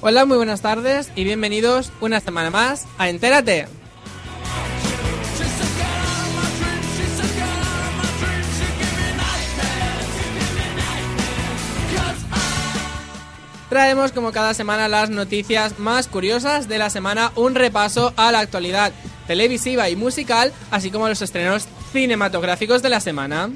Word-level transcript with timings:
Hola, 0.00 0.24
muy 0.26 0.36
buenas 0.36 0.62
tardes 0.62 1.10
y 1.16 1.24
bienvenidos 1.24 1.90
una 2.00 2.20
semana 2.20 2.50
más 2.50 2.86
a 2.98 3.08
Entérate. 3.08 3.66
Traemos 13.68 14.12
como 14.12 14.30
cada 14.30 14.54
semana 14.54 14.86
las 14.86 15.10
noticias 15.10 15.80
más 15.80 16.06
curiosas 16.06 16.68
de 16.68 16.78
la 16.78 16.90
semana, 16.90 17.32
un 17.34 17.56
repaso 17.56 18.14
a 18.16 18.30
la 18.30 18.38
actualidad 18.38 18.92
televisiva 19.26 19.90
y 19.90 19.96
musical, 19.96 20.52
así 20.70 20.92
como 20.92 21.08
los 21.08 21.22
estrenos 21.22 21.66
cinematográficos 21.92 22.82
de 22.82 22.88
la 22.88 23.00
semana. 23.00 23.50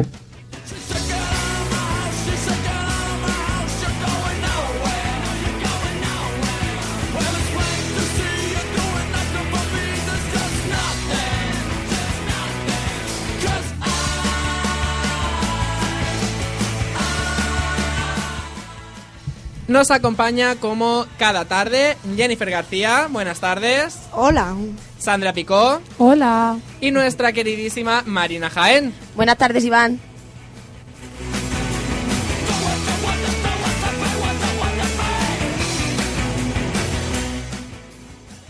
Nos 19.72 19.90
acompaña 19.90 20.56
como 20.56 21.06
cada 21.18 21.46
tarde 21.46 21.96
Jennifer 22.14 22.50
García, 22.50 23.08
buenas 23.10 23.40
tardes. 23.40 24.00
Hola. 24.12 24.54
Sandra 24.98 25.32
Picó 25.32 25.80
Hola. 25.96 26.58
y 26.82 26.90
nuestra 26.90 27.32
queridísima 27.32 28.02
Marina 28.04 28.50
Jaén. 28.50 28.92
Buenas 29.16 29.38
tardes, 29.38 29.64
Iván. 29.64 29.98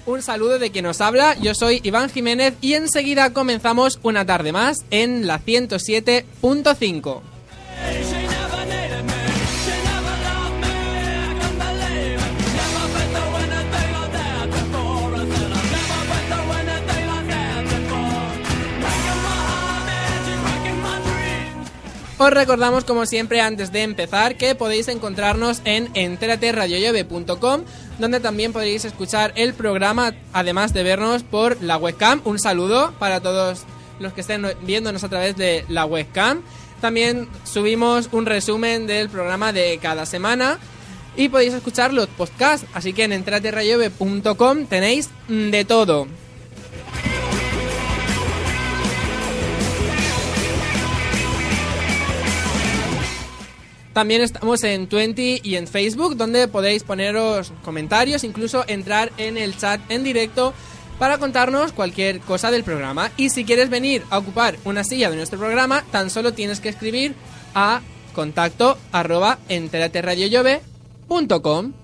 Un 0.05 0.23
saludo 0.23 0.59
de 0.59 0.73
quien 0.73 0.87
nos 0.87 1.01
habla, 1.01 1.39
yo 1.39 1.55
soy 1.55 1.79
Iván 1.85 2.11
Jiménez 2.11 2.55
y 2.61 2.75
enseguida 2.75 3.33
comenzamos 3.33 4.01
una 4.03 4.27
tarde 4.27 4.51
más 4.51 4.79
en 4.91 5.29
la 5.29 5.39
107.5. 5.39 7.32
Os 22.23 22.31
recordamos, 22.31 22.85
como 22.85 23.05
siempre, 23.05 23.41
antes 23.41 23.73
de 23.73 23.83
empezar, 23.83 24.37
que 24.37 24.55
podéis 24.55 24.87
encontrarnos 24.87 25.61
en 25.65 25.91
enteraterradiollove.com, 25.95 27.63
donde 27.99 28.21
también 28.21 28.53
podréis 28.53 28.85
escuchar 28.85 29.33
el 29.35 29.55
programa, 29.55 30.15
además 30.33 30.73
de 30.73 30.85
vernos 30.85 31.25
por 31.25 31.61
la 31.61 31.79
webcam. 31.79 32.21
Un 32.25 32.39
saludo 32.39 32.95
para 33.01 33.21
todos 33.21 33.65
los 33.99 34.13
que 34.13 34.21
estén 34.21 34.47
viéndonos 34.63 35.03
a 35.03 35.09
través 35.09 35.37
de 35.37 35.65
la 35.69 35.85
webcam. 35.85 36.43
También 36.81 37.29
subimos 37.43 38.09
un 38.13 38.25
resumen 38.25 38.87
del 38.87 39.09
programa 39.09 39.53
de 39.53 39.81
cada 39.83 40.07
semana 40.07 40.61
y 41.17 41.29
podéis 41.29 41.55
escuchar 41.55 41.93
los 41.93 42.07
podcasts. 42.07 42.69
Así 42.73 42.93
que 42.93 43.03
en 43.03 43.15
enteraterradiollove.com 43.15 44.67
tenéis 44.67 45.11
de 45.27 45.65
todo. 45.65 46.07
También 53.93 54.23
estamos 54.23 54.65
en 54.65 54.87
Twenty 54.87 55.41
y 55.43 55.57
en 55.57 55.67
Facebook, 55.67 56.17
donde 56.17 56.49
podéis 56.49 56.83
poneros 56.83 57.53
comentarios, 57.63 58.25
incluso 58.25 58.65
entrar 58.67 59.13
en 59.19 59.37
el 59.37 59.55
chat 59.57 59.81
en 59.91 60.03
directo 60.03 60.55
para 60.99 61.19
contarnos 61.19 61.73
cualquier 61.73 62.21
cosa 62.21 62.51
del 62.51 62.65
programa. 62.65 63.13
Y 63.17 63.29
si 63.29 63.45
quieres 63.45 63.69
venir 63.69 64.03
a 64.09 64.17
ocupar 64.19 64.57
una 64.65 64.85
silla 64.85 65.11
de 65.11 65.17
nuestro 65.17 65.39
programa, 65.39 65.85
tan 65.91 66.09
solo 66.11 66.33
tienes 66.33 66.61
que 66.61 66.71
escribir 66.71 67.15
a 67.55 67.83
contacto 68.15 68.79
arroba 68.93 69.39
enteraterradiollove.com. 69.49 71.82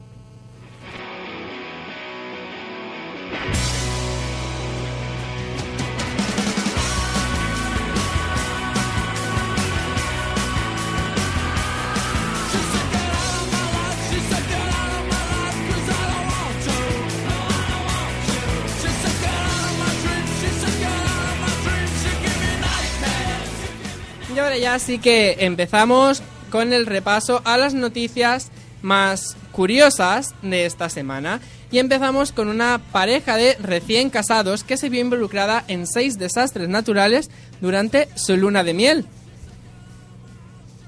ahora 24.48 24.60
ya 24.60 24.78
sí 24.78 24.98
que 24.98 25.36
empezamos 25.40 26.22
con 26.50 26.72
el 26.72 26.86
repaso 26.86 27.42
a 27.44 27.58
las 27.58 27.74
noticias 27.74 28.50
más 28.80 29.36
curiosas 29.52 30.34
de 30.40 30.64
esta 30.64 30.88
semana. 30.88 31.42
Y 31.70 31.80
empezamos 31.80 32.32
con 32.32 32.48
una 32.48 32.80
pareja 32.90 33.36
de 33.36 33.56
recién 33.60 34.08
casados 34.08 34.64
que 34.64 34.78
se 34.78 34.88
vio 34.88 35.02
involucrada 35.02 35.64
en 35.68 35.86
seis 35.86 36.18
desastres 36.18 36.70
naturales 36.70 37.30
durante 37.60 38.08
su 38.14 38.38
luna 38.38 38.64
de 38.64 38.72
miel. 38.72 39.04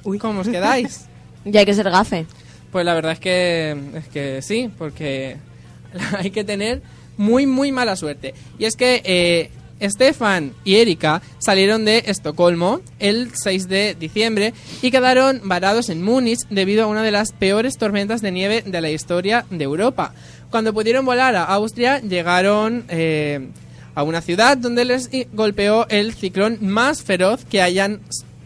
Uy, 0.04 0.18
¿cómo 0.18 0.40
os 0.40 0.48
quedáis? 0.48 1.06
Ya 1.44 1.60
hay 1.60 1.66
que 1.66 1.74
ser 1.74 1.90
gafe. 1.90 2.26
Pues 2.70 2.84
la 2.84 2.94
verdad 2.94 3.12
es 3.12 3.18
que, 3.18 3.76
es 3.94 4.08
que 4.08 4.42
sí, 4.42 4.70
porque 4.78 5.36
hay 6.18 6.30
que 6.30 6.44
tener 6.44 6.80
muy, 7.18 7.44
muy 7.44 7.72
mala 7.72 7.96
suerte. 7.96 8.32
Y 8.58 8.64
es 8.64 8.76
que 8.76 9.02
eh, 9.04 9.50
Stefan 9.82 10.52
y 10.64 10.76
Erika 10.76 11.22
salieron 11.38 11.84
de 11.84 12.04
Estocolmo 12.06 12.80
el 12.98 13.30
6 13.34 13.68
de 13.68 13.94
diciembre 13.98 14.52
y 14.82 14.90
quedaron 14.90 15.40
varados 15.44 15.88
en 15.88 16.02
Múnich 16.02 16.40
debido 16.50 16.84
a 16.84 16.86
una 16.86 17.02
de 17.02 17.10
las 17.10 17.32
peores 17.32 17.76
tormentas 17.78 18.20
de 18.20 18.32
nieve 18.32 18.62
de 18.66 18.80
la 18.80 18.90
historia 18.90 19.46
de 19.50 19.64
Europa. 19.64 20.14
Cuando 20.50 20.74
pudieron 20.74 21.04
volar 21.04 21.36
a 21.36 21.44
Austria, 21.44 22.00
llegaron 22.00 22.84
eh, 22.88 23.48
a 23.94 24.02
una 24.02 24.20
ciudad 24.20 24.56
donde 24.56 24.84
les 24.84 25.10
golpeó 25.32 25.86
el 25.88 26.12
ciclón 26.14 26.58
más 26.60 27.02
feroz 27.02 27.44
que 27.44 27.62
hayan 27.62 28.00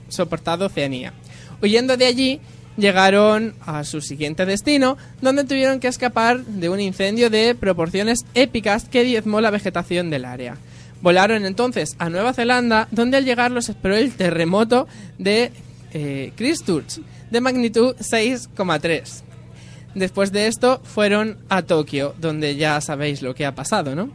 soportado 0.08 0.66
Oceanía. 0.66 1.12
Huyendo 1.62 1.96
de 1.96 2.06
allí, 2.06 2.40
llegaron 2.76 3.54
a 3.64 3.84
su 3.84 4.00
siguiente 4.00 4.46
destino, 4.46 4.96
donde 5.20 5.44
tuvieron 5.44 5.80
que 5.80 5.88
escapar 5.88 6.44
de 6.44 6.68
un 6.68 6.80
incendio 6.80 7.30
de 7.30 7.54
proporciones 7.54 8.24
épicas 8.34 8.84
que 8.88 9.04
diezmó 9.04 9.40
la 9.40 9.50
vegetación 9.50 10.10
del 10.10 10.24
área. 10.24 10.56
Volaron 11.04 11.44
entonces 11.44 11.96
a 11.98 12.08
Nueva 12.08 12.32
Zelanda, 12.32 12.88
donde 12.90 13.18
al 13.18 13.26
llegar 13.26 13.50
los 13.50 13.68
esperó 13.68 13.94
el 13.94 14.12
terremoto 14.12 14.88
de 15.18 15.52
eh, 15.92 16.32
Christchurch, 16.34 17.02
de 17.30 17.40
magnitud 17.42 17.94
6,3. 17.96 19.22
Después 19.94 20.32
de 20.32 20.46
esto 20.46 20.80
fueron 20.82 21.36
a 21.50 21.60
Tokio, 21.60 22.14
donde 22.18 22.56
ya 22.56 22.80
sabéis 22.80 23.20
lo 23.20 23.34
que 23.34 23.44
ha 23.44 23.54
pasado, 23.54 23.94
¿no? 23.94 24.08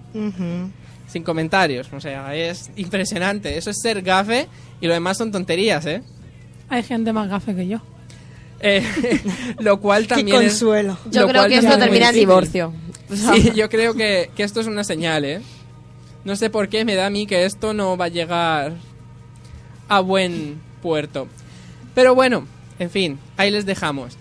Sin 1.07 1.21
comentarios, 1.21 1.93
o 1.93 2.01
sea, 2.01 2.33
es 2.35 2.71
impresionante. 2.75 3.55
Eso 3.55 3.69
es 3.69 3.77
ser 3.83 4.01
gafe 4.01 4.47
y 4.81 4.87
lo 4.87 4.93
demás 4.93 5.15
son 5.19 5.31
tonterías, 5.31 5.85
¿eh? 5.85 6.01
Hay 6.69 6.81
gente 6.81 7.13
más 7.13 7.29
gafe 7.29 7.53
que 7.55 7.67
yo. 7.67 7.81
Eh, 8.61 8.83
lo 9.59 9.79
cual 9.79 10.07
también 10.07 10.41
es- 10.41 10.53
consuelo. 10.53 10.97
Yo 11.11 11.27
creo 11.27 11.47
que 11.47 11.57
esto 11.59 11.77
termina 11.77 12.09
en 12.09 12.15
divorcio. 12.15 12.73
Sí, 13.13 13.51
yo 13.55 13.69
creo 13.69 13.93
que, 13.93 14.31
que 14.35 14.41
esto 14.41 14.59
es 14.59 14.65
una 14.65 14.83
señal, 14.83 15.23
¿eh? 15.23 15.41
No 16.23 16.35
sé 16.35 16.49
por 16.49 16.69
qué 16.69 16.85
me 16.85 16.95
da 16.95 17.07
a 17.07 17.09
mí 17.09 17.25
que 17.25 17.45
esto 17.45 17.73
no 17.73 17.97
va 17.97 18.05
a 18.05 18.09
llegar 18.09 18.73
a 19.87 19.99
buen 20.01 20.61
puerto. 20.81 21.27
Pero 21.95 22.15
bueno, 22.15 22.45
en 22.77 22.89
fin, 22.89 23.19
ahí 23.37 23.51
les 23.51 23.65
dejamos. 23.65 24.17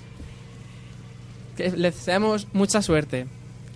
Que 1.57 1.71
les 1.71 1.95
deseamos 1.97 2.47
mucha 2.53 2.83
suerte. 2.83 3.27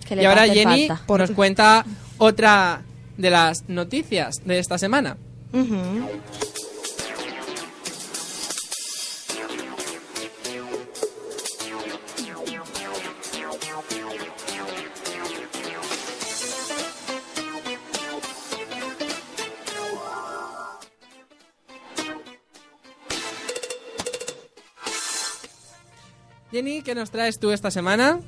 Que 0.07 0.15
y 0.15 0.25
ahora 0.25 0.47
Jenny 0.47 0.87
falta. 0.87 1.17
nos 1.17 1.31
cuenta 1.31 1.85
otra 2.17 2.81
de 3.17 3.29
las 3.29 3.69
noticias 3.69 4.41
de 4.45 4.59
esta 4.59 4.77
semana. 4.77 5.17
Jenny, 26.63 26.81
¿qué 26.81 26.95
nos 26.95 27.11
traes 27.11 27.39
tú 27.39 27.51
esta 27.51 27.71
semana? 27.71 28.21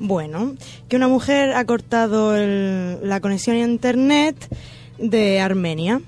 Bueno, 0.00 0.56
que 0.88 0.96
una 0.96 1.06
mujer 1.06 1.52
ha 1.52 1.64
cortado 1.64 2.34
el- 2.34 2.98
la 3.08 3.20
conexión 3.20 3.54
a 3.54 3.60
internet 3.60 4.34
de 4.98 5.38
Armenia. 5.38 6.00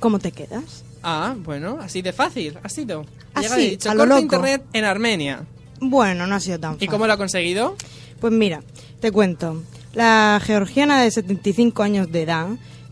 ¿Cómo 0.00 0.18
te 0.18 0.32
quedas? 0.32 0.84
Ah, 1.02 1.34
bueno, 1.38 1.78
así 1.80 2.02
de 2.02 2.12
fácil, 2.12 2.58
ha 2.62 2.68
sido. 2.68 3.06
Así, 3.32 3.48
Llega 3.48 3.60
y 3.62 3.70
dicho, 3.70 3.90
a 3.90 3.94
lo 3.94 4.00
corta 4.00 4.14
loco. 4.16 4.22
internet 4.36 4.62
en 4.74 4.84
Armenia. 4.84 5.44
Bueno, 5.80 6.26
no 6.26 6.34
ha 6.34 6.40
sido 6.40 6.60
tan 6.60 6.72
¿Y 6.72 6.74
fácil. 6.74 6.90
cómo 6.90 7.06
lo 7.06 7.14
ha 7.14 7.16
conseguido? 7.16 7.74
Pues 8.20 8.30
mira, 8.34 8.60
te 9.00 9.10
cuento. 9.10 9.62
La 9.94 10.38
georgiana 10.44 11.00
de 11.02 11.10
75 11.10 11.82
años 11.82 12.12
de 12.12 12.22
edad, 12.22 12.48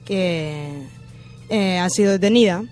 que 0.06 0.84
eh, 1.50 1.78
ha 1.78 1.90
sido 1.90 2.12
detenida 2.12 2.64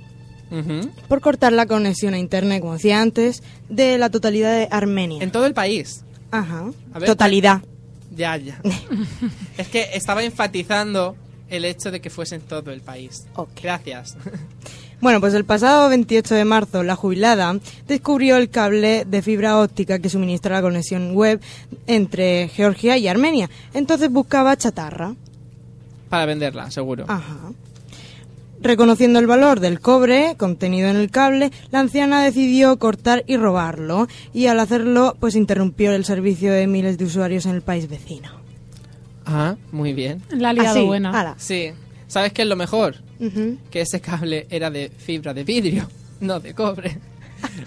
Por 1.08 1.20
cortar 1.20 1.52
la 1.52 1.66
conexión 1.66 2.14
a 2.14 2.18
internet, 2.18 2.60
como 2.60 2.74
decía 2.74 3.00
antes, 3.00 3.42
de 3.68 3.98
la 3.98 4.10
totalidad 4.10 4.52
de 4.52 4.68
Armenia. 4.70 5.22
En 5.22 5.30
todo 5.30 5.46
el 5.46 5.54
país. 5.54 6.04
Ajá. 6.30 6.70
Ver, 6.94 7.04
Totalidad. 7.06 7.62
Ya, 8.14 8.36
ya. 8.36 8.60
es 9.58 9.68
que 9.68 9.90
estaba 9.94 10.22
enfatizando 10.24 11.16
el 11.48 11.64
hecho 11.64 11.90
de 11.90 12.00
que 12.00 12.10
fuese 12.10 12.36
en 12.36 12.42
todo 12.42 12.72
el 12.72 12.80
país. 12.80 13.26
Ok. 13.34 13.50
Gracias. 13.62 14.16
Bueno, 15.00 15.18
pues 15.18 15.32
el 15.32 15.46
pasado 15.46 15.88
28 15.88 16.34
de 16.34 16.44
marzo, 16.44 16.82
la 16.82 16.94
jubilada 16.94 17.58
descubrió 17.88 18.36
el 18.36 18.50
cable 18.50 19.06
de 19.06 19.22
fibra 19.22 19.58
óptica 19.58 19.98
que 19.98 20.10
suministra 20.10 20.56
la 20.56 20.60
conexión 20.60 21.14
web 21.14 21.40
entre 21.86 22.48
Georgia 22.48 22.98
y 22.98 23.08
Armenia. 23.08 23.48
Entonces 23.72 24.10
buscaba 24.10 24.58
chatarra. 24.58 25.14
Para 26.10 26.26
venderla, 26.26 26.70
seguro. 26.70 27.06
Ajá. 27.08 27.38
Reconociendo 28.62 29.18
el 29.18 29.26
valor 29.26 29.60
del 29.60 29.80
cobre 29.80 30.34
contenido 30.36 30.88
en 30.88 30.96
el 30.96 31.10
cable, 31.10 31.50
la 31.70 31.80
anciana 31.80 32.22
decidió 32.22 32.78
cortar 32.78 33.24
y 33.26 33.36
robarlo, 33.36 34.06
y 34.34 34.46
al 34.46 34.60
hacerlo, 34.60 35.16
pues 35.18 35.34
interrumpió 35.34 35.92
el 35.92 36.04
servicio 36.04 36.52
de 36.52 36.66
miles 36.66 36.98
de 36.98 37.06
usuarios 37.06 37.46
en 37.46 37.54
el 37.54 37.62
país 37.62 37.88
vecino. 37.88 38.28
Ah, 39.24 39.56
muy 39.72 39.92
bien. 39.94 40.22
La 40.30 40.50
ha 40.50 40.52
liado 40.52 40.78
Así, 40.78 40.86
buena. 40.86 41.18
ala. 41.18 41.34
Sí. 41.38 41.70
¿Sabes 42.06 42.32
qué 42.32 42.42
es 42.42 42.48
lo 42.48 42.56
mejor? 42.56 42.96
Ujú. 43.20 43.56
Que 43.70 43.82
ese 43.82 44.00
cable 44.00 44.46
era 44.50 44.70
de 44.70 44.90
fibra 44.90 45.32
de 45.32 45.44
vidrio, 45.44 45.88
no 46.20 46.40
de 46.40 46.54
cobre. 46.54 46.98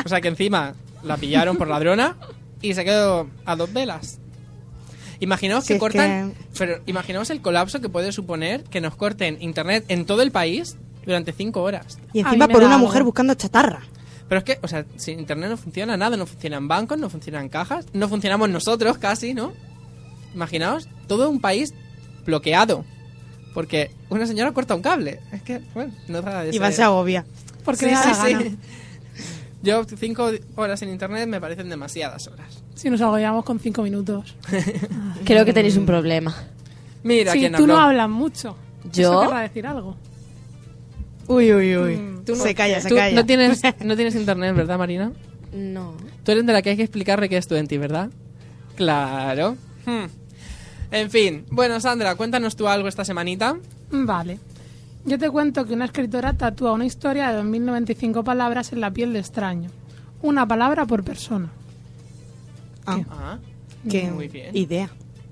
O 0.05 0.09
sea 0.09 0.21
que 0.21 0.27
encima 0.27 0.75
la 1.03 1.17
pillaron 1.17 1.57
por 1.57 1.67
ladrona 1.67 2.17
y 2.61 2.73
se 2.73 2.83
quedó 2.85 3.27
a 3.45 3.55
dos 3.55 3.71
velas. 3.73 4.19
Imaginaos 5.23 5.63
Si 5.63 5.69
que 5.69 5.73
es 5.75 5.79
cortan, 5.79 6.33
pero 6.57 6.81
imaginaos 6.85 7.29
el 7.29 7.41
colapso 7.41 7.79
que 7.81 7.89
puede 7.89 8.11
suponer 8.11 8.63
que 8.65 8.81
nos 8.81 8.95
corten 8.95 9.41
internet 9.41 9.85
en 9.87 10.05
todo 10.05 10.21
el 10.21 10.31
país 10.31 10.75
durante 11.05 11.31
cinco 11.31 11.61
horas. 11.63 11.97
Y 12.13 12.19
A 12.19 12.23
encima 12.23 12.47
por 12.47 12.63
una 12.63 12.75
algo. 12.75 12.87
mujer 12.87 13.03
buscando 13.03 13.33
chatarra. 13.35 13.81
Pero 14.27 14.39
es 14.39 14.43
que, 14.45 14.59
o 14.61 14.67
sea, 14.67 14.85
si 14.97 15.11
internet 15.11 15.49
no 15.49 15.57
funciona 15.57 15.95
nada, 15.97 16.17
no 16.17 16.25
funcionan 16.25 16.67
bancos, 16.67 16.97
no 16.97 17.09
funcionan 17.09 17.49
cajas, 17.49 17.85
no 17.93 18.09
funcionamos 18.09 18.49
nosotros 18.49 18.97
casi, 18.97 19.33
¿no? 19.33 19.53
Imaginaos, 20.33 20.87
todo 21.07 21.29
un 21.29 21.39
país 21.39 21.73
bloqueado. 22.25 22.83
Porque 23.53 23.91
una 24.09 24.25
señora 24.25 24.51
corta 24.51 24.73
un 24.75 24.81
cable. 24.81 25.19
Es 25.31 25.43
que, 25.43 25.61
bueno, 25.75 25.93
no 26.07 26.21
deja 26.21 26.43
de 26.43 26.49
Y 26.49 26.53
ser- 26.53 26.61
va 26.63 26.71
se 26.71 26.83
agobia. 26.83 27.25
Porque 27.63 27.87
Sí, 27.89 27.95
sí, 27.95 28.35
sí. 28.39 28.57
Yo 29.61 29.83
cinco 29.85 30.31
horas 30.55 30.81
en 30.81 30.89
internet 30.89 31.27
me 31.29 31.39
parecen 31.39 31.69
demasiadas 31.69 32.27
horas. 32.27 32.62
Si 32.75 32.89
nos 32.89 33.01
agobiamos 33.01 33.45
con 33.45 33.59
cinco 33.59 33.83
minutos. 33.83 34.35
Creo 35.25 35.45
que 35.45 35.53
tenéis 35.53 35.77
un 35.77 35.85
problema. 35.85 36.33
Mira 37.03 37.31
Sí, 37.33 37.39
quién 37.39 37.53
tú 37.53 37.63
habló. 37.63 37.73
no 37.75 37.79
hablas 37.79 38.09
mucho. 38.09 38.55
¿Yo? 38.91 39.11
Eso 39.13 39.21
querrá 39.29 39.41
decir 39.41 39.67
algo. 39.67 39.95
Uy, 41.27 41.53
uy, 41.53 41.77
uy. 41.77 41.95
Tú 42.25 42.35
no- 42.35 42.43
se 42.43 42.53
calla, 42.55 42.81
se 42.81 42.89
tú 42.89 42.95
calla. 42.95 43.15
No 43.15 43.25
tienes, 43.25 43.61
no 43.85 43.95
tienes 43.95 44.15
internet, 44.15 44.55
¿verdad, 44.55 44.77
Marina? 44.77 45.11
No. 45.53 45.95
Tú 46.23 46.31
eres 46.31 46.45
de 46.45 46.53
la 46.53 46.61
que 46.61 46.71
hay 46.71 46.77
que 46.77 46.83
explicarle 46.83 47.29
qué 47.29 47.37
es 47.37 47.47
tu 47.47 47.55
enti, 47.55 47.77
¿verdad? 47.77 48.09
Claro. 48.75 49.55
Hmm. 49.85 50.05
En 50.91 51.09
fin. 51.11 51.45
Bueno, 51.49 51.79
Sandra, 51.79 52.15
cuéntanos 52.15 52.55
tú 52.55 52.67
algo 52.67 52.87
esta 52.87 53.05
semanita. 53.05 53.57
Vale. 53.91 54.39
Yo 55.05 55.17
te 55.19 55.29
cuento 55.29 55.65
que 55.65 55.73
una 55.73 55.85
escritora 55.85 56.33
tatúa 56.33 56.71
una 56.71 56.85
historia 56.85 57.29
de 57.29 57.35
2095 57.37 58.23
palabras 58.23 58.71
en 58.73 58.81
la 58.81 58.91
piel 58.91 59.13
de 59.13 59.19
extraño. 59.19 59.69
Una 60.21 60.47
palabra 60.47 60.85
por 60.85 61.03
persona. 61.03 61.49
Ah, 62.85 62.99
Ah, 63.09 63.39
qué 63.89 64.11
muy 64.11 64.27
bien. 64.27 64.55
idea. 64.55 64.89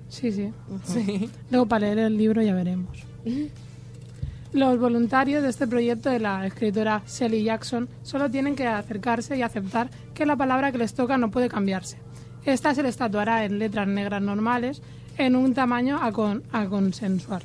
Sí, 0.09 0.31
sí. 0.31 0.51
sí. 0.85 1.29
Luego 1.51 1.65
para 1.67 1.87
leer 1.87 1.99
el 1.99 2.17
libro 2.17 2.41
ya 2.41 2.53
veremos. 2.53 2.97
Los 4.53 4.77
voluntarios 4.79 5.41
de 5.43 5.49
este 5.49 5.65
proyecto 5.65 6.09
de 6.09 6.19
la 6.19 6.45
escritora 6.45 7.03
Shelley 7.07 7.43
Jackson 7.45 7.87
solo 8.03 8.29
tienen 8.29 8.55
que 8.55 8.67
acercarse 8.67 9.37
y 9.37 9.41
aceptar 9.43 9.89
que 10.13 10.25
la 10.25 10.35
palabra 10.35 10.71
que 10.73 10.77
les 10.77 10.93
toca 10.93 11.17
no 11.17 11.31
puede 11.31 11.47
cambiarse. 11.47 11.97
Esta 12.43 12.75
se 12.75 12.83
les 12.83 12.97
tatuará 12.97 13.45
en 13.45 13.59
letras 13.59 13.87
negras 13.87 14.21
normales 14.21 14.81
en 15.17 15.37
un 15.37 15.53
tamaño 15.53 15.99
a, 16.01 16.11
con- 16.11 16.43
a 16.51 16.65
consensuar. 16.65 17.43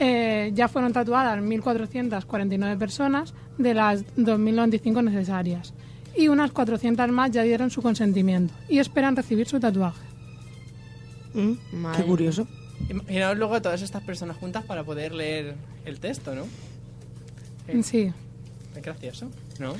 Eh, 0.00 0.50
ya 0.52 0.66
fueron 0.68 0.92
tatuadas 0.92 1.38
1.449 1.40 2.76
personas 2.76 3.32
de 3.56 3.74
las 3.74 4.04
2.095 4.16 5.04
necesarias 5.04 5.74
y 6.16 6.28
unas 6.28 6.50
400 6.52 7.08
más 7.10 7.30
ya 7.30 7.42
dieron 7.42 7.70
su 7.70 7.82
consentimiento 7.82 8.54
y 8.68 8.78
esperan 8.78 9.16
recibir 9.16 9.48
su 9.48 9.60
tatuaje. 9.60 10.00
Mm, 11.34 11.52
qué 11.96 12.02
curioso. 12.04 12.46
Imaginaos 12.88 13.36
luego 13.36 13.54
a 13.54 13.62
todas 13.62 13.82
estas 13.82 14.02
personas 14.02 14.36
juntas 14.36 14.64
para 14.64 14.84
poder 14.84 15.12
leer 15.12 15.54
el 15.84 15.98
texto, 16.00 16.34
¿no? 16.34 16.44
Sí. 17.82 18.12
Es 18.74 18.82
gracioso, 18.82 19.28
¿no? 19.58 19.74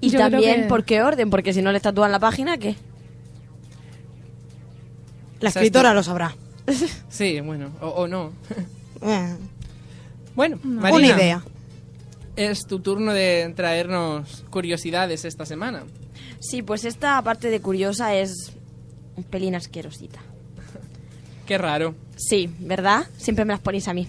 Y 0.00 0.10
Yo 0.10 0.18
también, 0.18 0.62
que- 0.62 0.68
¿por 0.68 0.84
qué 0.84 1.02
orden? 1.02 1.30
Porque 1.30 1.52
si 1.52 1.62
no 1.62 1.72
le 1.72 1.80
tatúan 1.80 2.12
la 2.12 2.18
página, 2.20 2.58
¿qué? 2.58 2.76
La 5.40 5.50
¿Sabes 5.50 5.66
escritora 5.66 5.94
lo 5.94 6.02
sabrá. 6.02 6.34
Sí, 7.08 7.40
bueno, 7.40 7.70
o, 7.80 7.86
o 7.88 8.08
no. 8.08 8.32
Eh, 9.02 9.36
bueno, 10.34 10.58
una 10.64 10.80
Marina, 10.82 11.16
idea. 11.16 11.42
Es 12.38 12.66
tu 12.66 12.78
turno 12.78 13.12
de 13.12 13.52
traernos 13.56 14.44
curiosidades 14.48 15.24
esta 15.24 15.44
semana. 15.44 15.82
Sí, 16.38 16.62
pues 16.62 16.84
esta 16.84 17.20
parte 17.22 17.50
de 17.50 17.60
curiosa 17.60 18.14
es 18.14 18.52
un 19.16 19.24
pelín 19.24 19.56
asquerosita. 19.56 20.20
Qué 21.46 21.58
raro. 21.58 21.96
Sí, 22.16 22.48
¿verdad? 22.60 23.06
Siempre 23.16 23.44
me 23.44 23.54
las 23.54 23.60
ponéis 23.60 23.88
a 23.88 23.94
mí. 23.94 24.06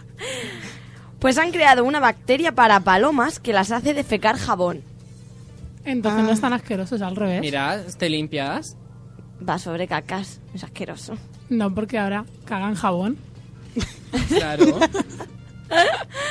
pues 1.20 1.38
han 1.38 1.52
creado 1.52 1.84
una 1.84 2.00
bacteria 2.00 2.52
para 2.56 2.80
palomas 2.80 3.38
que 3.38 3.52
las 3.52 3.70
hace 3.70 3.94
defecar 3.94 4.36
jabón. 4.36 4.82
Entonces 5.84 6.24
no 6.24 6.32
es 6.32 6.40
tan 6.40 6.52
asqueroso, 6.52 6.96
es 6.96 7.02
al 7.02 7.14
revés. 7.14 7.40
Mira, 7.40 7.84
te 7.98 8.10
limpias. 8.10 8.76
Va 9.48 9.60
sobre 9.60 9.86
cacas. 9.86 10.40
Es 10.54 10.64
asqueroso. 10.64 11.14
No, 11.48 11.72
porque 11.72 11.98
ahora 11.98 12.24
cagan 12.44 12.74
jabón. 12.74 13.16
Claro. 14.28 14.80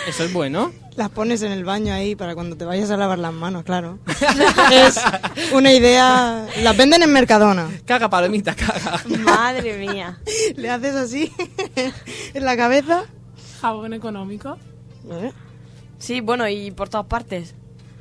Eso 0.08 0.24
es 0.24 0.34
bueno. 0.34 0.72
Las 0.96 1.10
pones 1.10 1.42
en 1.44 1.52
el 1.52 1.64
baño 1.64 1.94
ahí 1.94 2.16
para 2.16 2.36
cuando 2.36 2.58
te 2.58 2.66
vayas 2.66 2.90
a 2.92 2.98
lavar 2.98 3.20
las 3.20 3.34
manos, 3.34 3.64
claro. 3.64 4.00
es 4.74 5.00
una 5.54 5.72
idea. 5.72 6.46
Las 6.62 6.76
venden 6.76 7.04
en 7.04 7.12
Mercadona. 7.14 7.70
Caga, 7.86 8.10
palomita, 8.10 8.54
caga. 8.56 9.02
Madre 9.24 9.78
mía. 9.78 10.20
Le 10.56 10.70
haces 10.70 10.96
así 10.96 11.32
en 12.34 12.46
la 12.46 12.58
cabeza. 12.58 13.06
Jabón 13.62 13.94
económico. 13.94 14.58
¿Eh? 15.10 15.32
Sí, 16.00 16.22
bueno, 16.22 16.48
y 16.50 16.72
por 16.72 16.90
todas 16.90 17.08
partes. 17.08 17.56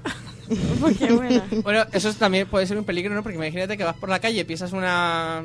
Porque 0.80 1.12
bueno. 1.12 1.42
Bueno, 1.62 1.84
eso 1.92 2.08
es- 2.08 2.16
también 2.16 2.48
puede 2.48 2.66
ser 2.66 2.78
un 2.78 2.84
peligro, 2.84 3.14
¿no? 3.14 3.22
Porque 3.22 3.36
imagínate 3.36 3.76
que 3.76 3.84
vas 3.84 3.96
por 3.96 4.08
la 4.08 4.18
calle, 4.18 4.44
pisas 4.44 4.72
una... 4.72 5.42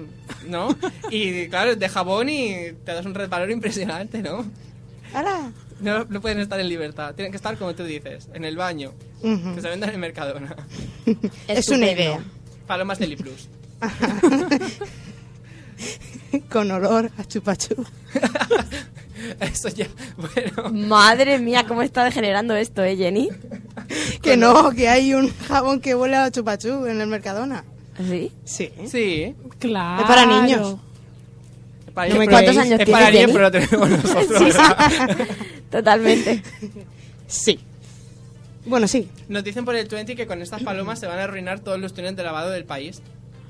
¿No? 0.48 0.76
Y 1.10 1.48
claro, 1.50 1.76
de 1.76 1.90
jabón 1.90 2.30
y 2.30 2.72
te 2.86 2.94
das 2.94 3.06
un 3.06 3.14
resbalón 3.14 3.52
impresionante, 3.52 4.22
¿no? 4.22 4.46
¡Hala! 5.14 5.52
No, 5.84 6.06
no 6.06 6.22
pueden 6.22 6.40
estar 6.40 6.60
en 6.60 6.70
libertad. 6.70 7.14
Tienen 7.14 7.32
que 7.32 7.38
estar, 7.38 7.58
como 7.58 7.76
tú 7.76 7.84
dices, 7.84 8.30
en 8.34 8.46
el 8.46 8.56
baño. 8.56 8.94
Que 9.22 9.62
se 9.62 9.70
vendan 9.70 9.90
en 9.90 10.00
Mercadona. 10.00 10.56
Es 11.48 11.68
una 11.70 11.92
idea. 11.92 12.20
Palomas 12.68 13.00
Deli 13.00 13.16
Plus. 13.16 13.50
Con 16.50 16.72
olor 16.72 17.12
a 17.18 17.24
chupachú. 17.26 17.76
Eso 19.40 19.70
ya, 19.70 19.88
bueno. 20.18 20.88
Madre 20.88 21.40
mía, 21.40 21.66
cómo 21.68 21.82
está 21.82 22.04
degenerando 22.04 22.56
esto, 22.56 22.84
¿eh, 22.84 22.98
Jenny? 22.98 23.30
Que 24.22 24.36
no, 24.36 24.72
que 24.72 24.90
hay 24.90 25.14
un 25.14 25.34
jabón 25.48 25.80
que 25.80 25.96
huele 25.96 26.18
a 26.18 26.32
chupachú 26.32 26.86
en 26.86 27.00
el 27.00 27.08
Mercadona. 27.08 27.64
¿Sí? 27.98 28.32
Sí. 28.44 28.72
Sí. 28.88 29.36
Claro. 29.60 30.02
Es 30.02 30.08
para 30.08 30.26
niños. 30.26 30.78
Para 31.94 32.10
No 32.14 32.20
me 32.20 32.28
¿Cuántos 32.28 32.58
años 32.58 32.80
es 32.80 32.86
tiene 32.86 32.92
para 32.92 33.10
10, 33.12 33.22
Jenny? 33.22 33.34
pero 33.34 33.44
lo 33.44 33.52
tenemos 33.52 33.90
nosotros. 34.04 34.40
Sí, 34.40 34.52
sí. 34.52 35.24
Totalmente. 35.72 36.42
Sí. 37.28 37.60
Bueno, 38.66 38.88
sí. 38.88 39.10
Nos 39.28 39.44
dicen 39.44 39.66
por 39.66 39.76
el 39.76 39.88
20 39.88 40.16
que 40.16 40.26
con 40.26 40.42
estas 40.42 40.64
palomas 40.64 41.00
se 41.00 41.08
van 41.08 41.20
a 41.20 41.24
arruinar 41.24 41.60
todos 41.60 41.80
los 41.80 41.94
túneles 41.94 42.16
de 42.16 42.24
lavado 42.24 42.50
del 42.50 42.66
país. 42.66 43.02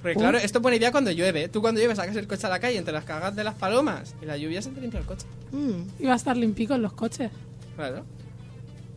Porque 0.01 0.17
claro, 0.17 0.37
esto 0.37 0.57
es 0.57 0.61
buena 0.61 0.75
idea 0.75 0.91
cuando 0.91 1.11
llueve. 1.11 1.47
Tú 1.47 1.61
cuando 1.61 1.79
llueve 1.79 1.95
sacas 1.95 2.15
el 2.17 2.27
coche 2.27 2.45
a 2.47 2.49
la 2.49 2.59
calle 2.59 2.77
entre 2.77 2.93
las 2.93 3.05
cagas 3.05 3.35
de 3.35 3.43
las 3.45 3.55
palomas 3.55 4.15
y 4.21 4.25
la 4.25 4.35
lluvia 4.35 4.61
se 4.61 4.69
te 4.71 4.81
limpia 4.81 4.99
el 4.99 5.05
coche. 5.05 5.25
Mm. 5.51 6.03
Iba 6.03 6.13
a 6.13 6.15
estar 6.17 6.35
limpico 6.35 6.73
en 6.73 6.81
los 6.81 6.91
coches. 6.93 7.31
Claro. 7.77 8.03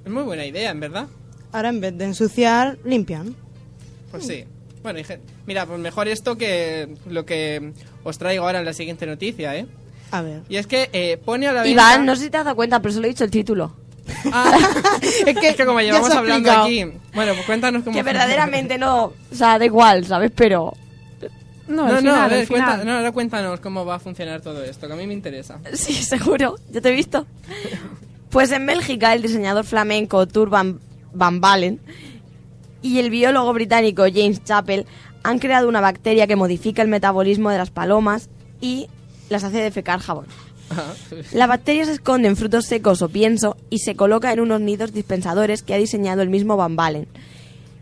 Es 0.04 0.10
muy 0.10 0.24
buena 0.24 0.44
idea, 0.44 0.70
en 0.70 0.80
verdad. 0.80 1.06
Ahora 1.52 1.68
en 1.68 1.80
vez 1.80 1.96
de 1.96 2.06
ensuciar, 2.06 2.78
limpian. 2.84 3.36
Pues 4.10 4.26
sí. 4.26 4.44
Bueno, 4.92 5.00
gen- 5.04 5.20
mira, 5.46 5.66
pues 5.66 5.80
mejor 5.80 6.06
esto 6.06 6.38
que 6.38 6.94
lo 7.08 7.24
que 7.26 7.72
os 8.04 8.18
traigo 8.18 8.44
ahora 8.46 8.60
en 8.60 8.64
la 8.64 8.72
siguiente 8.72 9.04
noticia, 9.04 9.56
¿eh? 9.56 9.66
A 10.12 10.22
ver. 10.22 10.42
Y 10.48 10.56
es 10.58 10.68
que 10.68 10.88
eh, 10.92 11.18
pone 11.24 11.48
a 11.48 11.52
la 11.52 11.62
venta... 11.62 11.72
Iván, 11.72 12.06
no 12.06 12.14
sé 12.14 12.22
si 12.24 12.30
te 12.30 12.36
has 12.36 12.44
dado 12.44 12.54
cuenta, 12.54 12.80
pero 12.80 12.94
solo 12.94 13.06
he 13.06 13.08
dicho 13.08 13.24
el 13.24 13.30
título. 13.32 13.74
Ah, 14.32 14.56
Es 15.26 15.36
que, 15.36 15.48
es 15.48 15.56
que 15.56 15.66
como 15.66 15.80
ya 15.80 15.86
llevamos 15.86 16.10
hablando 16.12 16.48
explicado. 16.50 16.64
aquí... 16.92 16.98
Bueno, 17.14 17.32
pues 17.34 17.46
cuéntanos 17.46 17.82
cómo... 17.82 17.96
Que 17.96 18.04
verdaderamente 18.04 18.78
no. 18.78 19.06
O 19.06 19.14
sea, 19.34 19.58
da 19.58 19.64
igual, 19.64 20.06
¿sabes? 20.06 20.30
Pero. 20.36 20.72
No, 21.66 21.88
No, 21.88 21.88
el 21.88 21.94
no, 21.94 21.98
final, 22.12 22.14
a 22.20 22.28
ver, 22.28 22.38
el 22.42 22.46
final. 22.46 22.64
cuenta- 22.66 22.84
no, 22.84 22.92
ahora 22.98 23.10
cuéntanos 23.10 23.58
cómo 23.60 23.84
va 23.84 23.96
a 23.96 23.98
funcionar 23.98 24.40
todo 24.40 24.62
esto, 24.62 24.86
que 24.86 24.92
a 24.92 24.96
mí 24.96 25.04
me 25.08 25.14
interesa. 25.14 25.58
Sí, 25.74 25.94
seguro. 25.94 26.54
Yo 26.70 26.80
te 26.80 26.90
he 26.90 26.92
visto. 26.92 27.26
Pues 28.30 28.52
en 28.52 28.64
Bélgica, 28.66 29.12
el 29.14 29.22
diseñador 29.22 29.64
flamenco 29.64 30.26
Tur 30.28 30.48
Van, 30.50 30.78
Van 31.12 31.40
Balen 31.40 31.80
y 32.82 32.98
el 32.98 33.10
biólogo 33.10 33.52
británico 33.52 34.04
James 34.12 34.42
Chappell 34.44 34.86
han 35.22 35.38
creado 35.38 35.68
una 35.68 35.80
bacteria 35.80 36.26
que 36.26 36.36
modifica 36.36 36.82
el 36.82 36.88
metabolismo 36.88 37.50
de 37.50 37.58
las 37.58 37.70
palomas 37.70 38.28
y 38.60 38.88
las 39.28 39.44
hace 39.44 39.58
defecar 39.58 40.00
jabón. 40.00 40.26
La 41.32 41.46
bacteria 41.46 41.84
se 41.84 41.92
esconde 41.92 42.28
en 42.28 42.36
frutos 42.36 42.66
secos 42.66 43.02
o 43.02 43.08
pienso 43.08 43.56
y 43.70 43.78
se 43.78 43.94
coloca 43.94 44.32
en 44.32 44.40
unos 44.40 44.60
nidos 44.60 44.92
dispensadores 44.92 45.62
que 45.62 45.74
ha 45.74 45.78
diseñado 45.78 46.22
el 46.22 46.28
mismo 46.28 46.56
Van 46.56 46.76
Balen. 46.76 47.06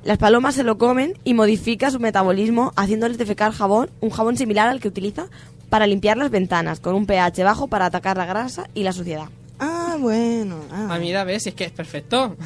Las 0.04 0.18
palomas 0.18 0.54
se 0.54 0.64
lo 0.64 0.76
comen 0.76 1.14
y 1.24 1.32
modifica 1.32 1.90
su 1.90 1.98
metabolismo 1.98 2.72
haciéndoles 2.76 3.16
defecar 3.16 3.52
jabón, 3.52 3.88
un 4.00 4.10
jabón 4.10 4.36
similar 4.36 4.68
al 4.68 4.80
que 4.80 4.88
utiliza 4.88 5.28
para 5.70 5.86
limpiar 5.86 6.18
las 6.18 6.30
ventanas, 6.30 6.78
con 6.78 6.94
un 6.94 7.06
pH 7.06 7.42
bajo 7.42 7.68
para 7.68 7.86
atacar 7.86 8.18
la 8.18 8.26
grasa 8.26 8.68
y 8.74 8.82
la 8.82 8.92
suciedad. 8.92 9.28
Ah, 9.58 9.96
bueno. 9.98 10.60
Ah. 10.70 10.88
Ah, 10.90 10.98
mira, 10.98 11.24
ves, 11.24 11.44
si 11.44 11.48
es 11.50 11.54
que 11.54 11.64
es 11.64 11.72
perfecto. 11.72 12.36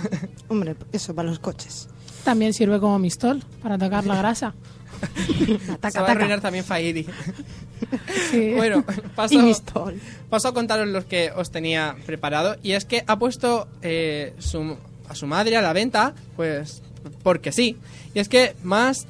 Hombre, 0.48 0.76
eso 0.92 1.14
para 1.14 1.28
los 1.28 1.40
coches. 1.40 1.88
También 2.28 2.52
sirve 2.52 2.78
como 2.78 2.98
mistol 2.98 3.42
para 3.62 3.76
atacar 3.76 4.04
la 4.04 4.16
grasa. 4.16 4.54
Se 5.90 5.98
va 6.00 6.08
a 6.08 6.10
arruinar 6.10 6.42
también 6.42 6.62
Fairi. 6.62 7.06
Sí. 8.30 8.52
bueno, 8.54 8.84
paso, 9.14 9.32
Y 9.34 9.38
Mistol. 9.38 9.98
paso 10.28 10.48
a 10.48 10.52
contaros 10.52 10.88
los 10.88 11.04
que 11.06 11.30
os 11.30 11.50
tenía 11.50 11.96
preparado. 12.04 12.56
Y 12.62 12.72
es 12.72 12.84
que 12.84 13.02
ha 13.06 13.18
puesto 13.18 13.66
eh, 13.80 14.34
su- 14.40 14.76
a 15.08 15.14
su 15.14 15.26
madre 15.26 15.56
a 15.56 15.62
la 15.62 15.72
venta, 15.72 16.12
pues 16.36 16.82
porque 17.22 17.50
sí. 17.50 17.76
Y 18.12 18.18
es 18.18 18.28
que 18.28 18.54
más 18.62 19.06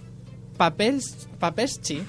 Papels, 0.58 1.28
Papeschi, 1.40 2.02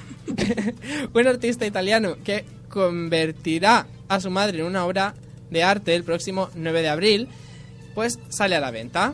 un 1.13 1.27
artista 1.27 1.65
italiano 1.65 2.17
que 2.23 2.45
convertirá 2.67 3.87
a 4.07 4.19
su 4.19 4.29
madre 4.29 4.59
en 4.59 4.65
una 4.65 4.85
obra 4.85 5.15
de 5.49 5.63
arte 5.63 5.95
el 5.95 6.03
próximo 6.03 6.49
9 6.55 6.81
de 6.83 6.89
abril, 6.89 7.27
pues 7.95 8.19
sale 8.29 8.55
a 8.55 8.59
la 8.59 8.69
venta. 8.69 9.13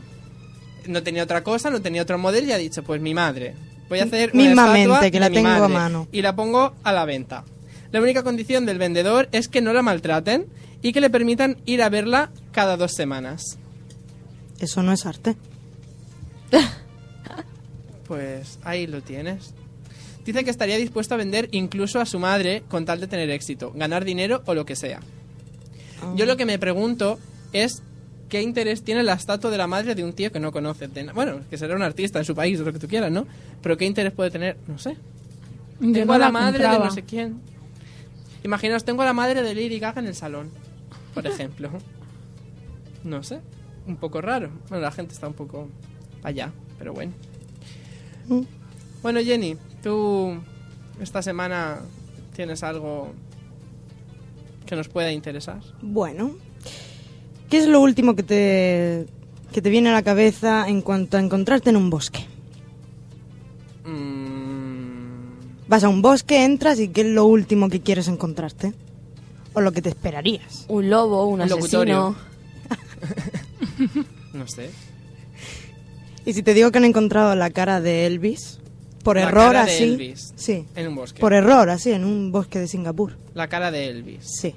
No 0.88 1.04
tenía 1.04 1.24
otra 1.24 1.44
cosa, 1.44 1.70
no 1.70 1.82
tenía 1.82 2.01
otro 2.01 2.18
modelo 2.18 2.48
y 2.48 2.51
ha 2.51 2.58
dicho, 2.58 2.84
pues 2.84 3.01
mi 3.01 3.13
madre. 3.13 3.56
Voy 3.89 4.00
a 4.00 4.04
hacer 4.04 4.32
una 4.34 4.44
Mismamente, 4.44 5.12
que 5.12 5.20
la 5.20 5.30
tengo 5.30 5.48
a 5.48 5.60
madre 5.60 5.74
mano. 5.74 6.08
Y 6.12 6.22
la 6.22 6.36
pongo 6.36 6.74
a 6.84 6.92
la 6.92 7.06
venta. 7.06 7.44
La 7.92 8.01
única 8.01 8.24
condición 8.24 8.65
del 8.65 8.77
vendedor 8.77 9.30
es 9.32 9.48
que 9.48 9.62
no 9.62 9.74
la 9.74 9.82
maltraten 9.82 10.48
y 10.82 10.92
que 10.92 11.01
le 11.01 11.10
permitan 11.10 11.58
ir 11.65 11.82
a 11.82 11.89
verla 11.89 12.32
cada 12.51 12.77
dos 12.77 12.94
semanas. 12.94 13.58
Eso 14.60 14.84
no 14.84 14.92
es 14.94 15.06
arte. 15.06 15.36
Pues 18.08 18.60
ahí 18.63 18.86
lo 18.86 19.01
tienes. 19.01 19.56
Dice 20.25 20.44
que 20.44 20.51
estaría 20.51 20.77
dispuesto 20.77 21.15
a 21.15 21.18
vender 21.18 21.50
incluso 21.51 22.00
a 22.00 22.06
su 22.06 22.20
madre 22.20 22.62
con 22.68 22.86
tal 22.86 23.00
de 23.00 23.08
tener 23.08 23.32
éxito, 23.32 23.72
ganar 23.74 24.06
dinero 24.06 24.44
o 24.46 24.54
lo 24.54 24.63
que 24.63 24.75
sea. 24.75 25.00
Yo 26.15 26.27
lo 26.27 26.38
que 26.38 26.46
me 26.46 26.60
pregunto 26.60 27.18
es 27.51 27.82
qué 28.36 28.42
interés 28.42 28.84
tiene 28.84 29.01
la 29.01 29.13
estatua 29.13 29.50
de 29.50 29.58
la 29.58 29.65
madre 29.65 29.96
de 29.96 30.04
un 30.04 30.12
tío 30.12 30.30
que 30.30 30.42
no 30.42 30.51
conoce. 30.51 30.89
Bueno, 31.13 31.39
que 31.50 31.58
será 31.58 31.74
un 31.74 31.82
artista 31.82 32.20
en 32.20 32.25
su 32.25 32.36
país, 32.36 32.60
lo 32.60 32.74
que 32.74 32.80
tú 32.80 32.88
quieras, 32.89 33.10
¿no? 33.10 33.25
Pero 33.62 33.77
qué 33.77 33.86
interés 33.86 34.12
puede 34.12 34.30
tener, 34.30 34.58
no 34.68 34.77
sé. 34.77 34.98
Yo 35.80 35.94
Tengo 35.94 36.08
no 36.08 36.13
a 36.15 36.18
la 36.18 36.25
la 36.25 36.32
madre 36.34 36.68
de 36.68 36.80
no 36.80 36.92
sé 36.92 37.04
quién. 37.04 37.39
Imaginaos, 38.44 38.84
tengo 38.84 39.04
a 39.04 39.06
la 39.06 39.13
madre 39.13 39.42
de 39.42 39.56
Lady 39.56 39.80
Gaga 39.80 40.01
en 40.01 40.08
el 40.08 40.15
salón, 40.15 40.50
por 41.13 41.25
ejemplo. 41.32 41.70
No 43.06 43.24
sé, 43.24 43.39
un 43.88 43.96
poco 43.96 44.20
raro. 44.20 44.50
Bueno, 44.68 44.84
la 44.84 44.92
gente 44.92 45.13
está 45.13 45.30
un 45.30 45.34
poco 45.34 45.70
allá, 46.22 46.51
pero 46.77 46.92
bueno. 46.94 47.13
Bueno, 49.01 49.22
Jenny, 49.22 49.56
tú 49.82 50.38
esta 51.00 51.22
semana 51.22 51.80
tienes 52.36 52.63
algo 52.63 53.13
que 54.65 54.75
nos 54.75 54.89
pueda 54.89 55.13
interesar. 55.13 55.62
Bueno, 55.82 56.36
¿qué 57.50 57.58
es 57.58 57.68
lo 57.68 57.82
último 57.82 58.16
que 58.16 58.24
te, 58.24 59.06
que 59.52 59.62
te 59.62 59.70
viene 59.70 59.90
a 59.90 59.94
la 59.94 60.04
cabeza 60.04 60.68
en 60.68 60.82
cuanto 60.82 61.18
a 61.18 61.20
encontrarte 61.20 61.70
en 61.70 61.78
un 61.78 61.90
bosque? 61.90 62.25
Mm, 63.86 65.68
Vas 65.68 65.84
a 65.84 65.90
un 65.90 66.02
bosque, 66.02 66.44
entras 66.46 66.80
y 66.80 66.90
¿qué 66.90 67.02
es 67.02 67.08
lo 67.08 67.25
último 67.25 67.70
que 67.70 67.82
quieres 67.82 68.08
encontrarte? 68.08 68.74
O 69.54 69.62
lo 69.62 69.72
que 69.72 69.82
te 69.82 69.90
esperarías. 69.90 70.66
Un 70.68 70.90
lobo, 70.90 71.25
un 71.25 71.36
Un 71.36 71.42
asesino. 71.42 71.58
locutorio. 71.60 72.16
no 74.34 74.48
sé. 74.48 74.70
Y 76.25 76.34
si 76.34 76.44
te 76.44 76.54
digo 76.54 76.72
que 76.72 76.78
han 76.80 76.86
encontrado 76.86 77.36
la 77.36 77.50
cara 77.52 77.82
de 77.82 78.06
Elvis, 78.06 78.60
por 79.04 79.16
La 79.16 79.24
error 79.24 79.54
cara 79.54 79.66
de 79.66 79.72
así. 79.72 79.84
Elvis. 79.84 80.34
Sí. 80.36 80.66
En 80.75 80.88
un 80.90 80.96
bosque. 80.96 81.20
Por 81.20 81.34
error 81.34 81.70
así, 81.70 81.92
en 81.92 82.04
un 82.04 82.32
bosque 82.32 82.60
de 82.60 82.68
Singapur. 82.68 83.16
La 83.34 83.48
cara 83.48 83.72
de 83.72 83.88
Elvis. 83.88 84.20
Sí. 84.24 84.54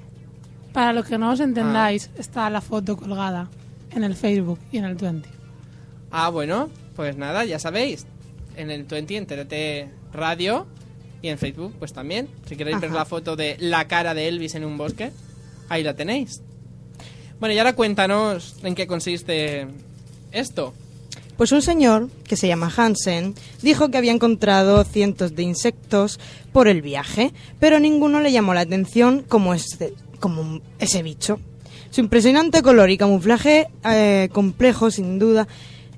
Para 0.73 0.93
los 0.93 1.05
que 1.05 1.17
no 1.17 1.31
os 1.31 1.39
entendáis, 1.39 2.09
Ah. 2.13 2.19
está 2.19 2.49
la 2.49 2.61
foto 2.61 2.95
colgada 2.97 3.49
en 3.91 4.03
el 4.03 4.15
Facebook 4.15 4.59
y 4.71 4.77
en 4.77 4.85
el 4.85 4.95
20. 4.95 5.27
Ah, 6.11 6.29
bueno, 6.29 6.69
pues 6.95 7.17
nada, 7.17 7.45
ya 7.45 7.59
sabéis. 7.59 8.05
En 8.55 8.69
el 8.71 8.83
20, 8.83 9.15
en 9.17 9.25
TRT 9.25 9.89
Radio 10.13 10.67
y 11.21 11.29
en 11.29 11.37
Facebook, 11.37 11.73
pues 11.79 11.93
también. 11.93 12.27
Si 12.47 12.55
queréis 12.55 12.79
ver 12.79 12.91
la 12.91 13.05
foto 13.05 13.35
de 13.35 13.57
la 13.59 13.87
cara 13.87 14.13
de 14.13 14.27
Elvis 14.27 14.55
en 14.55 14.65
un 14.65 14.77
bosque, 14.77 15.11
ahí 15.69 15.83
la 15.83 15.95
tenéis. 15.95 16.41
Bueno, 17.39 17.55
y 17.55 17.57
ahora 17.57 17.73
cuéntanos 17.73 18.55
en 18.63 18.75
qué 18.75 18.85
consiste 18.85 19.67
esto. 20.31 20.73
Pues 21.37 21.53
un 21.53 21.61
señor, 21.61 22.09
que 22.27 22.35
se 22.35 22.47
llama 22.49 22.71
Hansen, 22.75 23.33
dijo 23.61 23.89
que 23.89 23.97
había 23.97 24.11
encontrado 24.11 24.83
cientos 24.83 25.35
de 25.35 25.43
insectos 25.43 26.19
por 26.51 26.67
el 26.67 26.81
viaje, 26.81 27.31
pero 27.61 27.79
ninguno 27.79 28.19
le 28.19 28.33
llamó 28.33 28.53
la 28.53 28.61
atención 28.61 29.23
como, 29.25 29.53
este, 29.53 29.93
como 30.19 30.61
ese 30.79 31.03
bicho. 31.03 31.39
Su 31.89 32.01
impresionante 32.01 32.61
color 32.61 32.89
y 32.91 32.97
camuflaje 32.97 33.67
eh, 33.83 34.29
complejo, 34.31 34.91
sin 34.91 35.17
duda, 35.17 35.47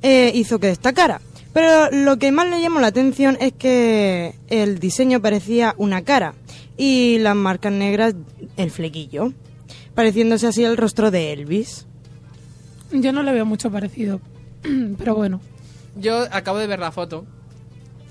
eh, 0.01 0.31
hizo 0.33 0.59
que 0.59 0.67
destacara. 0.67 1.21
Pero 1.53 1.91
lo 1.91 2.17
que 2.17 2.31
más 2.31 2.49
le 2.49 2.61
llamó 2.61 2.79
la 2.79 2.87
atención 2.87 3.37
es 3.41 3.51
que 3.51 4.35
el 4.49 4.79
diseño 4.79 5.21
parecía 5.21 5.75
una 5.77 6.01
cara 6.03 6.33
y 6.77 7.19
las 7.19 7.35
marcas 7.35 7.73
negras 7.73 8.15
el 8.55 8.71
flequillo, 8.71 9.33
pareciéndose 9.93 10.47
así 10.47 10.63
el 10.63 10.77
rostro 10.77 11.11
de 11.11 11.33
Elvis. 11.33 11.87
Yo 12.91 13.11
no 13.11 13.21
le 13.23 13.33
veo 13.33 13.45
mucho 13.45 13.69
parecido, 13.69 14.21
pero 14.97 15.15
bueno. 15.15 15.41
Yo 15.97 16.23
acabo 16.31 16.57
de 16.57 16.67
ver 16.67 16.79
la 16.79 16.91
foto 16.93 17.25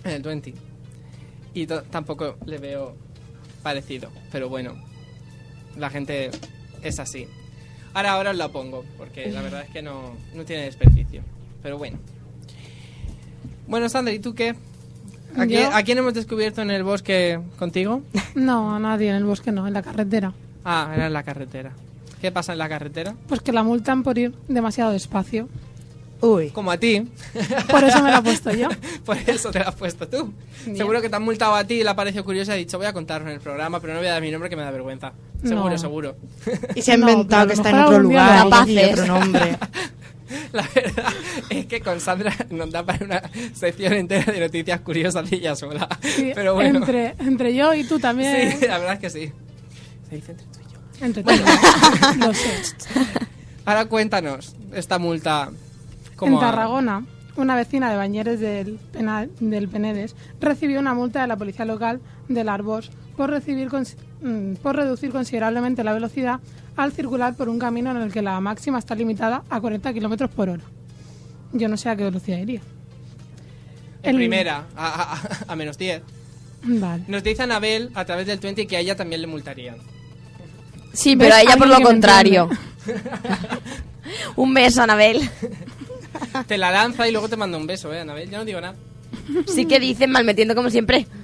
en 0.04 0.10
el 0.12 0.22
20 0.22 0.54
y 1.54 1.66
tampoco 1.66 2.36
le 2.44 2.58
veo 2.58 2.94
parecido, 3.62 4.10
pero 4.30 4.50
bueno, 4.50 4.74
la 5.76 5.90
gente 5.90 6.30
es 6.82 6.98
así. 6.98 7.26
Ahora, 7.92 8.12
ahora 8.12 8.30
os 8.30 8.36
la 8.36 8.48
pongo, 8.48 8.84
porque 8.96 9.30
la 9.30 9.42
verdad 9.42 9.62
es 9.62 9.70
que 9.70 9.82
no, 9.82 10.14
no 10.34 10.44
tiene 10.44 10.64
desperdicio, 10.64 11.22
pero 11.62 11.78
bueno. 11.78 11.98
Bueno, 13.66 13.88
Sandra, 13.88 14.12
¿y 14.14 14.18
tú 14.18 14.34
qué? 14.34 14.54
¿A, 15.36 15.46
quién, 15.46 15.72
a 15.72 15.82
quién 15.82 15.98
hemos 15.98 16.14
descubierto 16.14 16.62
en 16.62 16.70
el 16.70 16.82
bosque 16.82 17.40
contigo? 17.58 18.02
No, 18.34 18.74
a 18.74 18.78
nadie 18.78 19.10
en 19.10 19.16
el 19.16 19.24
bosque 19.24 19.50
no, 19.52 19.66
en 19.66 19.74
la 19.74 19.82
carretera. 19.82 20.32
Ah, 20.64 20.92
era 20.94 21.06
en 21.06 21.12
la 21.12 21.22
carretera. 21.22 21.72
¿Qué 22.20 22.30
pasa 22.30 22.52
en 22.52 22.58
la 22.58 22.68
carretera? 22.68 23.14
Pues 23.28 23.40
que 23.40 23.52
la 23.52 23.62
multan 23.62 24.02
por 24.02 24.18
ir 24.18 24.34
demasiado 24.46 24.92
despacio. 24.92 25.48
Uy, 26.22 26.50
Como 26.50 26.70
a 26.70 26.76
ti. 26.76 27.08
Por 27.70 27.82
eso 27.84 28.02
me 28.02 28.10
la 28.10 28.18
he 28.18 28.22
puesto 28.22 28.50
yo. 28.52 28.68
Por 29.04 29.16
eso 29.26 29.50
te 29.50 29.58
la 29.60 29.66
has 29.66 29.74
puesto 29.74 30.06
tú. 30.08 30.32
Seguro 30.76 31.00
que 31.00 31.08
te 31.08 31.16
han 31.16 31.22
multado 31.22 31.54
a 31.54 31.64
ti 31.64 31.74
y 31.80 31.84
le 31.84 31.90
ha 31.90 31.96
parecido 31.96 32.24
curioso 32.24 32.50
y 32.50 32.54
ha 32.54 32.56
dicho, 32.56 32.76
voy 32.78 32.86
a 32.86 32.92
contarlo 32.92 33.28
en 33.28 33.34
el 33.34 33.40
programa, 33.40 33.80
pero 33.80 33.94
no 33.94 34.00
voy 34.00 34.08
a 34.08 34.12
dar 34.12 34.22
mi 34.22 34.30
nombre 34.30 34.50
que 34.50 34.56
me 34.56 34.62
da 34.62 34.70
vergüenza. 34.70 35.12
Seguro, 35.42 35.70
No. 35.70 35.78
seguro. 35.78 36.16
y 36.74 36.82
se 36.82 36.92
ha 36.92 36.96
No, 36.96 37.08
inventado 37.08 37.46
pero 37.48 37.48
que 37.48 37.54
está 37.54 37.70
en 37.70 37.84
otro 37.84 37.98
lugar 38.00 38.46
y 38.68 38.78
otro 38.78 39.06
nombre. 39.06 39.58
La 40.52 40.68
verdad 40.74 41.12
es 41.48 41.66
que 41.66 41.80
con 41.80 41.98
Sandra 42.00 42.32
nos 42.50 42.70
da 42.70 42.84
para 42.84 43.04
una 43.04 43.22
sección 43.52 43.94
entera 43.94 44.32
de 44.32 44.38
noticias 44.40 44.80
curiosas 44.80 45.28
de 45.28 45.36
ella 45.36 45.56
sola. 45.56 45.88
Sí, 46.02 46.30
Pero 46.34 46.54
bueno. 46.54 46.78
entre, 46.78 47.14
entre 47.18 47.52
yo 47.54 47.74
y 47.74 47.82
tú 47.82 47.98
también. 47.98 48.56
Sí, 48.60 48.66
la 48.66 48.78
verdad 48.78 48.94
es 48.94 49.00
que 49.00 49.10
sí. 49.10 49.32
Se 50.08 50.14
dice 50.16 50.32
entre 50.32 50.44
tú 50.44 50.60
y 50.60 50.72
yo. 50.72 51.04
Entre 51.06 51.22
todos. 51.24 52.16
Lo 52.18 52.34
sé. 52.34 52.52
Ahora 53.64 53.86
cuéntanos 53.86 54.54
esta 54.72 54.98
multa. 55.00 55.50
En 56.26 56.32
¿cómo 56.34 56.38
ha- 56.38 56.50
Tarragona, 56.50 57.04
una 57.36 57.56
vecina 57.56 57.90
de 57.90 57.96
Bañeres 57.96 58.40
del, 58.40 58.78
Pena- 58.92 59.26
del 59.40 59.68
Penedes 59.68 60.14
recibió 60.40 60.80
una 60.80 60.94
multa 60.94 61.22
de 61.22 61.26
la 61.28 61.36
policía 61.36 61.64
local 61.64 62.00
del 62.28 62.48
Arbós 62.48 62.90
por, 63.16 63.30
recibir 63.30 63.68
cons- 63.68 63.96
mm, 64.22 64.54
por 64.56 64.76
reducir 64.76 65.10
considerablemente 65.10 65.84
la 65.84 65.92
velocidad 65.92 66.40
al 66.76 66.92
circular 66.92 67.34
por 67.36 67.48
un 67.48 67.58
camino 67.58 67.90
en 67.90 67.98
el 67.98 68.12
que 68.12 68.22
la 68.22 68.40
máxima 68.40 68.78
está 68.78 68.94
limitada 68.94 69.42
a 69.50 69.60
40 69.60 69.92
kilómetros 69.92 70.30
por 70.30 70.48
hora. 70.48 70.64
Yo 71.52 71.68
no 71.68 71.76
sé 71.76 71.88
a 71.88 71.96
qué 71.96 72.04
velocidad 72.04 72.38
iría. 72.38 72.60
En 74.02 74.10
El- 74.10 74.16
primera, 74.16 74.66
a, 74.76 75.14
a- 75.14 75.52
a 75.52 75.56
menos 75.56 75.76
10. 75.78 76.02
Vale. 76.62 77.04
Nos 77.08 77.22
dice 77.22 77.42
Anabel 77.42 77.90
a 77.94 78.04
través 78.04 78.26
del 78.26 78.38
20 78.38 78.66
que 78.66 78.76
a 78.76 78.80
ella 78.80 78.94
también 78.96 79.20
le 79.22 79.26
multarían. 79.26 79.76
Sí, 80.92 81.14
¿Ves? 81.16 81.26
pero 81.28 81.34
a 81.36 81.40
ella 81.42 81.56
por 81.56 81.68
lo 81.68 81.80
contrario. 81.80 82.48
Un 84.36 84.54
beso, 84.54 84.82
Anabel. 84.82 85.28
Te 86.46 86.58
la 86.58 86.70
lanza 86.70 87.08
y 87.08 87.12
luego 87.12 87.28
te 87.28 87.36
manda 87.36 87.56
un 87.58 87.66
beso, 87.66 87.92
¿eh, 87.92 88.00
Anabel? 88.00 88.28
Ya 88.30 88.38
no 88.38 88.44
digo 88.44 88.60
nada. 88.60 88.74
Sí 89.46 89.66
que 89.66 89.78
dicen 89.80 90.10
mal 90.10 90.24
metiendo 90.24 90.54
como 90.54 90.70
siempre. 90.70 91.06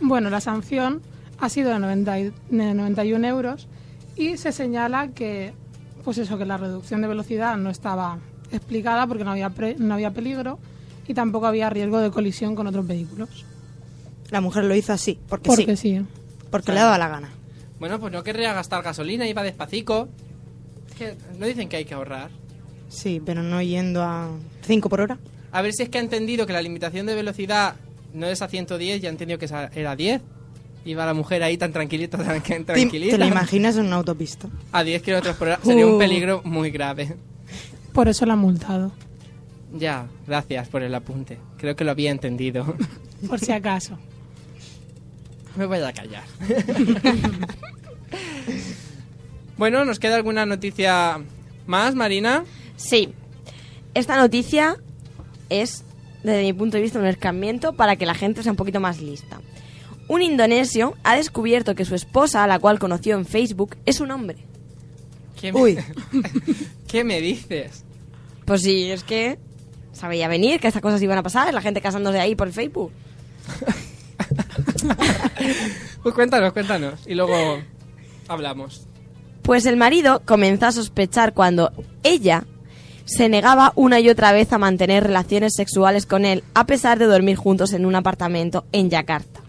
Bueno, 0.00 0.30
la 0.30 0.40
sanción 0.40 1.00
ha 1.38 1.48
sido 1.48 1.70
de, 1.70 1.78
90 1.78 2.18
y- 2.20 2.32
de 2.50 2.74
91 2.74 3.26
euros 3.26 3.68
y 4.16 4.36
se 4.36 4.52
señala 4.52 5.08
que, 5.08 5.54
pues 6.04 6.18
eso, 6.18 6.38
que 6.38 6.44
la 6.44 6.56
reducción 6.56 7.00
de 7.02 7.08
velocidad 7.08 7.56
no 7.56 7.70
estaba 7.70 8.18
explicada 8.50 9.06
porque 9.06 9.24
no 9.24 9.30
había, 9.30 9.50
pre- 9.50 9.76
no 9.78 9.94
había 9.94 10.10
peligro 10.12 10.58
y 11.06 11.14
tampoco 11.14 11.46
había 11.46 11.70
riesgo 11.70 11.98
de 12.00 12.10
colisión 12.10 12.54
con 12.54 12.66
otros 12.66 12.86
vehículos. 12.86 13.44
La 14.30 14.40
mujer 14.40 14.64
lo 14.64 14.74
hizo 14.74 14.92
así, 14.92 15.18
porque, 15.28 15.46
Porque 15.48 15.76
sí, 15.76 15.98
sí. 15.98 16.06
porque 16.50 16.72
le 16.72 16.80
daba 16.80 16.98
la 16.98 17.08
gana. 17.08 17.30
Bueno, 17.78 17.98
pues 17.98 18.12
no 18.12 18.22
querría 18.22 18.52
gastar 18.52 18.82
gasolina, 18.82 19.26
iba 19.26 19.42
despacito. 19.42 20.08
Es 20.90 20.94
que 20.96 21.16
no 21.38 21.46
dicen 21.46 21.68
que 21.68 21.76
hay 21.76 21.84
que 21.84 21.94
ahorrar. 21.94 22.30
Sí, 22.92 23.20
pero 23.24 23.42
no 23.42 23.62
yendo 23.62 24.02
a 24.02 24.28
5 24.66 24.88
por 24.88 25.00
hora. 25.00 25.18
A 25.50 25.62
ver 25.62 25.72
si 25.72 25.82
es 25.82 25.88
que 25.88 25.98
ha 25.98 26.00
entendido 26.00 26.46
que 26.46 26.52
la 26.52 26.62
limitación 26.62 27.06
de 27.06 27.14
velocidad 27.14 27.74
no 28.12 28.26
es 28.26 28.42
a 28.42 28.48
110 28.48 29.02
y 29.02 29.06
ha 29.06 29.10
entendido 29.10 29.38
que 29.38 29.46
esa- 29.46 29.70
era 29.74 29.96
10. 29.96 30.20
Iba 30.84 31.06
la 31.06 31.14
mujer 31.14 31.42
ahí 31.42 31.56
tan 31.56 31.72
tranquilita, 31.72 32.18
tan 32.18 32.42
¿Te, 32.42 32.64
tranquilita. 32.64 33.12
te 33.12 33.18
lo 33.18 33.26
imaginas 33.26 33.76
en 33.76 33.86
una 33.86 33.96
autopista? 33.96 34.48
A 34.72 34.82
10 34.84 35.02
kilómetros 35.02 35.36
por 35.36 35.48
hora 35.48 35.60
sería 35.62 35.86
un 35.86 35.94
Uh. 35.94 35.98
peligro 35.98 36.42
muy 36.44 36.70
grave. 36.70 37.16
Por 37.92 38.08
eso 38.08 38.26
la 38.26 38.32
han 38.34 38.40
multado, 38.40 38.92
Ya, 39.78 40.06
gracias 40.26 40.68
por 40.68 40.82
el 40.82 40.94
apunte. 40.94 41.38
Creo 41.56 41.74
que 41.76 41.84
lo 41.84 41.92
había 41.92 42.10
entendido. 42.10 42.74
por 43.28 43.38
si 43.40 43.52
acaso. 43.52 43.96
Me 45.56 45.66
voy 45.66 45.78
a 45.78 45.92
callar. 45.92 46.24
bueno, 49.56 49.84
¿nos 49.84 49.98
queda 49.98 50.16
alguna 50.16 50.46
noticia 50.46 51.18
más, 51.66 51.94
Marina? 51.94 52.44
Sí. 52.76 53.12
Esta 53.94 54.16
noticia 54.16 54.76
es, 55.48 55.84
desde 56.22 56.42
mi 56.42 56.52
punto 56.52 56.76
de 56.76 56.82
vista, 56.82 56.98
un 56.98 57.06
escarmiento 57.06 57.74
para 57.74 57.96
que 57.96 58.06
la 58.06 58.14
gente 58.14 58.42
sea 58.42 58.52
un 58.52 58.56
poquito 58.56 58.80
más 58.80 59.00
lista. 59.00 59.40
Un 60.08 60.22
indonesio 60.22 60.94
ha 61.04 61.16
descubierto 61.16 61.74
que 61.74 61.84
su 61.84 61.94
esposa, 61.94 62.44
a 62.44 62.46
la 62.46 62.58
cual 62.58 62.78
conoció 62.78 63.16
en 63.16 63.24
Facebook, 63.24 63.76
es 63.86 64.00
un 64.00 64.10
hombre. 64.10 64.38
¿Qué 65.40 65.52
me, 65.52 65.60
Uy. 65.60 65.78
¿Qué 66.88 67.04
me 67.04 67.20
dices? 67.20 67.84
Pues 68.44 68.62
sí, 68.62 68.90
es 68.90 69.04
que 69.04 69.38
sabía 69.92 70.28
venir 70.28 70.60
que 70.60 70.68
estas 70.68 70.82
cosas 70.82 71.02
iban 71.02 71.18
a 71.18 71.22
pasar, 71.22 71.52
la 71.52 71.62
gente 71.62 71.80
casándose 71.80 72.20
ahí 72.20 72.34
por 72.34 72.50
Facebook. 72.52 72.92
Pues 76.02 76.14
cuéntanos, 76.14 76.52
cuéntanos. 76.52 77.06
Y 77.06 77.14
luego 77.14 77.60
hablamos. 78.28 78.86
Pues 79.42 79.66
el 79.66 79.76
marido 79.76 80.22
comenzó 80.24 80.66
a 80.66 80.72
sospechar 80.72 81.32
cuando 81.32 81.72
ella 82.02 82.44
se 83.04 83.28
negaba 83.28 83.72
una 83.74 84.00
y 84.00 84.08
otra 84.08 84.32
vez 84.32 84.52
a 84.52 84.58
mantener 84.58 85.04
relaciones 85.04 85.54
sexuales 85.54 86.06
con 86.06 86.24
él, 86.24 86.44
a 86.54 86.66
pesar 86.66 86.98
de 86.98 87.06
dormir 87.06 87.36
juntos 87.36 87.72
en 87.72 87.86
un 87.86 87.94
apartamento 87.94 88.64
en 88.72 88.90
Yakarta. 88.90 89.40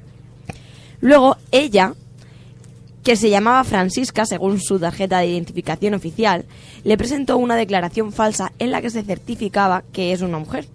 Luego 1.02 1.38
ella, 1.52 1.94
que 3.04 3.16
se 3.16 3.30
llamaba 3.30 3.64
Francisca, 3.64 4.26
según 4.26 4.60
su 4.60 4.80
tarjeta 4.80 5.20
de 5.20 5.28
identificación 5.28 5.94
oficial, 5.94 6.46
le 6.84 6.98
presentó 6.98 7.38
una 7.38 7.56
declaración 7.56 8.14
falsa 8.14 8.54
en 8.60 8.72
la 8.72 8.82
que 8.82 8.90
se 8.90 9.04
certificaba 9.04 9.84
que 9.92 10.14
es 10.14 10.22
una 10.22 10.40
mujer. 10.40 10.68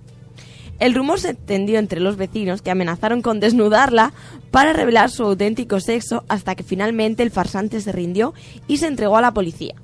El 0.78 0.94
rumor 0.94 1.18
se 1.18 1.30
extendió 1.30 1.78
entre 1.78 1.98
los 1.98 2.16
vecinos 2.16 2.62
que 2.62 2.70
amenazaron 2.70 3.20
con 3.20 3.40
desnudarla 3.40 4.12
para 4.50 4.72
revelar 4.72 5.10
su 5.10 5.24
auténtico 5.24 5.80
sexo 5.80 6.24
hasta 6.28 6.54
que 6.54 6.62
finalmente 6.62 7.22
el 7.22 7.30
farsante 7.30 7.80
se 7.80 7.90
rindió 7.90 8.32
y 8.68 8.76
se 8.76 8.86
entregó 8.86 9.16
a 9.16 9.22
la 9.22 9.34
policía. 9.34 9.74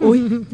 Uy, 0.00 0.46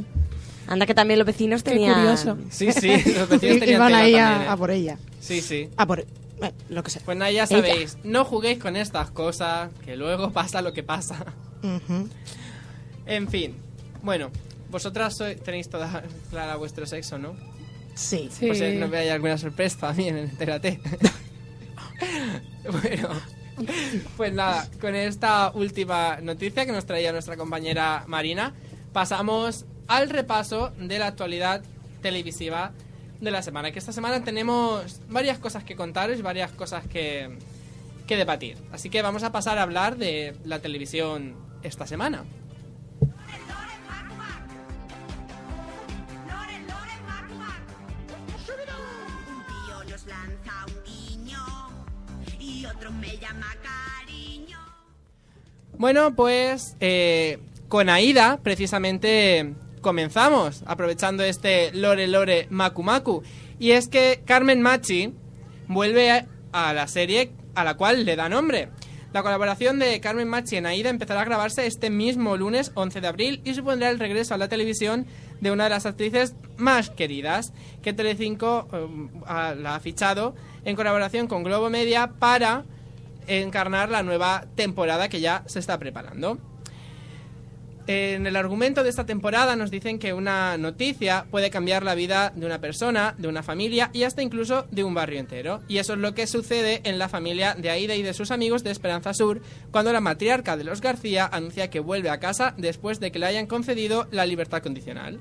Anda 0.67 0.87
que 0.87 0.95
también 0.95 1.19
los 1.19 1.27
vecinos 1.27 1.63
Qué 1.63 1.73
tenían... 1.73 1.95
curioso. 1.95 2.39
Sí, 2.51 2.73
sí, 2.73 2.89
los 3.13 3.29
vecinos 3.29 3.41
tenían 3.61 3.69
iban 3.69 3.87
tela 3.89 3.99
ahí 3.99 4.13
también, 4.13 4.25
a, 4.41 4.45
¿eh? 4.45 4.49
a 4.49 4.57
por 4.57 4.71
ella. 4.71 4.99
Sí, 5.21 5.41
sí. 5.41 5.69
A 5.77 5.87
por... 5.87 6.01
eh, 6.01 6.07
lo 6.69 6.83
que 6.83 6.91
sea. 6.91 7.03
Pues 7.05 7.17
nada, 7.17 7.31
ya 7.31 7.47
sabéis, 7.47 7.99
no 8.05 8.25
juguéis 8.25 8.59
con 8.59 8.77
estas 8.77 9.11
cosas, 9.11 9.71
que 9.85 9.97
luego 9.97 10.31
pasa 10.33 10.63
lo 10.63 10.73
que 10.73 10.83
pasa. 10.83 11.25
Ujú. 11.63 12.09
En 13.07 13.29
fin, 13.29 13.55
bueno, 14.03 14.31
vosotras 14.71 15.19
sois- 15.21 15.39
tenéis 15.43 15.69
toda 15.69 16.03
clara 16.31 16.57
vuestro 16.57 16.87
sexo, 16.87 17.19
¿no? 17.19 17.35
Sí. 17.95 18.29
Sí. 18.33 18.55
Si 18.55 18.77
no 18.77 18.89
veáis 18.89 19.13
alguna 19.13 19.39
sorpresa 19.39 19.79
también, 19.89 20.17
entérate. 20.31 20.81
bueno, 22.83 23.09
pues 24.17 24.33
nada, 24.33 24.69
con 24.81 24.95
esta 24.95 25.53
última 25.55 26.19
noticia 26.23 26.67
que 26.67 26.73
nos 26.73 26.87
traía 26.87 27.13
nuestra 27.13 27.37
compañera 27.37 28.05
Marina, 28.07 28.53
pasamos 28.93 29.65
al 29.89 30.11
repaso 30.11 30.73
de 30.79 30.99
la 30.99 31.09
actualidad 31.09 31.63
televisiva 32.03 32.73
de 33.21 33.31
la 33.31 33.43
semana. 33.43 33.73
Que 33.73 33.79
esta 33.79 33.93
semana 33.93 34.23
tenemos 34.25 35.01
varias 35.09 35.39
cosas 35.39 35.65
que 35.65 35.77
contaros, 35.77 36.23
varias 36.23 36.53
cosas 36.53 36.87
que, 36.87 37.39
que 38.07 38.17
debatir. 38.17 38.59
Así 38.73 38.91
que 38.91 39.03
vamos 39.03 39.23
a 39.23 39.33
pasar 39.33 39.59
a 39.59 39.63
hablar 39.63 39.97
de 39.97 40.37
la 40.45 40.61
televisión 40.61 41.35
esta 41.63 41.87
semana. 41.87 42.25
Y. 52.39 52.67
Bueno, 55.77 56.15
pues 56.15 56.77
eh, 56.81 57.39
con 57.69 57.89
Aida 57.89 58.39
precisamente 58.43 59.55
comenzamos, 59.85 60.65
aprovechando 60.67 61.23
este 61.23 61.71
Lore 61.73 62.09
Lore 62.09 62.49
Maku 62.51 62.83
Maku. 62.83 63.23
Y 63.61 63.73
es 63.73 63.87
que 63.87 64.23
Carmen 64.25 64.63
Machi 64.63 65.13
vuelve 65.69 66.27
a, 66.53 66.73
la 66.73 66.89
serie 66.89 67.33
a 67.55 67.63
la 67.63 67.77
cual 67.77 68.05
le 68.05 68.17
da 68.17 68.29
nombre. 68.29 68.71
La 69.13 69.23
colaboración 69.23 69.79
de 69.79 70.01
Carmen 70.01 70.27
Machi 70.27 70.57
en 70.57 70.67
Aida 70.67 70.89
empezará 70.91 71.21
a 71.21 71.25
grabarse 71.25 71.67
este 71.67 71.91
mismo 71.91 72.37
lunes 72.37 72.73
11 72.75 73.01
de 73.01 73.07
abril 73.07 73.43
y 73.45 73.55
supondrá 73.55 73.91
el 73.91 74.01
regreso 74.01 74.35
a 74.35 74.39
la 74.39 74.49
televisión 74.49 75.07
de 75.41 75.53
una 75.53 75.65
de 75.65 75.71
las 75.71 75.87
actrices 75.87 76.35
más 76.57 76.91
queridas 76.91 77.53
que 77.83 77.93
Telecinco 77.93 78.67
eh, 78.73 79.57
la 79.61 79.77
ha 79.77 79.81
fichado 79.81 80.35
en 80.65 80.75
colaboración 80.75 81.29
con 81.29 81.45
Globo 81.45 81.69
Media 81.69 82.15
para 82.19 82.65
encarnar 83.27 83.91
la 83.91 84.03
nueva 84.03 84.47
temporada 84.57 85.09
que 85.09 85.21
ya 85.21 85.45
se 85.47 85.59
está 85.59 85.79
preparando. 85.79 86.39
En 87.87 88.27
el 88.27 88.37
argumento 88.37 88.83
de 88.83 88.89
esta 88.89 89.05
temporada 89.05 89.57
nos 89.57 89.71
dicen 89.71 89.99
que 89.99 90.15
una 90.15 90.57
noticia 90.57 91.27
puede 91.31 91.51
cambiar 91.51 91.83
la 91.83 91.95
vida 91.95 92.33
de 92.35 92.47
una 92.47 92.59
persona, 92.59 93.15
de 93.19 93.29
una 93.29 93.43
familia 93.43 93.91
y 93.93 94.05
hasta 94.05 94.23
incluso 94.23 94.67
de 94.71 94.85
un 94.85 94.95
barrio 94.95 95.21
entero. 95.21 95.61
Y 95.69 95.77
eso 95.77 95.93
es 95.93 95.99
lo 95.99 96.15
que 96.15 96.27
sucede 96.27 96.81
en 96.85 96.99
la 96.99 97.11
familia 97.11 97.55
de 97.55 97.69
Aida 97.69 97.95
y 97.95 98.03
de 98.03 98.15
sus 98.15 98.31
amigos 98.31 98.65
de 98.65 98.71
Esperanza 98.71 99.13
Sur 99.13 99.43
cuando 99.71 99.93
la 99.93 100.01
matriarca 100.01 100.57
de 100.57 100.65
los 100.65 100.81
García 100.81 101.29
anuncia 101.31 101.69
que 101.69 101.81
vuelve 101.81 102.09
a 102.09 102.21
casa 102.21 102.55
después 102.57 103.01
de 103.01 103.13
que 103.13 103.19
le 103.19 103.27
hayan 103.27 103.47
concedido 103.47 104.09
la 104.11 104.25
libertad 104.25 104.63
condicional. 104.63 105.21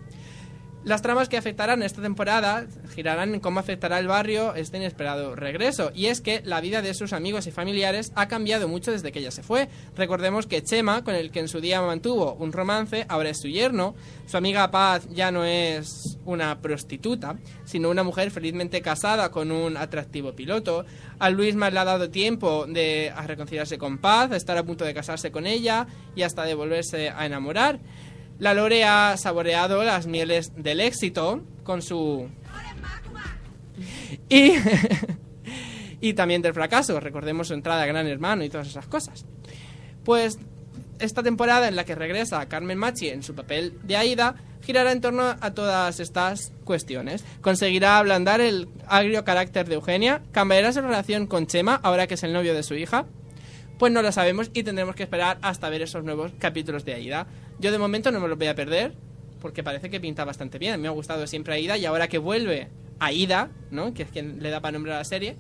Las 0.84 1.02
tramas 1.02 1.30
que 1.30 1.38
afectarán 1.38 1.82
esta 1.82 2.02
temporada 2.02 2.68
girarán 2.94 3.34
en 3.34 3.40
cómo 3.40 3.62
afectará 3.62 4.00
el 4.00 4.08
barrio 4.08 4.54
este 4.54 4.78
inesperado 4.78 5.34
regreso. 5.34 5.92
Y 5.96 6.08
es 6.08 6.20
que 6.20 6.42
la 6.44 6.60
vida 6.60 6.82
de 6.82 6.94
sus 6.94 7.14
amigos 7.14 7.48
y 7.48 7.52
familiares 7.52 8.12
ha 8.16 8.28
cambiado 8.28 8.68
mucho 8.68 8.92
desde 8.92 9.14
que 9.14 9.20
ella 9.20 9.32
se 9.32 9.44
fue. 9.44 9.70
Recordemos 9.96 10.46
que 10.46 10.62
Chema, 10.62 11.06
con 11.06 11.16
el 11.16 11.32
que 11.32 11.40
en 11.40 11.48
su 11.48 11.62
día 11.62 11.82
mantuvo 11.82 12.34
un 12.34 12.52
romance, 12.52 13.06
ahora 13.08 13.30
es 13.30 13.40
su 13.40 13.48
yerno. 13.48 13.96
Su 14.26 14.36
amiga 14.36 14.72
Paz 14.72 15.08
ya 15.10 15.32
no 15.32 15.46
es 15.46 16.18
una 16.26 16.60
prostituta, 16.60 17.38
sino 17.64 17.90
una 17.90 18.04
mujer 18.04 18.30
felizmente 18.32 18.82
casada 18.82 19.32
con 19.32 19.52
un 19.52 19.78
atractivo 19.78 20.34
piloto. 20.34 20.86
A 21.18 21.30
más 21.30 21.72
le 21.72 21.80
ha 21.80 21.86
dado 21.86 22.10
tiempo 22.10 22.66
de 22.68 23.14
reconciliarse 23.26 23.78
con 23.78 24.00
Paz, 24.00 24.32
a 24.32 24.36
estar 24.36 24.58
a 24.58 24.64
punto 24.64 24.84
de 24.84 24.94
casarse 24.94 25.32
con 25.32 25.48
ella 25.48 25.88
y 26.14 26.24
hasta 26.24 26.44
de 26.44 26.56
volverse 26.56 27.10
a 27.10 27.26
enamorar. 27.26 27.80
La 28.40 28.54
Lore 28.54 28.84
ha 28.84 29.16
saboreado 29.18 29.84
las 29.84 30.08
mieles 30.08 30.52
del 30.56 30.80
éxito 30.80 31.42
con 31.64 31.82
su... 31.82 32.30
Y, 34.30 34.54
y 36.02 36.14
también 36.14 36.42
del 36.42 36.54
fracaso. 36.54 37.00
Recordemos 37.00 37.48
su 37.48 37.54
entrada 37.56 37.84
a 37.84 37.86
Gran 37.88 38.08
Hermano 38.08 38.44
y 38.44 38.50
todas 38.50 38.68
esas 38.68 38.86
cosas. 38.86 39.26
Pues 40.04 40.38
esta 41.00 41.24
temporada 41.24 41.68
en 41.68 41.76
la 41.76 41.84
que 41.84 41.96
regresa 41.96 42.48
Carmen 42.48 42.78
Machi 42.78 43.10
en 43.10 43.24
su 43.24 43.34
papel 43.36 43.78
de 43.84 43.98
Aida 43.98 44.36
girará 44.62 44.92
en 44.92 45.02
torno 45.02 45.36
a 45.40 45.54
todas 45.54 46.00
estas 46.00 46.54
cuestiones. 46.64 47.26
Conseguirá 47.42 47.98
ablandar 47.98 48.42
el 48.42 48.70
agrio 48.88 49.24
carácter 49.24 49.68
de 49.68 49.76
Eugenia, 49.76 50.22
cambiará 50.32 50.72
su 50.72 50.82
relación 50.82 51.28
con 51.28 51.48
Chema, 51.48 51.80
ahora 51.84 52.08
que 52.08 52.14
es 52.14 52.24
el 52.24 52.34
novio 52.34 52.54
de 52.54 52.64
su 52.64 52.76
hija. 52.76 53.06
Pues 53.78 53.92
no 53.92 54.02
lo 54.02 54.12
sabemos 54.12 54.52
y 54.54 54.64
tendremos 54.64 54.96
que 54.96 55.04
esperar 55.04 55.38
hasta 55.42 55.70
ver 55.70 55.82
esos 55.82 56.04
nuevos 56.04 56.32
capítulos 56.40 56.86
de 56.86 56.94
Aida. 56.94 57.28
Yo 57.60 57.72
de 57.72 57.78
momento 57.78 58.12
no 58.12 58.20
me 58.20 58.28
los 58.28 58.38
voy 58.38 58.48
a 58.48 58.56
perder, 58.56 58.94
porque 59.42 59.64
parece 59.64 59.90
que 59.90 60.00
pinta 60.00 60.26
bastante 60.26 60.58
bien. 60.58 60.82
Me 60.82 60.88
ha 60.88 60.92
gustado 60.92 61.28
siempre 61.28 61.56
Aida 61.56 61.78
y 61.78 61.86
ahora 61.86 62.08
que 62.08 62.18
vuelve 62.18 62.70
Aida, 63.00 63.50
¿no? 63.72 63.94
que 63.94 64.04
es 64.04 64.10
quien 64.10 64.42
le 64.42 64.50
da 64.50 64.62
para 64.62 64.74
nombre 64.74 64.94
a 64.94 64.98
la 64.98 65.04
serie, 65.04 65.36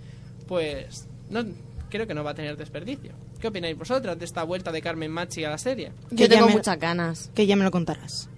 pues 0.47 1.07
no, 1.29 1.45
creo 1.89 2.07
que 2.07 2.13
no 2.13 2.23
va 2.23 2.31
a 2.31 2.35
tener 2.35 2.57
desperdicio. 2.57 3.11
¿Qué 3.39 3.47
opináis 3.47 3.77
vosotras 3.77 4.17
de 4.17 4.25
esta 4.25 4.43
vuelta 4.43 4.71
de 4.71 4.81
Carmen 4.81 5.11
Machi 5.11 5.43
a 5.43 5.49
la 5.49 5.57
serie? 5.57 5.91
Yo 6.11 6.27
tengo 6.29 6.49
muchas 6.49 6.79
ganas. 6.79 7.31
Que 7.35 7.45
ya 7.45 7.55
me 7.55 7.63
lo 7.63 7.71
contarás. 7.71 8.29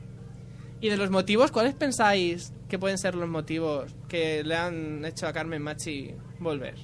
Y 0.81 0.89
de 0.89 0.97
los 0.97 1.09
motivos, 1.09 1.51
¿cuáles 1.51 1.73
pensáis 1.73 2.53
que 2.69 2.77
pueden 2.77 2.97
ser 2.97 3.15
los 3.15 3.29
motivos 3.29 3.91
que 4.07 4.43
le 4.43 4.55
han 4.55 5.05
hecho 5.05 5.27
a 5.27 5.33
Carmen 5.33 5.61
Machi 5.61 6.13
volver? 6.39 6.75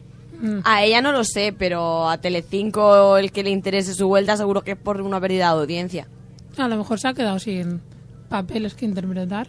A 0.64 0.84
ella 0.84 1.02
no 1.02 1.12
lo 1.12 1.24
sé, 1.24 1.54
pero 1.56 2.10
a 2.10 2.20
Telecinco 2.20 3.18
el 3.18 3.32
que 3.32 3.44
le 3.44 3.50
interese 3.50 3.94
su 3.94 4.08
vuelta 4.08 4.38
seguro 4.38 4.64
que 4.64 4.72
es 4.72 4.78
por 4.78 5.02
una 5.02 5.20
pérdida 5.20 5.54
de 5.54 5.60
audiencia. 5.60 6.08
A 6.58 6.68
lo 6.68 6.78
mejor 6.78 7.00
se 7.00 7.08
ha 7.08 7.14
quedado 7.14 7.40
sin 7.40 7.82
papeles 8.30 8.74
que 8.74 8.86
interpretar. 8.86 9.48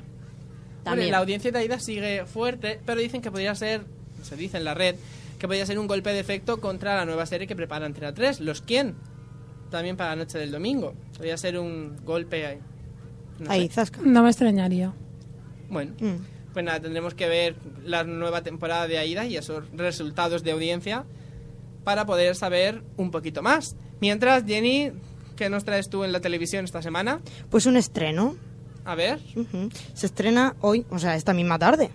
También. 0.84 1.12
la 1.12 1.18
audiencia 1.18 1.52
de 1.52 1.58
Aida 1.60 1.78
sigue 1.78 2.26
fuerte, 2.26 2.80
pero 2.84 3.00
dicen 3.00 3.22
que 3.22 3.30
podría 3.30 3.54
ser, 3.54 3.82
se 4.22 4.34
dice 4.36 4.56
en 4.56 4.64
la 4.64 4.74
red, 4.74 4.96
que 5.38 5.46
podría 5.46 5.64
ser 5.64 5.78
un 5.78 5.86
golpe 5.86 6.10
de 6.12 6.18
efecto 6.18 6.60
contra 6.60 6.96
la 6.96 7.04
nueva 7.04 7.24
serie 7.26 7.46
que 7.46 7.54
prepara 7.54 7.86
Antena 7.86 8.12
3, 8.12 8.40
Los 8.40 8.62
Quién, 8.62 8.96
también 9.70 9.96
para 9.96 10.10
la 10.10 10.16
noche 10.24 10.38
del 10.38 10.50
domingo. 10.50 10.94
Podría 11.16 11.36
ser 11.36 11.56
un 11.58 11.96
golpe 12.04 12.46
ahí. 12.46 12.58
no 13.38 13.50
Ahí, 13.50 13.68
sé. 13.68 13.74
zasca. 13.74 14.00
No 14.04 14.22
me 14.24 14.30
extrañaría. 14.30 14.92
Bueno, 15.70 15.92
Mm. 16.00 16.52
pues 16.52 16.64
nada, 16.64 16.80
tendremos 16.80 17.14
que 17.14 17.28
ver 17.28 17.54
la 17.84 18.02
nueva 18.04 18.42
temporada 18.42 18.86
de 18.88 18.98
Aida 18.98 19.24
y 19.24 19.36
esos 19.36 19.64
resultados 19.76 20.42
de 20.42 20.50
audiencia 20.50 21.04
para 21.84 22.06
poder 22.06 22.34
saber 22.34 22.82
un 22.96 23.10
poquito 23.12 23.40
más. 23.42 23.76
Mientras, 24.00 24.44
Jenny, 24.44 24.90
¿qué 25.36 25.48
nos 25.48 25.64
traes 25.64 25.88
tú 25.88 26.04
en 26.04 26.12
la 26.12 26.20
televisión 26.20 26.64
esta 26.64 26.82
semana? 26.82 27.20
Pues 27.50 27.66
un 27.66 27.76
estreno. 27.76 28.36
A 28.84 28.94
ver. 28.94 29.20
Se 29.94 30.06
estrena 30.06 30.56
hoy, 30.60 30.86
o 30.90 30.98
sea, 30.98 31.16
esta 31.16 31.32
misma 31.32 31.58
tarde. 31.58 31.90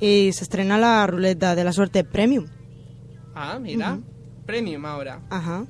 Y 0.00 0.30
se 0.32 0.44
estrena 0.44 0.78
la 0.78 1.06
ruleta 1.06 1.54
de 1.54 1.64
la 1.64 1.72
suerte 1.72 2.04
premium. 2.04 2.46
Ah, 3.34 3.58
mira. 3.60 3.98
Premium 4.46 4.84
ahora. 4.84 5.20
Ajá. 5.30 5.66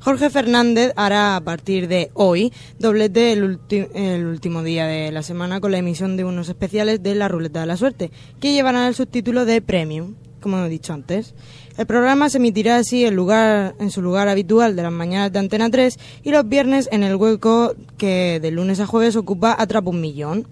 Jorge 0.00 0.30
Fernández 0.30 0.92
hará 0.96 1.36
a 1.36 1.40
partir 1.40 1.88
de 1.88 2.10
hoy 2.14 2.52
doblete 2.78 3.32
el, 3.32 3.58
el 3.94 4.26
último 4.26 4.62
día 4.62 4.86
de 4.86 5.10
la 5.12 5.22
semana 5.22 5.60
con 5.60 5.72
la 5.72 5.78
emisión 5.78 6.16
de 6.16 6.24
unos 6.24 6.48
especiales 6.48 7.02
de 7.02 7.14
la 7.14 7.28
Ruleta 7.28 7.60
de 7.60 7.66
la 7.66 7.76
Suerte, 7.76 8.10
que 8.40 8.52
llevarán 8.52 8.86
el 8.86 8.94
subtítulo 8.94 9.44
de 9.44 9.60
Premium, 9.62 10.14
como 10.46 10.64
he 10.64 10.68
dicho 10.68 10.92
antes. 10.92 11.34
El 11.76 11.86
programa 11.86 12.30
se 12.30 12.38
emitirá 12.38 12.76
así 12.76 13.04
en, 13.04 13.90
su 13.90 14.00
lugar 14.00 14.28
habitual 14.28 14.76
de 14.76 14.82
las 14.84 14.92
mañanas 14.92 15.32
de 15.32 15.40
Antena 15.40 15.68
3 15.68 15.98
y 16.22 16.30
los 16.30 16.48
viernes 16.48 16.88
en 16.92 17.02
el 17.02 17.16
hueco 17.16 17.74
que 17.98 18.38
de 18.38 18.52
lunes 18.52 18.78
a 18.78 18.86
jueves 18.86 19.16
ocupa 19.16 19.56
Atrapa 19.58 19.90
un 19.90 20.00
Millón. 20.00 20.46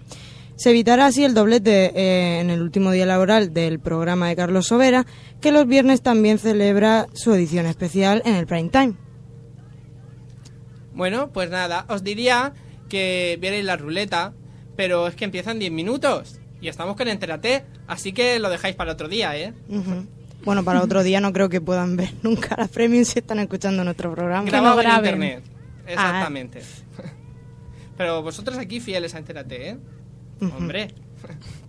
Se 0.57 0.71
evitará 0.71 1.05
así 1.05 1.23
el 1.23 1.33
doblete 1.33 1.93
eh, 1.95 2.41
en 2.41 2.49
el 2.49 2.61
último 2.61 2.91
día 2.91 3.05
laboral 3.05 3.53
del 3.53 3.79
programa 3.79 4.27
de 4.27 4.35
Carlos 4.35 4.67
Sobera, 4.67 5.05
que 5.39 5.53
los 5.53 5.65
viernes 5.65 6.01
también 6.01 6.39
celebra 6.39 7.07
su 7.13 7.33
edición 7.33 7.65
especial 7.65 8.21
en 8.25 8.35
el 8.35 8.47
prime 8.47 8.67
time. 8.67 8.95
Bueno, 10.93 11.31
pues 11.31 11.49
nada, 11.49 11.85
os 11.87 12.03
diría 12.03 12.51
que 12.89 13.37
vierais 13.39 13.63
la 13.63 13.77
ruleta, 13.77 14.33
pero 14.75 15.07
es 15.07 15.15
que 15.15 15.23
empiezan 15.23 15.57
10 15.57 15.71
minutos 15.71 16.41
y 16.65 16.67
estamos 16.67 16.95
con 16.95 17.07
Entérate, 17.07 17.63
así 17.85 18.11
que 18.11 18.39
lo 18.39 18.49
dejáis 18.49 18.75
para 18.75 18.93
otro 18.93 19.07
día, 19.07 19.37
¿eh? 19.37 19.53
Bueno, 20.43 20.63
para 20.63 20.81
otro 20.81 21.03
día 21.03 21.21
no 21.21 21.31
creo 21.31 21.47
que 21.47 21.61
puedan 21.61 21.95
ver 21.95 22.11
nunca 22.23 22.55
la 22.57 22.67
premium 22.67 23.05
si 23.05 23.19
están 23.19 23.37
escuchando 23.37 23.83
nuestro 23.83 24.11
programa. 24.11 24.49
Grabado 24.49 24.81
en 24.81 24.87
graben. 24.87 25.05
internet. 25.13 25.43
Exactamente. 25.85 26.61
Pero 27.97 28.23
vosotros 28.23 28.57
aquí 28.57 28.79
fieles 28.79 29.13
a 29.13 29.19
Entérate, 29.19 29.69
¿eh? 29.69 29.77
Hombre. 30.41 30.87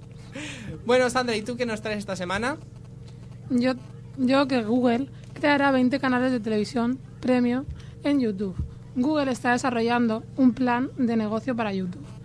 bueno, 0.86 1.10
Sandra, 1.10 1.36
¿y 1.36 1.42
tú 1.42 1.58
qué 1.58 1.66
nos 1.66 1.82
traes 1.82 1.98
esta 1.98 2.16
semana? 2.16 2.56
Yo, 3.50 3.74
yo 4.16 4.48
que 4.48 4.62
Google 4.62 5.08
creará 5.34 5.72
20 5.72 6.00
canales 6.00 6.32
de 6.32 6.40
televisión 6.40 6.98
premium 7.20 7.66
en 8.02 8.18
YouTube. 8.18 8.56
Google 8.94 9.30
está 9.30 9.52
desarrollando 9.52 10.24
un 10.36 10.54
plan 10.54 10.90
de 10.96 11.16
negocio 11.16 11.54
para 11.54 11.74
YouTube. 11.74 12.15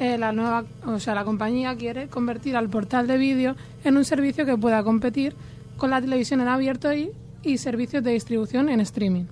Eh, 0.00 0.16
la 0.16 0.30
nueva, 0.32 0.64
o 0.86 1.00
sea, 1.00 1.14
la 1.14 1.24
compañía 1.24 1.74
quiere 1.76 2.06
convertir 2.08 2.56
al 2.56 2.68
portal 2.68 3.06
de 3.08 3.18
vídeo 3.18 3.56
en 3.84 3.96
un 3.96 4.04
servicio 4.04 4.46
que 4.46 4.56
pueda 4.56 4.82
competir 4.84 5.34
con 5.76 5.90
la 5.90 6.00
televisión 6.00 6.40
en 6.40 6.48
abierto 6.48 6.92
y, 6.94 7.10
y 7.42 7.58
servicios 7.58 8.04
de 8.04 8.12
distribución 8.12 8.68
en 8.68 8.80
streaming. 8.80 9.24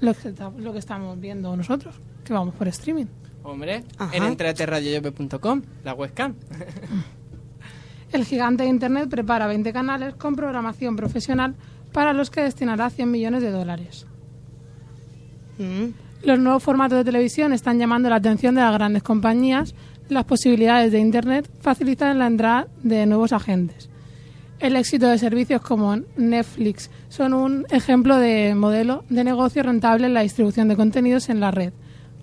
Lo 0.00 0.14
que, 0.14 0.28
está- 0.30 0.50
lo 0.58 0.72
que 0.72 0.78
estamos 0.80 1.20
viendo 1.20 1.56
nosotros, 1.56 1.94
que 2.24 2.32
vamos 2.32 2.54
por 2.54 2.66
streaming. 2.68 3.06
Hombre, 3.44 3.84
Ajá. 3.96 4.16
en 4.16 4.24
enteraterradioyope.com, 4.24 5.62
la 5.84 5.94
webcam. 5.94 6.34
El 8.12 8.24
gigante 8.24 8.62
de 8.64 8.70
Internet 8.70 9.08
prepara 9.08 9.46
20 9.46 9.72
canales 9.72 10.14
con 10.14 10.34
programación 10.34 10.96
profesional 10.96 11.54
para 11.92 12.12
los 12.12 12.30
que 12.30 12.40
destinará 12.42 12.90
100 12.90 13.10
millones 13.10 13.42
de 13.42 13.50
dólares. 13.50 14.06
Mm. 15.58 15.86
Los 16.26 16.38
nuevos 16.38 16.62
formatos 16.62 16.98
de 16.98 17.04
televisión 17.04 17.52
están 17.52 17.78
llamando 17.78 18.08
la 18.08 18.16
atención 18.16 18.54
de 18.54 18.60
las 18.62 18.72
grandes 18.72 19.02
compañías. 19.02 19.74
Las 20.08 20.24
posibilidades 20.24 20.90
de 20.90 21.00
Internet 21.00 21.50
facilitan 21.60 22.18
la 22.18 22.26
entrada 22.26 22.68
de 22.82 23.04
nuevos 23.04 23.32
agentes. 23.32 23.90
El 24.58 24.74
éxito 24.74 25.06
de 25.06 25.18
servicios 25.18 25.60
como 25.60 25.96
Netflix 26.16 26.90
son 27.10 27.34
un 27.34 27.66
ejemplo 27.70 28.16
de 28.16 28.54
modelo 28.54 29.04
de 29.08 29.22
negocio 29.22 29.62
rentable 29.62 30.06
en 30.06 30.14
la 30.14 30.22
distribución 30.22 30.66
de 30.68 30.76
contenidos 30.76 31.28
en 31.28 31.40
la 31.40 31.50
red. 31.50 31.72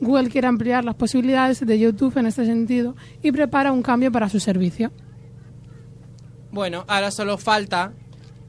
Google 0.01 0.29
quiere 0.29 0.47
ampliar 0.47 0.83
las 0.83 0.95
posibilidades 0.95 1.65
de 1.65 1.79
YouTube 1.79 2.17
en 2.17 2.25
este 2.25 2.45
sentido 2.45 2.95
y 3.21 3.31
prepara 3.31 3.71
un 3.71 3.81
cambio 3.81 4.11
para 4.11 4.29
su 4.29 4.39
servicio. 4.39 4.91
Bueno, 6.51 6.85
ahora 6.87 7.11
solo 7.11 7.37
falta 7.37 7.93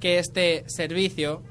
que 0.01 0.18
este 0.18 0.64
servicio 0.66 1.42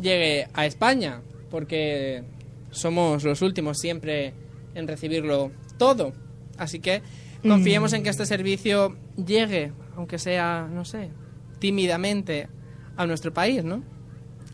llegue 0.00 0.46
a 0.52 0.66
España, 0.66 1.22
porque 1.50 2.22
somos 2.70 3.24
los 3.24 3.42
últimos 3.42 3.78
siempre 3.78 4.34
en 4.74 4.86
recibirlo 4.86 5.50
todo. 5.78 6.12
Así 6.56 6.78
que 6.78 7.02
confiemos 7.42 7.92
en 7.92 8.02
que 8.02 8.10
este 8.10 8.26
servicio 8.26 8.96
llegue, 9.16 9.72
aunque 9.96 10.18
sea, 10.18 10.68
no 10.70 10.84
sé, 10.84 11.10
tímidamente 11.58 12.48
a 12.96 13.06
nuestro 13.06 13.32
país, 13.32 13.64
¿no? 13.64 13.82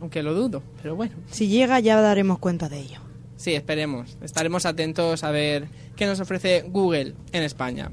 Aunque 0.01 0.23
lo 0.23 0.35
dudo, 0.35 0.63
pero 0.83 0.95
bueno. 0.95 1.15
Si 1.31 1.49
llega 1.49 1.81
ya 1.81 2.01
daremos 2.01 2.39
cuenta 2.39 2.69
de 2.69 2.81
ello. 2.81 3.01
Sí, 3.37 3.55
esperemos. 3.55 4.17
Estaremos 4.23 4.67
atentos 4.67 5.25
a 5.25 5.31
ver 5.31 5.69
qué 5.95 6.07
nos 6.07 6.21
ofrece 6.21 6.63
Google 6.63 7.15
en 7.33 7.43
España. 7.43 7.91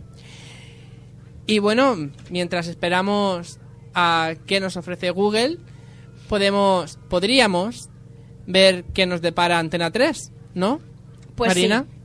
Y 1.46 1.60
bueno, 1.60 2.12
mientras 2.30 2.68
esperamos 2.68 3.60
a 3.94 4.36
qué 4.46 4.60
nos 4.60 4.78
ofrece 4.78 5.10
Google, 5.12 5.60
podemos, 6.30 6.98
podríamos 7.10 7.90
ver 8.48 8.86
qué 8.94 9.06
nos 9.06 9.22
depara 9.22 9.60
Antena 9.60 9.92
3, 9.92 10.32
¿no? 10.56 10.80
Pues 11.36 11.50
Marina. 11.50 11.86
sí. 11.90 12.00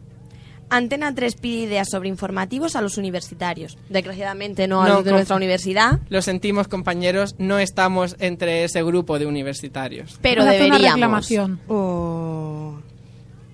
Antena 0.71 1.15
3 1.15 1.35
pide 1.37 1.65
ideas 1.65 1.89
sobre 1.91 2.09
informativos 2.09 2.77
a 2.77 2.81
los 2.83 2.99
universitarios. 2.99 3.79
Desgraciadamente 3.89 4.69
no 4.69 4.83
a 4.83 4.89
No, 4.89 4.95
los 4.97 5.05
de 5.05 5.13
nuestra 5.13 5.37
universidad, 5.37 6.01
Lo 6.11 6.21
sentimos, 6.23 6.69
compañeros, 6.69 7.35
no 7.39 7.59
estamos 7.59 8.17
entre 8.19 8.65
ese 8.65 8.83
grupo 8.83 9.19
de 9.19 9.27
universitarios. 9.27 10.19
pero 10.21 10.43
hacer 10.43 10.57
una 10.57 10.65
deberíamos. 10.79 10.95
reclamación. 10.95 11.61
Oh. 11.69 12.75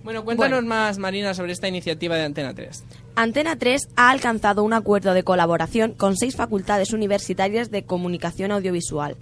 Bueno, 0.02 0.24
cuéntanos 0.24 0.58
Bueno. 0.58 0.68
más, 0.68 0.98
Marina, 0.98 1.32
sobre 1.34 1.52
esta 1.52 1.66
iniciativa 1.68 2.16
de 2.16 2.24
Antena 2.24 2.52
3. 2.54 2.84
Antena 3.16 3.56
3 3.56 3.88
ha 3.96 4.10
alcanzado 4.10 4.62
un 4.62 4.72
acuerdo 4.74 5.14
de 5.14 5.22
colaboración 5.22 5.92
con 5.92 6.16
seis 6.16 6.36
facultades 6.36 6.92
universitarias 6.92 7.70
de 7.70 7.84
comunicación 7.84 8.50
audiovisual. 8.52 9.16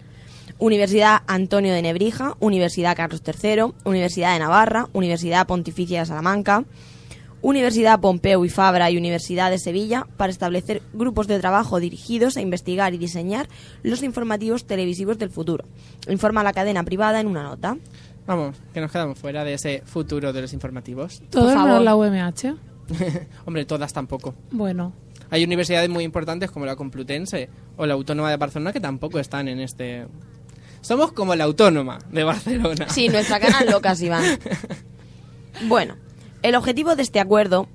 Universidad 0.59 1.23
Antonio 1.29 1.73
de 1.73 1.83
Nebrija, 1.83 2.35
Universidad 2.41 2.97
Carlos 2.97 3.23
III, 3.25 3.73
Universidad 3.85 4.33
de 4.33 4.39
Navarra, 4.41 4.89
Universidad 4.93 5.47
Pontificia 5.47 6.01
de 6.01 6.07
Salamanca, 6.07 6.65
Universidad 7.43 8.01
Pompeu 8.01 8.45
y 8.45 8.49
Fabra 8.49 8.91
y 8.91 8.97
Universidad 8.97 9.51
de 9.51 9.59
Sevilla 9.59 10.07
para 10.17 10.31
establecer 10.31 10.81
grupos 10.93 11.27
de 11.27 11.39
trabajo 11.41 11.81
dirigidos 11.81 12.37
a 12.37 12.41
investigar 12.41 12.95
y 12.95 12.99
diseñar 12.99 13.49
los 13.83 14.03
informativos 14.03 14.65
televisivos 14.65 15.19
del 15.19 15.29
futuro. 15.31 15.65
Informa 16.09 16.43
la 16.45 16.53
cadena 16.53 16.85
privada 16.85 17.21
en 17.21 17.27
una 17.27 17.43
nota. 17.43 17.77
Vamos, 18.27 18.57
que 18.73 18.81
nos 18.81 18.93
quedamos 18.93 19.19
fuera 19.19 19.43
de 19.43 19.55
ese 19.55 19.83
futuro 19.85 20.33
de 20.33 20.41
los 20.43 20.53
informativos. 20.53 21.21
Todo 21.31 21.43
Por 21.47 21.51
menos 21.51 21.67
favor. 21.67 21.83
la 21.83 21.97
UMH. 21.97 22.57
Hombre, 23.45 23.65
todas 23.65 23.93
tampoco. 23.93 24.35
Bueno, 24.53 24.93
Hay 25.31 25.43
universidades 25.43 25.89
muy 25.91 26.05
importantes 26.05 26.51
como 26.51 26.65
la 26.65 26.77
Complutense 26.77 27.49
o 27.77 27.87
la 27.87 27.95
Autónoma 27.95 28.31
de 28.31 28.37
Barcelona 28.37 28.73
que 28.73 28.81
tampoco 28.81 29.19
están 29.19 29.49
en 29.49 29.59
este 29.61 30.07
Somos 30.81 31.11
como 31.13 31.35
la 31.35 31.45
autónoma 31.45 31.99
de 32.11 32.23
Barcelona. 32.23 32.89
Sí, 32.89 33.09
nuestra 33.09 33.41
cara 33.41 33.65
locas, 33.71 34.01
Iván. 34.03 34.39
Bueno, 35.67 35.97
el 36.43 36.55
objetivo 36.57 36.97
de 36.97 37.03
este 37.03 37.21
acuerdo, 37.21 37.69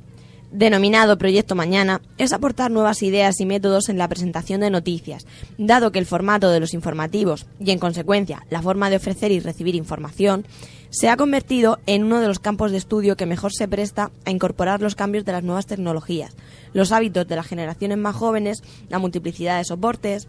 denominado 0.52 1.18
Proyecto 1.18 1.56
Mañana, 1.56 2.02
es 2.18 2.34
aportar 2.34 2.72
nuevas 2.72 3.02
ideas 3.02 3.40
y 3.40 3.46
métodos 3.46 3.90
en 3.90 3.98
la 3.98 4.08
presentación 4.08 4.62
de 4.62 4.70
noticias, 4.70 5.26
dado 5.58 5.92
que 5.92 6.00
el 6.00 6.06
formato 6.06 6.50
de 6.50 6.60
los 6.60 6.74
informativos 6.74 7.46
y, 7.60 7.72
en 7.72 7.80
consecuencia, 7.80 8.46
la 8.50 8.62
forma 8.62 8.90
de 8.90 8.98
ofrecer 8.98 9.32
y 9.32 9.40
recibir 9.40 9.76
información 9.76 10.46
se 10.90 11.10
ha 11.10 11.18
convertido 11.18 11.80
en 11.86 12.04
uno 12.04 12.22
de 12.22 12.28
los 12.28 12.40
campos 12.40 12.72
de 12.72 12.78
estudio 12.78 13.18
que 13.18 13.26
mejor 13.26 13.54
se 13.54 13.68
presta 13.68 14.12
a 14.26 14.32
incorporar 14.32 14.82
los 14.82 14.96
cambios 14.96 15.26
de 15.26 15.34
las 15.34 15.44
nuevas 15.44 15.66
tecnologías, 15.66 16.36
los 16.74 16.92
hábitos 16.92 17.28
de 17.28 17.36
las 17.36 17.48
generaciones 17.48 17.98
más 17.98 18.16
jóvenes, 18.16 18.64
la 18.90 19.00
multiplicidad 19.00 19.58
de 19.58 19.66
soportes, 19.66 20.28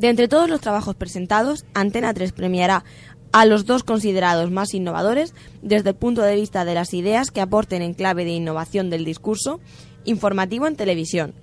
de 0.00 0.08
entre 0.08 0.28
todos 0.28 0.48
los 0.48 0.62
trabajos 0.62 0.94
presentados, 0.94 1.66
Antena 1.74 2.14
3 2.14 2.32
premiará 2.32 2.84
a 3.32 3.46
los 3.46 3.64
dos 3.66 3.84
considerados 3.84 4.50
más 4.50 4.74
innovadores 4.74 5.34
desde 5.62 5.90
el 5.90 5.96
punto 5.96 6.22
de 6.22 6.34
vista 6.36 6.64
de 6.64 6.74
las 6.74 6.92
ideas 6.94 7.30
que 7.30 7.40
aporten 7.40 7.82
en 7.82 7.94
clave 7.94 8.24
de 8.24 8.30
innovación 8.32 8.90
del 8.90 9.04
discurso 9.04 9.60
informativo 10.04 10.66
en 10.66 10.76
televisión. 10.76 11.34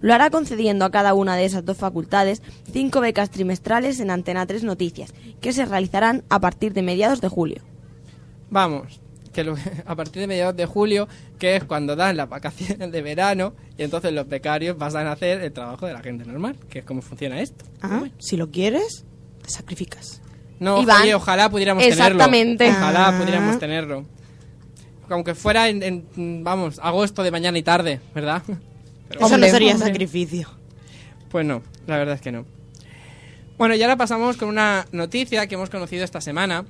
Lo 0.00 0.14
hará 0.14 0.30
concediendo 0.30 0.84
a 0.84 0.90
cada 0.90 1.14
una 1.14 1.36
de 1.36 1.44
esas 1.46 1.64
dos 1.64 1.76
facultades 1.78 2.42
cinco 2.72 3.00
becas 3.00 3.30
trimestrales 3.30 3.98
en 4.00 4.10
Antena 4.10 4.46
3 4.46 4.62
Noticias, 4.64 5.12
que 5.40 5.52
se 5.52 5.64
realizarán 5.64 6.22
a 6.28 6.38
partir 6.40 6.72
de 6.74 6.82
mediados 6.82 7.20
de 7.20 7.28
julio. 7.28 7.62
Vamos, 8.50 9.00
que 9.32 9.42
lo- 9.44 9.56
a 9.86 9.96
partir 9.96 10.20
de 10.20 10.26
mediados 10.26 10.56
de 10.56 10.66
julio, 10.66 11.08
que 11.38 11.56
es 11.56 11.64
cuando 11.64 11.96
dan 11.96 12.16
las 12.16 12.28
vacaciones 12.28 12.92
de 12.92 13.02
verano, 13.02 13.54
y 13.76 13.82
entonces 13.82 14.12
los 14.12 14.28
becarios 14.28 14.76
pasan 14.76 15.06
a 15.06 15.12
hacer 15.12 15.40
el 15.40 15.52
trabajo 15.52 15.86
de 15.86 15.92
la 15.94 16.00
gente 16.02 16.24
normal, 16.24 16.56
que 16.68 16.80
es 16.80 16.84
como 16.84 17.02
funciona 17.02 17.40
esto. 17.40 17.64
Ah, 17.82 18.04
si 18.18 18.36
lo 18.36 18.50
quieres, 18.50 19.04
te 19.42 19.50
sacrificas. 19.50 20.20
No, 20.58 20.82
Iván, 20.82 21.02
oye, 21.02 21.14
ojalá 21.14 21.50
pudiéramos 21.50 21.84
exactamente. 21.84 22.64
tenerlo. 22.64 22.84
Ojalá 22.86 23.08
Ah. 23.08 23.18
pudiéramos 23.18 23.58
tenerlo. 23.58 24.04
Aunque 25.08 25.34
fuera 25.34 25.68
en, 25.68 25.82
en, 25.82 26.42
vamos, 26.44 26.80
agosto 26.82 27.22
de 27.22 27.30
mañana 27.30 27.56
y 27.58 27.62
tarde, 27.62 28.00
¿verdad? 28.14 28.42
Pero- 29.08 29.26
Eso 29.26 29.38
no 29.38 29.46
sería 29.46 29.72
hombre. 29.72 29.88
sacrificio. 29.88 30.48
Pues 31.30 31.44
no, 31.46 31.62
la 31.86 31.96
verdad 31.98 32.14
es 32.16 32.20
que 32.20 32.32
no. 32.32 32.44
Bueno, 33.58 33.74
y 33.74 33.82
ahora 33.82 33.96
pasamos 33.96 34.36
con 34.36 34.48
una 34.48 34.86
noticia 34.92 35.46
que 35.46 35.54
hemos 35.54 35.70
conocido 35.70 36.04
esta 36.04 36.20
semana. 36.20 36.64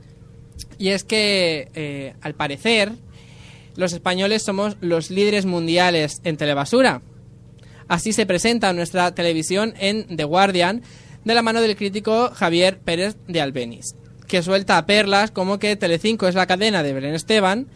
Y 0.79 0.89
es 0.89 1.05
que, 1.05 1.71
eh, 1.75 2.15
al 2.23 2.35
parecer, 2.35 2.93
los 3.77 3.93
españoles 3.93 4.43
somos 4.43 4.77
los 4.81 5.11
líderes 5.11 5.47
mundiales 5.47 6.21
en 6.25 6.37
telebasura. 6.37 7.03
Así 7.89 8.13
se 8.13 8.27
presenta 8.27 8.73
nuestra 8.73 9.15
televisión 9.15 9.75
en 9.79 10.17
The 10.17 10.25
Guardian, 10.25 10.83
de 11.27 11.35
la 11.35 11.43
mano 11.43 11.61
del 11.61 11.77
crítico 11.77 12.31
Javier 12.33 12.79
Pérez 12.79 13.17
de 13.27 13.41
Albeniz, 13.41 13.97
que 14.29 14.45
suelta 14.45 14.87
perlas 14.87 15.33
como 15.33 15.59
que 15.59 15.75
Telecinco 15.75 16.29
es 16.29 16.37
la 16.37 16.47
cadena 16.47 16.85
de 16.85 16.93
Belén 16.93 17.17
Esteban, 17.17 17.67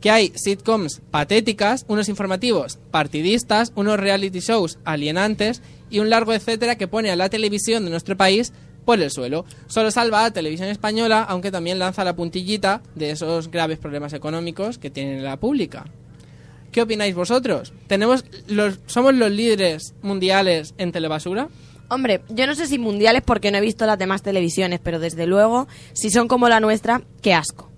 que 0.00 0.12
hay 0.12 0.32
sitcoms 0.36 1.02
patéticas, 1.10 1.84
unos 1.88 2.08
informativos 2.08 2.78
partidistas, 2.92 3.72
unos 3.74 3.98
reality 3.98 4.38
shows 4.38 4.78
alienantes 4.84 5.60
y 5.90 5.98
un 5.98 6.08
largo 6.08 6.32
etcétera 6.32 6.78
que 6.78 6.86
pone 6.86 7.10
a 7.10 7.16
la 7.16 7.28
televisión 7.28 7.84
de 7.84 7.90
nuestro 7.90 8.16
país 8.16 8.52
por 8.84 9.00
el 9.00 9.10
suelo. 9.10 9.44
Solo 9.66 9.90
salva 9.90 10.24
a 10.24 10.32
Televisión 10.32 10.68
Española, 10.68 11.26
aunque 11.28 11.50
también 11.50 11.80
lanza 11.80 12.04
la 12.04 12.14
puntillita 12.14 12.80
de 12.94 13.10
esos 13.10 13.50
graves 13.50 13.78
problemas 13.78 14.12
económicos 14.12 14.78
que 14.78 14.88
tiene 14.88 15.20
la 15.20 15.36
pública. 15.36 15.84
¿Qué 16.70 16.82
opináis 16.82 17.16
vosotros? 17.16 17.72
¿Tenemos 17.88 18.24
los, 18.46 18.78
¿Somos 18.86 19.14
los 19.14 19.32
líderes 19.32 19.94
mundiales 20.00 20.74
en 20.78 20.92
telebasura? 20.92 21.48
Hombre, 21.90 22.22
yo 22.28 22.46
no 22.46 22.54
sé 22.54 22.66
si 22.66 22.78
mundiales 22.78 23.22
porque 23.22 23.50
no 23.50 23.58
he 23.58 23.60
visto 23.60 23.84
las 23.84 23.98
demás 23.98 24.22
televisiones, 24.22 24.80
pero 24.82 24.98
desde 25.00 25.26
luego, 25.26 25.66
si 25.92 26.10
son 26.10 26.28
como 26.28 26.48
la 26.48 26.60
nuestra, 26.60 27.02
qué 27.20 27.34
asco. 27.34 27.68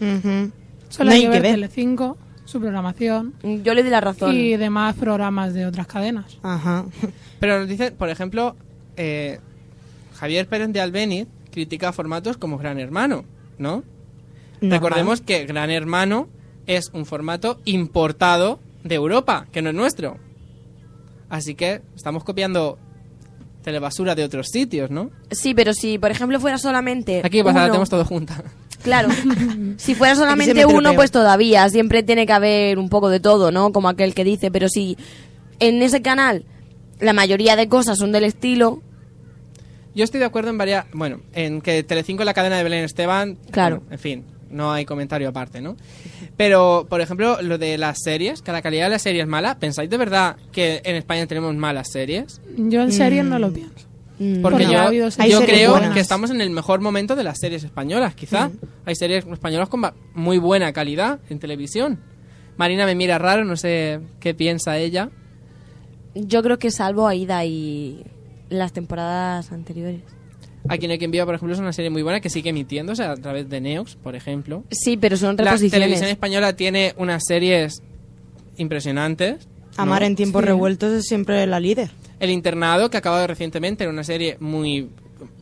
Ujú. 0.00 0.52
Solo 0.90 1.10
No 1.10 1.16
hay 1.16 1.22
que 1.22 1.28
ver 1.28 1.42
ver. 1.42 1.52
Telecinco, 1.52 2.16
su 2.44 2.60
programación 2.60 3.34
Yo 3.64 3.74
le 3.74 3.82
di 3.82 3.90
la 3.90 4.00
razón. 4.00 4.34
y 4.34 4.56
demás 4.56 4.94
programas 4.96 5.54
de 5.54 5.66
otras 5.66 5.86
cadenas. 5.86 6.38
Ajá. 6.42 6.84
Pero 7.40 7.58
nos 7.60 7.68
dice, 7.68 7.90
por 7.92 8.08
ejemplo, 8.10 8.54
eh, 8.96 9.40
Javier 10.14 10.46
Pérez 10.46 10.72
de 10.72 10.80
Albeniz 10.80 11.26
critica 11.50 11.92
formatos 11.92 12.36
como 12.36 12.58
Gran 12.58 12.78
Hermano, 12.78 13.24
¿no? 13.58 13.82
Normal. 14.60 14.80
Recordemos 14.80 15.20
que 15.20 15.44
Gran 15.46 15.70
Hermano 15.70 16.28
es 16.66 16.90
un 16.92 17.06
formato 17.06 17.60
importado 17.64 18.60
de 18.84 18.94
Europa, 18.94 19.46
que 19.52 19.62
no 19.62 19.70
es 19.70 19.74
nuestro. 19.74 20.18
Así 21.28 21.54
que 21.54 21.82
estamos 21.96 22.24
copiando 22.24 22.78
telebasura 23.62 24.14
de 24.14 24.24
otros 24.24 24.48
sitios, 24.48 24.90
¿no? 24.90 25.10
Sí, 25.30 25.54
pero 25.54 25.72
si, 25.74 25.98
por 25.98 26.10
ejemplo, 26.10 26.40
fuera 26.40 26.58
solamente. 26.58 27.20
Aquí 27.24 27.42
pasa, 27.42 27.58
la 27.58 27.64
uno- 27.64 27.72
tenemos 27.72 27.90
todo 27.90 28.04
junta. 28.04 28.42
Claro. 28.82 29.08
si 29.76 29.94
fuera 29.94 30.14
solamente 30.14 30.64
uno, 30.66 30.94
pues 30.94 31.10
todavía. 31.10 31.68
Siempre 31.68 32.02
tiene 32.02 32.26
que 32.26 32.32
haber 32.32 32.78
un 32.78 32.88
poco 32.88 33.08
de 33.10 33.20
todo, 33.20 33.50
¿no? 33.50 33.72
Como 33.72 33.88
aquel 33.88 34.14
que 34.14 34.24
dice. 34.24 34.50
Pero 34.50 34.68
si 34.68 34.96
en 35.58 35.82
ese 35.82 36.00
canal 36.02 36.44
la 37.00 37.12
mayoría 37.12 37.56
de 37.56 37.68
cosas 37.68 37.98
son 37.98 38.12
del 38.12 38.24
estilo. 38.24 38.82
Yo 39.94 40.04
estoy 40.04 40.20
de 40.20 40.26
acuerdo 40.26 40.50
en 40.50 40.58
varias. 40.58 40.86
Bueno, 40.92 41.20
en 41.32 41.60
que 41.60 41.82
Telecinco 41.82 42.22
es 42.22 42.26
la 42.26 42.34
cadena 42.34 42.56
de 42.56 42.62
Belén 42.62 42.84
Esteban. 42.84 43.36
Claro. 43.50 43.78
bueno, 43.80 43.92
en 43.92 43.98
fin, 43.98 44.24
no 44.50 44.72
hay 44.72 44.84
comentario 44.84 45.28
aparte, 45.28 45.60
¿no? 45.60 45.76
Pero, 46.36 46.86
por 46.88 47.00
ejemplo, 47.00 47.40
lo 47.42 47.58
de 47.58 47.78
las 47.78 47.98
series, 48.02 48.42
que 48.42 48.52
la 48.52 48.62
calidad 48.62 48.84
de 48.86 48.90
las 48.90 49.02
series 49.02 49.22
es 49.22 49.28
mala. 49.28 49.58
¿Pensáis 49.58 49.90
de 49.90 49.96
verdad 49.96 50.36
que 50.52 50.80
en 50.84 50.96
España 50.96 51.26
tenemos 51.26 51.54
malas 51.56 51.90
series? 51.90 52.40
Yo 52.56 52.82
en 52.82 52.92
series 52.92 53.24
no 53.24 53.38
lo 53.38 53.52
pienso. 53.52 53.86
mm, 54.18 54.40
Porque 54.42 54.64
Porque 54.64 54.72
yo, 54.72 55.06
ha 55.18 55.26
yo 55.26 55.40
creo 55.44 55.70
buenas. 55.72 55.94
que 55.94 56.00
estamos 56.00 56.30
en 56.30 56.40
el 56.40 56.50
mejor 56.50 56.80
momento 56.80 57.14
de 57.16 57.24
las 57.24 57.38
series 57.38 57.64
españolas, 57.64 58.14
quizá. 58.14 58.50
Hay 58.84 58.94
series 58.96 59.26
españolas 59.26 59.68
con 59.68 59.82
muy 60.14 60.38
buena 60.38 60.72
calidad 60.72 61.20
en 61.30 61.38
televisión. 61.38 62.00
Marina 62.56 62.86
me 62.86 62.94
mira 62.94 63.18
raro, 63.18 63.44
no 63.44 63.56
sé 63.56 64.00
qué 64.20 64.34
piensa 64.34 64.78
ella. 64.78 65.10
Yo 66.14 66.42
creo 66.42 66.58
que 66.58 66.70
salvo 66.72 67.06
Aida 67.06 67.44
y 67.44 68.04
las 68.48 68.72
temporadas 68.72 69.52
anteriores. 69.52 70.02
Aquí 70.68 70.86
no 70.86 70.92
hay 70.92 70.98
quien 70.98 71.10
viva, 71.10 71.24
por 71.24 71.34
ejemplo, 71.34 71.54
es 71.54 71.60
una 71.60 71.72
serie 71.72 71.90
muy 71.90 72.02
buena 72.02 72.20
que 72.20 72.30
sigue 72.30 72.50
emitiéndose 72.50 73.02
a 73.04 73.14
través 73.16 73.48
de 73.48 73.60
Neox, 73.60 73.96
por 73.96 74.14
ejemplo. 74.16 74.64
Sí, 74.70 74.96
pero 74.96 75.16
son 75.16 75.36
La 75.36 75.44
televisión 75.52 75.70
reposiciones. 75.82 76.10
española 76.12 76.52
tiene 76.56 76.94
unas 76.96 77.22
series 77.26 77.82
impresionantes. 78.56 79.46
¿no? 79.76 79.82
Amar 79.82 80.02
en 80.02 80.16
tiempos 80.16 80.42
Sí. 80.42 80.46
revueltos 80.46 80.92
es 80.92 81.06
siempre 81.06 81.46
la 81.46 81.60
líder. 81.60 81.90
El 82.20 82.30
internado, 82.30 82.90
que 82.90 82.96
ha 82.96 83.00
acabado 83.00 83.26
recientemente, 83.26 83.84
era 83.84 83.92
una 83.92 84.04
serie 84.04 84.36
muy 84.40 84.88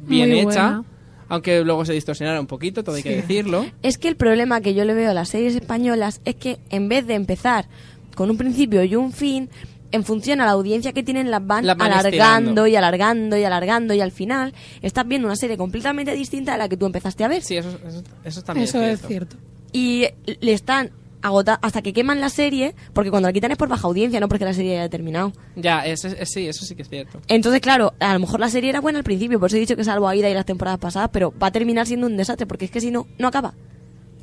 bien 0.07 0.31
Muy 0.31 0.41
hecha. 0.41 0.45
buena. 0.45 0.85
Aunque 1.29 1.65
luego 1.65 1.85
se 1.85 1.93
distorsionara 1.93 2.39
un 2.41 2.47
poquito, 2.47 2.85
todo 2.85 2.95
hay 2.97 3.03
que 3.03 3.17
decirlo. 3.17 3.67
Es 3.83 3.99
que 3.99 4.07
el 4.09 4.15
problema 4.17 4.61
que 4.61 4.75
yo 4.75 4.85
le 4.85 4.95
veo 4.95 5.11
a 5.11 5.15
las 5.15 5.31
series 5.31 5.57
españolas 5.57 6.21
es 6.25 6.37
que 6.37 6.59
en 6.71 6.89
vez 6.89 7.05
de 7.07 7.15
empezar 7.15 7.67
con 8.15 8.31
un 8.31 8.37
principio 8.37 8.85
y 8.85 8.95
un 8.95 9.13
fin, 9.13 9.49
en 9.93 10.05
función 10.05 10.41
a 10.41 10.47
la 10.47 10.53
audiencia 10.53 10.93
que 10.93 11.03
tienen 11.03 11.31
las 11.31 11.47
van, 11.47 11.67
Las 11.67 11.77
van 11.77 11.93
alargando 11.93 12.09
estirando. 12.09 12.67
y 12.67 12.77
alargando 12.77 13.37
y 13.39 13.45
alargando 13.45 13.95
y 13.95 14.01
al 14.01 14.11
final 14.13 14.53
estás 14.83 15.07
viendo 15.07 15.29
una 15.29 15.37
serie 15.37 15.57
completamente 15.57 16.13
distinta 16.15 16.55
a 16.55 16.57
la 16.57 16.69
que 16.69 16.77
tú 16.77 16.87
empezaste 16.87 17.25
a 17.25 17.29
ver. 17.29 17.43
Sí, 17.43 17.57
eso, 17.57 17.71
eso, 17.87 18.03
eso 18.25 18.43
también 18.43 18.65
Eso 18.69 18.83
es 18.83 19.01
es 19.01 19.07
cierto. 19.07 19.37
cierto. 19.37 19.37
Y 19.73 20.07
le 20.41 20.53
están 20.53 20.91
agotando 21.23 21.59
hasta 21.63 21.83
que 21.83 21.93
queman 21.93 22.21
la 22.21 22.29
serie, 22.29 22.75
porque 22.93 23.11
cuando 23.11 23.29
la 23.29 23.33
quitan 23.33 23.51
es 23.51 23.57
por 23.59 23.69
baja 23.69 23.87
audiencia, 23.89 24.21
no 24.21 24.29
porque 24.29 24.45
la 24.45 24.53
serie 24.55 24.79
haya 24.79 24.89
terminado. 24.89 25.33
Ya, 25.57 25.85
eso, 25.87 26.09
es- 26.09 26.31
sí, 26.31 26.47
eso 26.47 26.65
sí 26.65 26.75
que 26.77 26.83
es 26.83 26.89
cierto. 26.89 27.21
Entonces, 27.29 27.61
claro, 27.61 27.95
a 27.99 28.13
lo 28.13 28.21
mejor 28.21 28.39
la 28.41 28.49
serie 28.49 28.71
era 28.71 28.81
buena 28.81 28.99
al 28.99 29.05
principio, 29.05 29.41
por 29.41 29.49
eso 29.49 29.57
he 29.57 29.61
dicho 29.61 29.77
que 29.77 29.83
salvo 29.85 30.09
Aida 30.09 30.29
y 30.31 30.35
las 30.35 30.47
temporadas 30.47 30.79
pasadas, 30.79 31.11
pero 31.13 31.33
va 31.43 31.49
a 31.49 31.53
terminar 31.53 31.87
siendo 31.87 32.07
un 32.07 32.17
desastre, 32.17 32.47
porque 32.47 32.67
es 32.67 32.71
que 32.71 32.81
si 32.81 32.91
no, 32.91 33.07
no 33.19 33.29
acaba. 33.29 33.55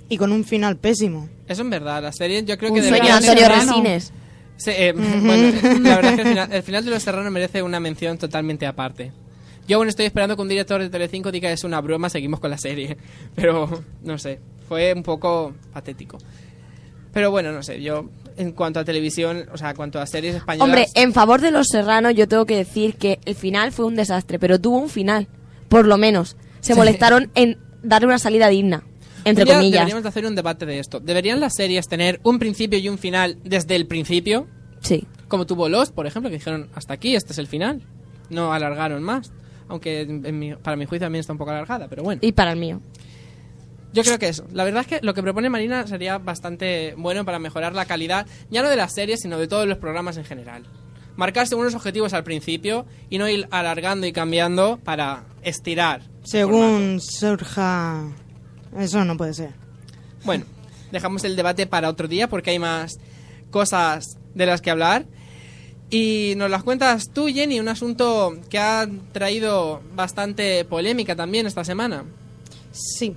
Y 0.08 0.17
con 0.17 0.32
un 0.32 0.43
final 0.45 0.78
pésimo. 0.78 1.28
Eso 1.47 1.62
en 1.62 1.69
verdad, 1.71 2.02
la 2.04 2.12
serie 2.13 2.43
yo 2.45 2.58
creo 2.58 2.71
Un 2.71 2.76
que 2.76 2.88
sueño 2.88 3.19
debería. 3.19 3.49
Resines. 3.49 4.13
Sí, 4.58 4.72
eh, 4.74 4.94
bueno, 4.96 5.80
la 5.82 5.96
verdad 5.96 6.12
es 6.12 6.16
que 6.16 6.22
el 6.22 6.28
final, 6.28 6.54
el 6.54 6.63
final 6.63 6.86
de 6.86 6.92
Los 6.92 7.04
Serranos 7.04 7.32
merece 7.32 7.62
una 7.62 7.80
mención 7.80 8.18
totalmente 8.18 8.66
aparte. 8.66 9.12
Yo 9.68 9.78
aún 9.78 9.88
estoy 9.88 10.06
esperando 10.06 10.36
que 10.36 10.42
un 10.42 10.50
director 10.50 10.82
de 10.82 10.89
Telecinco 10.89 11.32
diga 11.32 11.52
es 11.52 11.63
una 11.63 11.80
broma, 11.80 12.10
seguimos 12.10 12.39
con 12.39 12.52
la 12.52 12.58
serie. 12.58 12.98
Pero, 13.36 13.84
no 14.04 14.18
sé, 14.18 14.39
fue 14.68 14.94
un 14.94 15.04
poco 15.04 15.54
patético. 15.72 16.18
Pero 17.13 17.32
bueno, 17.32 17.52
no 17.52 17.63
sé, 17.63 17.82
yo 17.82 18.10
en 18.38 18.52
cuanto 18.54 18.80
a 18.80 18.84
televisión, 18.84 19.46
o 19.54 19.58
sea, 19.58 19.70
en 19.70 19.76
cuanto 19.76 20.02
a 20.02 20.08
series 20.08 20.36
españolas... 20.36 20.68
Hombre, 20.68 20.88
en 20.96 21.13
favor 21.13 21.39
de 21.42 21.52
Los 21.52 21.68
Serranos 21.68 22.16
yo 22.16 22.28
tengo 22.28 22.46
que 22.46 22.58
decir 22.58 22.96
que 22.96 23.20
el 23.26 23.36
final 23.36 23.72
fue 23.72 23.86
un 23.86 23.96
desastre, 23.96 24.39
pero 24.39 24.60
tuvo 24.60 24.78
un 24.78 24.89
final, 24.89 25.28
por 25.70 25.86
lo 25.86 25.98
menos. 25.98 26.36
Se 26.60 26.74
molestaron 26.74 27.30
en 27.36 27.60
darle 27.84 28.08
una 28.08 28.18
salida 28.18 28.48
digna, 28.48 28.84
entre 29.26 29.46
comillas. 29.46 29.72
Deberíamos 29.72 30.04
de 30.04 30.10
hacer 30.10 30.26
un 30.26 30.36
debate 30.36 30.66
de 30.66 30.80
esto. 30.80 31.00
¿Deberían 31.00 31.40
las 31.40 31.54
series 31.56 31.88
tener 31.88 32.20
un 32.24 32.40
principio 32.40 32.80
y 32.80 32.90
un 32.90 32.98
final 32.98 33.38
desde 33.44 33.76
el 33.76 33.88
principio? 33.88 34.48
Sí. 34.82 35.06
Como 35.28 35.46
tuvo 35.46 35.70
Lost, 35.70 35.94
por 35.94 36.06
ejemplo, 36.08 36.30
que 36.30 36.38
dijeron 36.38 36.70
hasta 36.76 36.94
aquí, 36.94 37.16
este 37.16 37.32
es 37.34 37.38
el 37.38 37.48
final. 37.48 37.82
No 38.30 38.54
alargaron 38.54 39.02
más. 39.04 39.32
Aunque 39.70 40.02
en- 40.02 40.40
mi- 40.40 40.56
para 40.56 40.76
mi 40.78 40.86
juicio 40.86 41.06
también 41.06 41.22
está 41.22 41.32
un 41.34 41.40
poco 41.40 41.52
alargada, 41.52 41.88
pero 41.88 42.04
bueno. 42.04 42.20
Y 42.24 42.32
para 42.34 42.52
el 42.52 42.60
mío. 42.60 42.82
Yo 43.94 44.04
creo 44.04 44.18
que 44.20 44.28
eso. 44.28 44.46
La 44.52 44.64
verdad 44.64 44.82
es 44.82 44.88
que 44.88 45.00
lo 45.06 45.14
que 45.14 45.22
propone 45.22 45.50
Marina 45.50 45.86
sería 45.88 46.18
bastante 46.18 46.96
bueno 46.98 47.26
para 47.26 47.38
mejorar 47.40 47.74
la 47.76 47.86
calidad, 47.86 48.26
ya 48.50 48.64
no 48.64 48.70
de 48.70 48.76
las 48.76 48.94
series, 48.94 49.20
sino 49.22 49.38
de 49.38 49.48
todos 49.48 49.68
los 49.68 49.78
programas 49.78 50.18
en 50.18 50.26
general. 50.26 50.64
marcarse 51.16 51.54
unos 51.54 51.76
objetivos 51.76 52.12
al 52.14 52.24
principio 52.24 52.88
y 53.12 53.20
no 53.20 53.30
ir 53.30 53.48
alargando 53.52 54.08
y 54.08 54.12
cambiando 54.12 54.80
para 54.84 55.26
estirar. 55.44 56.02
Según 56.24 57.00
surja... 57.00 58.08
Eso 58.78 59.04
no 59.06 59.18
puede 59.18 59.34
ser. 59.34 59.52
Bueno, 60.26 60.46
dejamos 60.92 61.24
el 61.24 61.36
debate 61.36 61.68
para 61.68 61.90
otro 61.90 62.08
día 62.08 62.28
porque 62.30 62.52
hay 62.52 62.60
más 62.60 62.98
cosas 63.52 64.18
de 64.34 64.46
las 64.46 64.62
que 64.62 64.72
hablar. 64.72 65.06
Y 65.90 66.34
nos 66.38 66.50
las 66.50 66.64
cuentas 66.64 67.10
tú, 67.14 67.28
Jenny, 67.28 67.60
un 67.60 67.68
asunto 67.68 68.36
que 68.50 68.58
ha 68.58 68.88
traído 69.12 69.82
bastante 69.96 70.66
polémica 70.66 71.16
también 71.16 71.46
esta 71.46 71.64
semana. 71.64 72.04
Sí, 72.72 73.16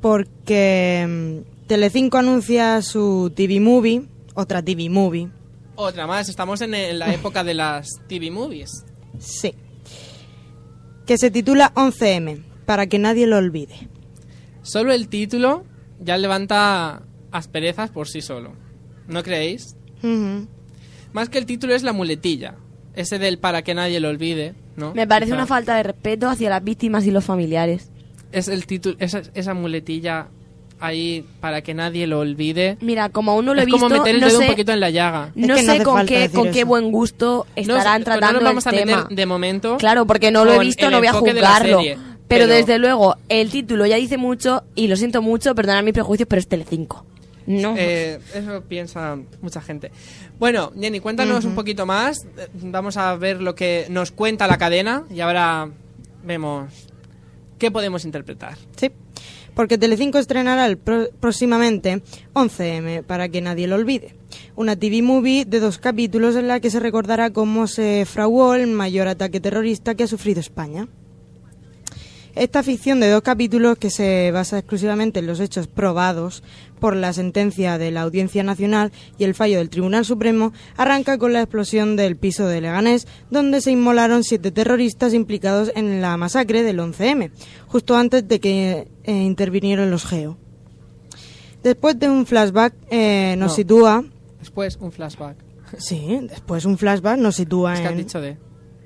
porque 0.00 1.06
mm, 1.08 1.66
Telecinco 1.68 2.18
anuncia 2.18 2.82
su 2.82 3.32
TV 3.34 3.60
Movie, 3.60 4.02
otra 4.34 4.62
TV 4.62 4.88
Movie, 4.90 5.28
Otra 5.76 6.06
más, 6.06 6.28
estamos 6.28 6.60
en, 6.62 6.74
en 6.74 6.98
la 6.98 7.12
época 7.12 7.44
de 7.44 7.54
las 7.54 7.86
TV 8.08 8.30
movies. 8.30 8.84
sí, 9.18 9.54
que 11.06 11.18
se 11.18 11.30
titula 11.30 11.72
11M, 11.74 12.42
para 12.64 12.86
que 12.88 12.98
nadie 12.98 13.26
lo 13.28 13.36
olvide. 13.36 13.88
Solo 14.66 14.92
el 14.92 15.08
título 15.08 15.64
ya 16.00 16.18
levanta 16.18 17.02
asperezas 17.30 17.90
por 17.90 18.08
sí 18.08 18.20
solo. 18.20 18.52
¿No 19.06 19.22
creéis? 19.22 19.76
Más 21.12 21.28
que 21.28 21.38
el 21.38 21.46
título 21.46 21.74
es 21.74 21.84
la 21.84 21.92
muletilla. 21.92 22.56
Ese 22.96 23.18
del 23.20 23.38
para 23.38 23.62
que 23.62 23.74
nadie 23.74 24.00
lo 24.00 24.08
olvide, 24.08 24.54
¿no? 24.76 24.92
Me 24.94 25.06
parece 25.06 25.30
Quizá. 25.30 25.36
una 25.36 25.46
falta 25.46 25.76
de 25.76 25.82
respeto 25.84 26.28
hacia 26.28 26.50
las 26.50 26.64
víctimas 26.64 27.06
y 27.06 27.10
los 27.12 27.24
familiares. 27.24 27.90
Es 28.32 28.48
el 28.48 28.66
título, 28.66 28.96
esa, 28.98 29.22
esa 29.34 29.54
muletilla 29.54 30.28
ahí 30.80 31.24
para 31.40 31.62
que 31.62 31.72
nadie 31.74 32.06
lo 32.08 32.18
olvide. 32.20 32.76
Mira, 32.80 33.08
como 33.10 33.32
aún 33.32 33.44
no 33.44 33.54
lo 33.54 33.60
he 33.60 33.62
es 33.62 33.66
visto, 33.66 33.80
como 33.80 33.94
meter 33.98 34.14
el 34.16 34.20
no 34.20 34.26
dedo 34.26 34.38
un 34.38 34.44
sé, 34.46 34.50
poquito 34.50 34.72
en 34.72 34.80
la 34.80 34.90
llaga. 34.90 35.30
Es 35.36 35.46
no 35.46 35.54
que 35.54 35.62
no 35.62 35.72
sé 35.74 35.82
con, 35.84 36.06
qué, 36.06 36.28
con 36.30 36.50
qué 36.50 36.64
buen 36.64 36.90
gusto 36.90 37.46
estarán 37.54 38.00
no 38.00 38.04
tratando 38.06 38.40
nos 38.40 38.42
vamos 38.42 38.66
el 38.66 38.74
a 38.74 38.76
tema. 38.78 39.08
de 39.10 39.26
momento. 39.26 39.76
Claro, 39.76 40.06
porque 40.06 40.30
no 40.32 40.44
lo 40.44 40.54
he 40.54 40.58
visto, 40.58 40.90
no 40.90 40.98
voy 40.98 41.06
a 41.06 41.12
juzgarlo. 41.12 41.80
Pero, 42.28 42.46
desde 42.46 42.78
luego, 42.78 43.16
el 43.28 43.50
título 43.50 43.86
ya 43.86 43.96
dice 43.96 44.16
mucho, 44.16 44.64
y 44.74 44.88
lo 44.88 44.96
siento 44.96 45.22
mucho, 45.22 45.54
perdonad 45.54 45.82
mis 45.82 45.92
prejuicios, 45.94 46.26
pero 46.28 46.40
es 46.40 46.48
Telecinco. 46.48 47.04
No. 47.46 47.74
Eh, 47.78 48.18
eso 48.34 48.62
piensa 48.68 49.16
mucha 49.40 49.60
gente. 49.60 49.92
Bueno, 50.38 50.72
Jenny, 50.78 50.98
cuéntanos 50.98 51.44
un 51.44 51.54
poquito 51.54 51.86
más. 51.86 52.26
Vamos 52.54 52.96
a 52.96 53.14
ver 53.14 53.40
lo 53.40 53.54
que 53.54 53.86
nos 53.88 54.10
cuenta 54.10 54.48
la 54.48 54.58
cadena 54.58 55.04
y 55.10 55.20
ahora 55.20 55.70
vemos 56.24 56.72
qué 57.58 57.70
podemos 57.70 58.04
interpretar. 58.04 58.56
Sí, 58.76 58.90
porque 59.54 59.78
Telecinco 59.78 60.18
estrenará 60.18 60.66
el 60.66 60.76
pro- 60.76 61.08
próximamente 61.20 62.02
11M, 62.34 63.04
para 63.04 63.28
que 63.28 63.40
nadie 63.40 63.68
lo 63.68 63.76
olvide. 63.76 64.16
Una 64.56 64.74
TV 64.74 65.00
movie 65.02 65.44
de 65.44 65.60
dos 65.60 65.78
capítulos 65.78 66.34
en 66.34 66.48
la 66.48 66.58
que 66.58 66.70
se 66.70 66.80
recordará 66.80 67.30
cómo 67.30 67.68
se 67.68 68.04
fraguó 68.06 68.54
el 68.54 68.66
mayor 68.66 69.06
ataque 69.06 69.38
terrorista 69.38 69.94
que 69.94 70.02
ha 70.02 70.08
sufrido 70.08 70.40
España. 70.40 70.88
Esta 72.36 72.62
ficción 72.62 73.00
de 73.00 73.08
dos 73.08 73.22
capítulos, 73.22 73.78
que 73.78 73.88
se 73.88 74.30
basa 74.30 74.58
exclusivamente 74.58 75.20
en 75.20 75.26
los 75.26 75.40
hechos 75.40 75.68
probados 75.68 76.42
por 76.78 76.94
la 76.94 77.14
sentencia 77.14 77.78
de 77.78 77.90
la 77.90 78.02
Audiencia 78.02 78.42
Nacional 78.42 78.92
y 79.16 79.24
el 79.24 79.34
fallo 79.34 79.56
del 79.56 79.70
Tribunal 79.70 80.04
Supremo, 80.04 80.52
arranca 80.76 81.16
con 81.16 81.32
la 81.32 81.40
explosión 81.40 81.96
del 81.96 82.16
piso 82.18 82.46
de 82.46 82.60
Leganés, 82.60 83.08
donde 83.30 83.62
se 83.62 83.70
inmolaron 83.70 84.22
siete 84.22 84.50
terroristas 84.50 85.14
implicados 85.14 85.72
en 85.74 86.02
la 86.02 86.18
masacre 86.18 86.62
del 86.62 86.78
11M, 86.78 87.30
justo 87.68 87.96
antes 87.96 88.28
de 88.28 88.38
que 88.38 88.88
eh, 89.04 89.12
intervinieron 89.14 89.90
los 89.90 90.04
GEO. 90.04 90.36
Después 91.62 91.98
de 91.98 92.10
un 92.10 92.26
flashback 92.26 92.74
eh, 92.90 93.34
nos 93.38 93.52
No. 93.52 93.54
sitúa... 93.56 94.04
Después 94.40 94.76
un 94.76 94.92
flashback. 94.92 95.38
Sí, 95.78 96.18
después 96.28 96.66
un 96.66 96.76
flashback 96.76 97.18
nos 97.18 97.36
sitúa 97.36 97.72
Es 97.74 97.80
que 97.80 97.86
has 97.86 97.92
en... 97.92 97.98
dicho 97.98 98.20
de... 98.20 98.36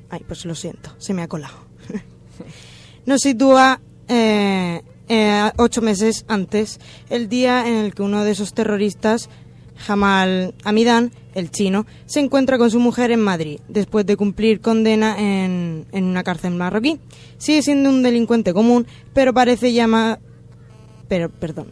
Ay, 0.08 0.24
pues 0.26 0.44
lo 0.44 0.54
siento, 0.54 0.94
se 0.98 1.12
me 1.14 1.22
ha 1.22 1.28
colado. 1.28 1.54
Nos 3.06 3.22
sitúa 3.22 3.80
eh, 4.08 4.82
eh, 5.08 5.50
ocho 5.56 5.82
meses 5.82 6.24
antes, 6.28 6.78
el 7.08 7.28
día 7.28 7.66
en 7.66 7.74
el 7.74 7.94
que 7.94 8.02
uno 8.02 8.24
de 8.24 8.32
esos 8.32 8.54
terroristas, 8.54 9.28
Jamal 9.76 10.54
Amidán, 10.64 11.12
el 11.34 11.50
chino, 11.50 11.86
se 12.06 12.20
encuentra 12.20 12.58
con 12.58 12.70
su 12.70 12.78
mujer 12.78 13.10
en 13.10 13.20
Madrid, 13.20 13.60
después 13.68 14.04
de 14.06 14.16
cumplir 14.16 14.60
condena 14.60 15.16
en, 15.18 15.86
en 15.92 16.04
una 16.04 16.22
cárcel 16.22 16.54
marroquí. 16.54 17.00
Sigue 17.38 17.62
siendo 17.62 17.88
un 17.88 18.02
delincuente 18.02 18.52
común, 18.52 18.86
pero 19.14 19.32
parece 19.32 19.72
llama... 19.72 20.18
Pero, 21.08 21.28
perdón. 21.28 21.68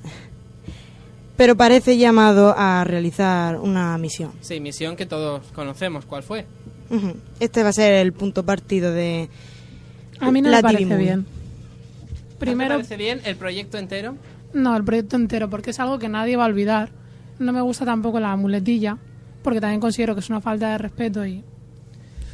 Pero 1.37 1.57
parece 1.57 1.97
llamado 1.97 2.53
a 2.57 2.83
realizar 2.83 3.61
una 3.61 3.97
misión. 3.99 4.33
Sí, 4.41 4.59
misión 4.59 4.97
que 4.97 5.07
todos 5.07 5.45
conocemos. 5.55 6.05
¿Cuál 6.05 6.25
fue? 6.25 6.47
Este 7.39 7.63
va 7.63 7.69
a 7.69 7.73
ser 7.73 7.93
el 7.95 8.13
punto 8.13 8.45
partido 8.45 8.93
de, 8.93 9.29
A 10.21 10.31
mí 10.31 10.41
no 10.43 10.51
La 10.51 10.59
me 10.59 10.63
parece 10.63 10.85
TV 10.85 10.95
Movie. 10.95 11.05
bien. 11.07 11.25
¿Te 11.25 12.37
Primero, 12.37 12.75
parece 12.77 12.97
bien 12.97 13.21
el 13.25 13.37
proyecto 13.37 13.79
entero? 13.79 14.15
no, 14.55 14.77
el 14.77 14.85
proyecto 14.85 15.17
entero, 15.17 15.51
porque 15.51 15.71
es 15.71 15.81
algo 15.81 15.99
que 15.99 16.09
nadie 16.09 16.37
va 16.37 16.45
a 16.45 16.49
olvidar. 16.49 16.91
No 17.39 17.53
me 17.53 17.61
gusta 17.61 17.85
tampoco 17.85 18.19
la 18.21 18.35
muletilla, 18.37 18.97
porque 19.43 19.61
también 19.61 19.81
considero 19.81 20.15
que 20.15 20.21
es 20.21 20.31
una 20.31 20.41
falta 20.41 20.71
de 20.71 20.79
respeto 20.79 21.25
y 21.27 21.45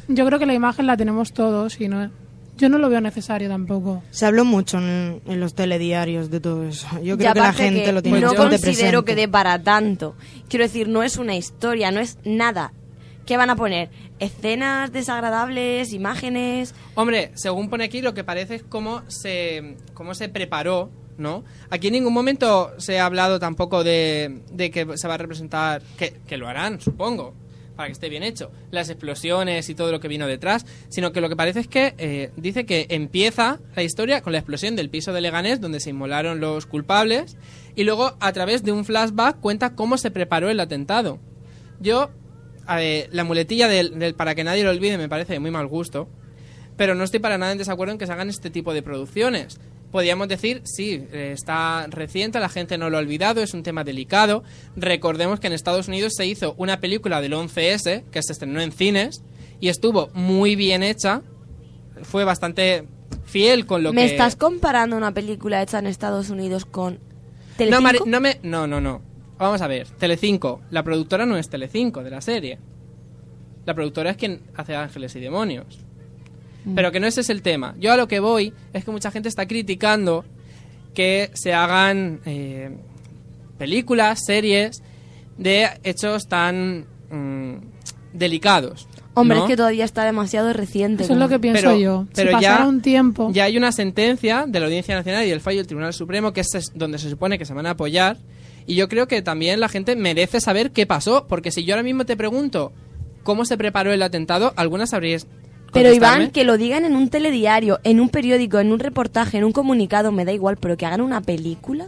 yo 0.07 0.25
creo 0.25 0.37
que 0.39 0.45
la 0.45 0.53
imagen 0.53 0.85
la 0.87 0.95
tenemos 0.97 1.33
todos 1.33 1.79
y 1.81 1.87
no 1.87 2.09
yo 2.57 2.69
no 2.69 2.77
lo 2.77 2.87
veo 2.89 3.01
necesario 3.01 3.49
tampoco. 3.49 4.01
Se 4.11 4.25
habló 4.25 4.45
mucho 4.45 4.77
en, 4.77 5.19
en 5.25 5.39
los 5.41 5.55
telediarios 5.55 6.29
de 6.31 6.39
todo 6.39 6.63
eso. 6.63 6.87
Yo 7.03 7.17
creo 7.17 7.33
que 7.33 7.39
la 7.39 7.51
gente 7.51 7.83
que 7.83 7.91
lo 7.91 8.01
tiene 8.01 8.21
no 8.21 8.27
bastante 8.27 8.55
considero 8.61 9.03
presente. 9.03 9.05
que 9.05 9.15
dé 9.15 9.27
para 9.27 9.61
tanto. 9.61 10.15
Quiero 10.47 10.63
decir, 10.63 10.87
no 10.87 11.03
es 11.03 11.17
una 11.17 11.35
historia, 11.35 11.91
no 11.91 11.99
es 11.99 12.17
nada. 12.23 12.71
¿Qué 13.25 13.35
van 13.35 13.49
a 13.49 13.57
poner? 13.57 13.89
¿Escenas 14.19 14.91
desagradables? 14.93 15.91
¿Imágenes? 15.91 16.73
Hombre, 16.95 17.31
según 17.35 17.69
pone 17.69 17.83
aquí, 17.83 18.01
lo 18.01 18.13
que 18.13 18.23
parece 18.23 18.55
es 18.55 18.63
cómo 18.63 19.03
se, 19.09 19.75
cómo 19.93 20.15
se 20.15 20.29
preparó, 20.29 20.89
¿no? 21.17 21.43
Aquí 21.69 21.87
en 21.87 21.93
ningún 21.93 22.13
momento 22.13 22.73
se 22.77 22.99
ha 22.99 23.05
hablado 23.05 23.39
tampoco 23.39 23.83
de, 23.83 24.41
de 24.51 24.71
que 24.71 24.97
se 24.97 25.07
va 25.07 25.15
a 25.15 25.17
representar, 25.17 25.81
que, 25.97 26.13
que 26.25 26.37
lo 26.37 26.47
harán, 26.47 26.79
supongo, 26.79 27.33
para 27.75 27.87
que 27.87 27.93
esté 27.93 28.09
bien 28.09 28.23
hecho, 28.23 28.51
las 28.71 28.89
explosiones 28.89 29.69
y 29.69 29.75
todo 29.75 29.91
lo 29.91 29.99
que 29.99 30.07
vino 30.07 30.27
detrás, 30.27 30.65
sino 30.89 31.11
que 31.11 31.21
lo 31.21 31.29
que 31.29 31.35
parece 31.35 31.59
es 31.59 31.67
que 31.67 31.93
eh, 31.97 32.31
dice 32.37 32.65
que 32.65 32.87
empieza 32.89 33.59
la 33.75 33.83
historia 33.83 34.21
con 34.21 34.31
la 34.31 34.39
explosión 34.39 34.75
del 34.75 34.89
piso 34.89 35.13
de 35.13 35.21
Leganés, 35.21 35.61
donde 35.61 35.79
se 35.79 35.89
inmolaron 35.89 36.39
los 36.39 36.65
culpables, 36.65 37.37
y 37.75 37.83
luego 37.83 38.15
a 38.19 38.31
través 38.31 38.63
de 38.63 38.71
un 38.71 38.85
flashback 38.85 39.39
cuenta 39.39 39.75
cómo 39.75 39.97
se 39.97 40.11
preparó 40.11 40.49
el 40.49 40.59
atentado. 40.59 41.19
Yo, 41.79 42.11
la 42.67 43.23
muletilla 43.23 43.67
del, 43.67 43.97
del 43.99 44.15
para 44.15 44.35
que 44.35 44.43
nadie 44.43 44.63
lo 44.63 44.71
olvide 44.71 44.97
me 44.97 45.09
parece 45.09 45.33
de 45.33 45.39
muy 45.39 45.51
mal 45.51 45.67
gusto, 45.67 46.07
pero 46.77 46.95
no 46.95 47.03
estoy 47.03 47.19
para 47.19 47.37
nada 47.37 47.51
en 47.51 47.57
desacuerdo 47.57 47.93
en 47.93 47.97
que 47.97 48.05
se 48.05 48.13
hagan 48.13 48.29
este 48.29 48.49
tipo 48.49 48.73
de 48.73 48.81
producciones. 48.81 49.59
Podríamos 49.91 50.27
decir, 50.27 50.61
sí, 50.65 51.07
eh, 51.13 51.31
está 51.33 51.87
reciente, 51.87 52.39
la 52.39 52.49
gente 52.49 52.77
no 52.77 52.89
lo 52.89 52.97
ha 52.97 52.99
olvidado, 52.99 53.41
es 53.41 53.53
un 53.53 53.63
tema 53.63 53.83
delicado. 53.83 54.43
Recordemos 54.75 55.39
que 55.39 55.47
en 55.47 55.53
Estados 55.53 55.87
Unidos 55.87 56.13
se 56.17 56.25
hizo 56.25 56.53
una 56.57 56.81
película 56.81 57.21
del 57.21 57.33
11S 57.33 58.03
que 58.11 58.21
se 58.21 58.33
estrenó 58.33 58.59
en 58.59 58.73
cines 58.73 59.23
y 59.61 59.69
estuvo 59.69 60.09
muy 60.13 60.55
bien 60.55 60.83
hecha, 60.83 61.21
fue 62.03 62.25
bastante 62.25 62.85
fiel 63.25 63.65
con 63.65 63.83
lo 63.83 63.93
¿Me 63.93 64.05
que... 64.05 64.11
estás 64.11 64.35
comparando 64.35 64.97
una 64.97 65.13
película 65.13 65.61
hecha 65.61 65.79
en 65.79 65.87
Estados 65.87 66.29
Unidos 66.29 66.65
con 66.65 66.99
Telecinco? 67.57 68.05
No, 68.05 68.19
me... 68.19 68.39
no, 68.43 68.67
no, 68.67 68.81
no. 68.81 69.01
Vamos 69.37 69.61
a 69.61 69.67
ver, 69.67 69.87
Telecinco. 69.87 70.61
La 70.71 70.83
productora 70.83 71.25
no 71.25 71.37
es 71.37 71.49
Telecinco 71.49 72.03
de 72.03 72.09
la 72.09 72.21
serie. 72.21 72.57
La 73.65 73.73
productora 73.73 74.11
es 74.11 74.17
quien 74.17 74.41
hace 74.55 74.75
Ángeles 74.75 75.15
y 75.15 75.19
Demonios. 75.19 75.79
Pero 76.73 76.91
que 76.91 76.99
no 76.99 77.05
ese 77.05 77.21
es 77.21 77.29
el 77.29 77.41
tema. 77.41 77.75
Yo 77.77 77.91
a 77.91 77.97
lo 77.97 78.07
que 78.07 78.19
voy 78.19 78.53
es 78.73 78.83
que 78.83 78.91
mucha 78.91 79.11
gente 79.11 79.29
está 79.29 79.47
criticando 79.47 80.25
que 80.95 81.29
se 81.33 81.53
hagan 81.53 82.21
eh, 82.25 82.71
películas, 83.59 84.21
series 84.25 84.81
de 85.37 85.69
hechos 85.83 86.27
tan 86.27 86.85
mm, 87.11 87.55
delicados. 88.13 88.87
Hombre, 89.13 89.37
¿no? 89.37 89.43
es 89.43 89.49
que 89.49 89.57
todavía 89.57 89.85
está 89.85 90.03
demasiado 90.03 90.51
reciente. 90.53 91.03
Eso 91.03 91.13
es 91.13 91.19
lo 91.19 91.29
que 91.29 91.39
pienso 91.39 91.61
pero, 91.61 91.77
yo. 91.77 92.07
pero 92.13 92.37
si 92.37 92.43
ya, 92.43 92.67
un 92.67 92.81
tiempo, 92.81 93.31
ya 93.31 93.45
hay 93.45 93.57
una 93.57 93.71
sentencia 93.71 94.45
de 94.47 94.59
la 94.59 94.65
Audiencia 94.65 94.95
Nacional 94.95 95.25
y 95.25 95.29
del 95.29 95.39
fallo 95.41 95.57
del 95.57 95.67
Tribunal 95.67 95.93
Supremo 95.93 96.33
que 96.33 96.41
es 96.41 96.53
es 96.55 96.71
donde 96.73 96.97
se 96.97 97.09
supone 97.09 97.37
que 97.37 97.45
se 97.45 97.53
van 97.53 97.65
a 97.65 97.71
apoyar. 97.71 98.17
Y 98.67 98.75
yo 98.75 98.87
creo 98.89 99.07
que 99.07 99.21
también 99.21 99.59
la 99.59 99.69
gente 99.69 99.95
merece 99.95 100.41
saber 100.41 100.71
qué 100.71 100.85
pasó, 100.85 101.25
porque 101.27 101.51
si 101.51 101.63
yo 101.63 101.75
ahora 101.75 101.83
mismo 101.83 102.05
te 102.05 102.17
pregunto 102.17 102.73
cómo 103.23 103.45
se 103.45 103.57
preparó 103.57 103.91
el 103.93 104.01
atentado, 104.01 104.53
algunas 104.55 104.89
sabrías. 104.91 105.27
Pero. 105.73 105.93
Iván, 105.93 106.31
que 106.31 106.45
lo 106.45 106.57
digan 106.57 106.85
en 106.85 106.95
un 106.95 107.09
telediario, 107.09 107.79
en 107.83 107.99
un 107.99 108.09
periódico, 108.09 108.59
en 108.59 108.71
un 108.71 108.79
reportaje, 108.79 109.37
en 109.37 109.43
un 109.43 109.51
comunicado, 109.51 110.11
me 110.11 110.23
da 110.25 110.31
igual, 110.31 110.57
pero 110.57 110.77
que 110.77 110.85
hagan 110.85 111.01
una 111.01 111.21
película. 111.21 111.87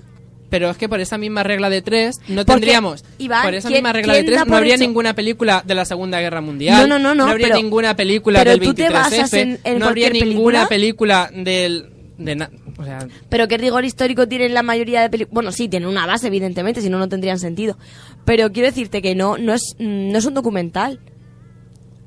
Pero 0.49 0.69
es 0.69 0.77
que 0.77 0.87
por 0.87 0.99
esa 1.01 1.17
misma 1.17 1.43
regla 1.43 1.69
de 1.69 1.81
tres 1.81 2.19
no 2.29 2.35
Porque, 2.37 2.45
tendríamos. 2.53 3.03
Iván, 3.17 3.43
por 3.43 3.53
esa 3.53 3.67
¿quién- 3.67 3.79
misma 3.79 3.93
regla 3.93 4.13
de 4.13 4.23
tres 4.23 4.45
no 4.45 4.55
habría 4.55 4.75
hecho- 4.75 4.83
ninguna 4.83 5.13
película 5.13 5.61
de 5.65 5.75
la 5.75 5.83
Segunda 5.83 6.21
Guerra 6.21 6.39
Mundial. 6.41 6.87
No, 6.87 6.97
no, 6.97 6.99
no, 6.99 7.15
no, 7.15 7.29
habría 7.31 7.47
pero- 7.47 7.59
ninguna 7.61 7.95
película 7.97 8.43
del 8.45 8.59
tú 8.59 8.73
te 8.73 8.83
23F. 8.89 8.93
basas 8.93 9.33
en- 9.33 9.59
en 9.65 9.79
no 9.79 9.87
habría 9.87 10.09
ninguna 10.09 10.67
película. 10.69 11.27
película 11.27 11.31
del. 11.33 11.89
De 12.17 12.35
na- 12.35 12.49
o 12.77 12.83
sea, 12.83 13.07
Pero 13.29 13.47
qué 13.47 13.57
rigor 13.57 13.85
histórico 13.85 14.27
tienen 14.27 14.53
la 14.53 14.63
mayoría 14.63 15.01
de 15.01 15.09
películas. 15.09 15.33
Bueno, 15.33 15.51
sí, 15.51 15.67
tienen 15.69 15.87
una 15.89 16.05
base, 16.05 16.27
evidentemente, 16.27 16.81
si 16.81 16.89
no, 16.89 16.97
no 16.97 17.07
tendrían 17.09 17.39
sentido. 17.39 17.77
Pero 18.25 18.51
quiero 18.51 18.67
decirte 18.69 19.01
que 19.01 19.13
no, 19.15 19.37
no 19.37 19.53
es, 19.53 19.75
mm, 19.77 20.11
no 20.11 20.17
es 20.17 20.25
un 20.25 20.33
documental. 20.33 20.99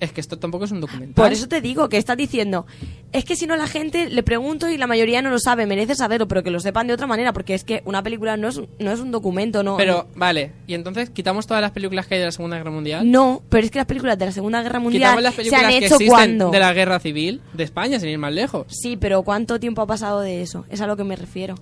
Es 0.01 0.13
que 0.13 0.21
esto 0.21 0.39
tampoco 0.39 0.65
es 0.65 0.73
un 0.73 0.81
documental. 0.81 1.15
Por 1.15 1.33
eso 1.33 1.47
te 1.47 1.61
digo 1.61 1.89
que 1.89 1.99
estás 1.99 2.17
diciendo, 2.17 2.67
es 3.13 3.25
que 3.25 3.37
si 3.37 3.47
no 3.47 3.57
la 3.57 3.67
gente 3.67 4.09
le 4.09 4.23
pregunto 4.23 4.69
y 4.69 4.77
la 4.79 4.87
mayoría 4.87 5.23
no 5.23 5.31
lo 5.31 5.39
sabe, 5.39 5.67
merece 5.67 5.95
saberlo, 5.95 6.27
pero 6.27 6.43
que 6.43 6.51
lo 6.51 6.61
sepan 6.61 6.87
de 6.87 6.95
otra 6.95 7.07
manera, 7.07 7.33
porque 7.33 7.55
es 7.55 7.65
que 7.65 7.83
una 7.85 8.03
película 8.03 8.37
no 8.37 8.49
es, 8.49 8.61
no 8.79 8.91
es 8.91 9.01
un 9.01 9.11
documento, 9.11 9.63
no. 9.63 9.77
Pero, 9.77 10.09
vale, 10.15 10.53
y 10.67 10.75
entonces 10.75 11.11
quitamos 11.11 11.47
todas 11.47 11.61
las 11.61 11.71
películas 11.73 12.07
que 12.07 12.15
hay 12.15 12.21
de 12.21 12.27
la 12.27 12.33
Segunda 12.33 12.57
Guerra 12.57 12.71
Mundial. 12.71 13.11
No, 13.11 13.43
pero 13.49 13.65
es 13.65 13.71
que 13.71 13.79
las 13.79 13.87
películas 13.87 14.19
de 14.19 14.27
la 14.27 14.33
Segunda 14.33 14.63
Guerra 14.63 14.81
Mundial 14.81 15.03
Quitamos 15.03 15.23
las 15.23 15.35
se 15.35 15.37
películas 15.39 15.65
han 15.65 15.71
que 15.71 15.77
hecho 15.79 15.95
existen 15.95 16.09
cuando. 16.09 16.51
de 16.51 16.59
la 16.59 16.73
Guerra 16.73 16.99
Civil 16.99 17.41
de 17.53 17.65
España, 17.65 18.01
sin 18.01 18.09
ir 18.09 18.19
más 18.19 18.33
lejos. 18.33 18.67
Sí, 18.69 18.97
pero 18.97 19.23
¿cuánto 19.23 19.61
tiempo 19.61 19.83
ha 19.83 19.87
pasado 19.87 20.21
de 20.21 20.43
eso? 20.43 20.65
Es 20.71 20.81
a 20.81 20.87
lo 20.87 20.97
que 20.97 21.05
me 21.05 21.17
refiero. 21.17 21.55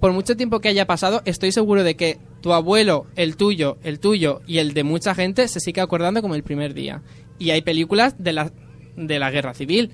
Por 0.00 0.12
mucho 0.12 0.36
tiempo 0.36 0.60
que 0.60 0.68
haya 0.68 0.86
pasado, 0.86 1.22
estoy 1.24 1.50
seguro 1.52 1.82
de 1.82 1.96
que 1.96 2.18
tu 2.40 2.52
abuelo, 2.52 3.06
el 3.16 3.36
tuyo, 3.36 3.78
el 3.82 3.98
tuyo 4.00 4.40
y 4.46 4.58
el 4.58 4.74
de 4.74 4.84
mucha 4.84 5.14
gente 5.14 5.48
se 5.48 5.60
sigue 5.60 5.80
acordando 5.80 6.22
como 6.22 6.34
el 6.34 6.42
primer 6.42 6.74
día. 6.74 7.02
Y 7.38 7.50
hay 7.50 7.62
películas 7.62 8.14
de 8.18 8.32
la, 8.32 8.52
de 8.96 9.18
la 9.18 9.30
Guerra 9.30 9.54
Civil. 9.54 9.90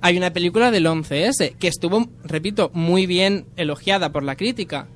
Hay 0.00 0.16
una 0.16 0.32
película 0.32 0.70
del 0.70 0.86
11S 0.86 1.56
que 1.56 1.68
estuvo, 1.68 2.08
repito, 2.24 2.70
muy 2.74 3.06
bien 3.06 3.46
elogiada 3.56 4.12
por 4.12 4.22
la 4.22 4.36
crítica. 4.36 4.88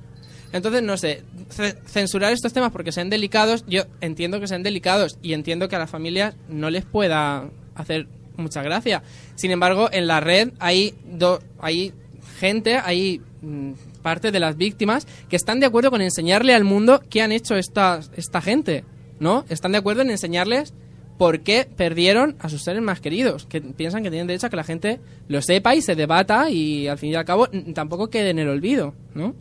Entonces, 0.53 0.83
no 0.83 0.97
sé, 0.97 1.23
ce- 1.49 1.75
censurar 1.85 2.33
estos 2.33 2.53
temas 2.53 2.71
porque 2.71 2.91
sean 2.91 3.09
delicados, 3.09 3.63
yo 3.67 3.83
entiendo 4.01 4.39
que 4.39 4.47
sean 4.47 4.63
delicados 4.63 5.17
y 5.21 5.33
entiendo 5.33 5.69
que 5.69 5.75
a 5.75 5.79
las 5.79 5.89
familias 5.89 6.35
no 6.49 6.69
les 6.69 6.85
pueda 6.85 7.49
hacer 7.73 8.07
mucha 8.37 8.61
gracia. 8.61 9.01
Sin 9.35 9.51
embargo, 9.51 9.89
en 9.91 10.07
la 10.07 10.19
red 10.19 10.51
hay, 10.59 10.93
do- 11.05 11.41
hay 11.59 11.93
gente, 12.39 12.75
hay 12.77 13.21
mm, 13.41 13.71
parte 14.01 14.31
de 14.31 14.39
las 14.39 14.57
víctimas 14.57 15.07
que 15.29 15.35
están 15.35 15.59
de 15.59 15.65
acuerdo 15.65 15.91
con 15.91 16.01
enseñarle 16.01 16.53
al 16.53 16.63
mundo 16.63 17.01
qué 17.09 17.21
han 17.21 17.31
hecho 17.31 17.55
esta, 17.55 18.01
esta 18.15 18.41
gente, 18.41 18.83
¿no? 19.19 19.45
Están 19.49 19.71
de 19.71 19.77
acuerdo 19.77 20.01
en 20.01 20.09
enseñarles 20.11 20.73
por 21.17 21.41
qué 21.41 21.67
perdieron 21.77 22.35
a 22.39 22.49
sus 22.49 22.63
seres 22.63 22.81
más 22.81 22.99
queridos, 22.99 23.45
que 23.45 23.61
piensan 23.61 24.01
que 24.03 24.09
tienen 24.09 24.25
derecho 24.27 24.47
a 24.47 24.49
que 24.49 24.55
la 24.55 24.63
gente 24.63 24.99
lo 25.27 25.41
sepa 25.43 25.75
y 25.75 25.81
se 25.81 25.95
debata 25.95 26.49
y 26.49 26.87
al 26.87 26.97
fin 26.97 27.11
y 27.11 27.15
al 27.15 27.25
cabo 27.25 27.47
tampoco 27.75 28.09
quede 28.09 28.31
en 28.31 28.39
el 28.39 28.49
olvido, 28.49 28.95
¿no? 29.13 29.35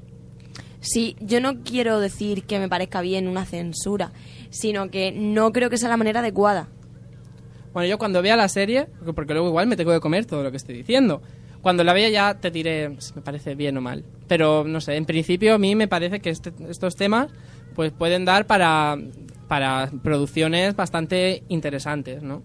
Sí, 0.81 1.17
yo 1.21 1.41
no 1.41 1.63
quiero 1.63 2.01
decir 2.01 2.45
que 2.45 2.59
me 2.59 2.69
parezca 2.69 3.01
bien 3.01 3.29
una 3.29 3.45
censura, 3.45 4.13
sino 4.51 4.91
que 4.91 5.13
no 5.13 5.53
creo 5.53 5.71
que 5.71 5.77
sea 5.79 5.89
la 5.91 5.97
manera 5.97 6.21
adecuada. 6.21 6.69
Bueno, 7.73 7.89
yo 7.89 7.99
cuando 7.99 8.21
vea 8.21 8.37
la 8.37 8.49
serie, 8.49 8.87
porque- 8.99 9.13
porque 9.13 9.33
luego 9.35 9.49
igual 9.49 9.67
me 9.67 9.77
tengo 9.77 9.93
que 9.93 10.01
comer 10.01 10.27
todo 10.27 10.43
lo 10.43 10.51
que 10.51 10.57
estoy 10.57 10.75
diciendo, 10.75 11.23
cuando 11.63 11.85
la 11.85 11.93
vea 11.93 12.09
ya 12.09 12.35
te 12.41 12.51
diré 12.51 12.95
si 12.99 13.15
me 13.15 13.23
parece 13.23 13.55
bien 13.55 13.77
o 13.77 13.81
mal. 13.81 14.05
Pero 14.29 14.65
no 14.65 14.81
sé, 14.81 14.97
en 14.97 15.05
principio 15.07 15.55
a 15.55 15.59
mí 15.59 15.75
me 15.75 15.89
parece 15.89 16.21
que 16.21 16.31
este- 16.31 16.53
estos 16.69 16.97
temas 16.97 17.31
pues 17.75 17.93
pueden 17.93 18.25
dar 18.25 18.47
para, 18.47 18.97
para 19.49 19.91
producciones 20.03 20.75
bastante 20.77 21.43
interesantes, 21.49 22.23
¿no? 22.23 22.43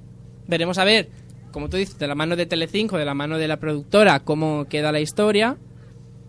Veremos 0.48 0.78
a 0.78 0.84
ver, 0.84 1.10
como 1.52 1.70
tú 1.70 1.78
dices, 1.78 1.98
de 1.98 2.08
la 2.08 2.16
mano 2.16 2.36
de 2.36 2.46
Telecinco, 2.46 2.98
de 2.98 3.06
la 3.06 3.14
mano 3.14 3.38
de 3.38 3.48
la 3.48 3.58
productora, 3.58 4.20
cómo 4.20 4.66
queda 4.66 4.92
la 4.92 5.00
historia. 5.00 5.58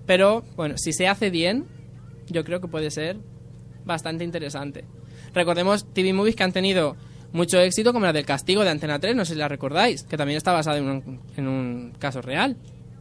Pero 0.06 0.44
bueno, 0.56 0.78
si 0.78 0.92
se 0.92 1.08
hace 1.08 1.30
bien, 1.30 1.64
yo 2.28 2.44
creo 2.44 2.60
que 2.60 2.68
puede 2.68 2.90
ser 2.90 3.16
bastante 3.84 4.24
interesante. 4.24 4.84
Recordemos 5.34 5.84
TV 5.92 6.12
movies 6.12 6.36
que 6.36 6.44
han 6.44 6.52
tenido 6.52 6.96
mucho 7.32 7.58
éxito, 7.60 7.92
como 7.92 8.06
la 8.06 8.12
del 8.12 8.24
castigo 8.24 8.62
de 8.64 8.70
Antena 8.70 8.98
3, 8.98 9.14
no 9.16 9.24
sé 9.24 9.34
si 9.34 9.38
la 9.38 9.48
recordáis, 9.48 10.04
que 10.04 10.16
también 10.16 10.36
está 10.38 10.52
basada 10.52 10.78
en 10.78 10.88
un, 10.88 11.20
en 11.36 11.48
un 11.48 11.92
caso 11.98 12.22
real. 12.22 12.56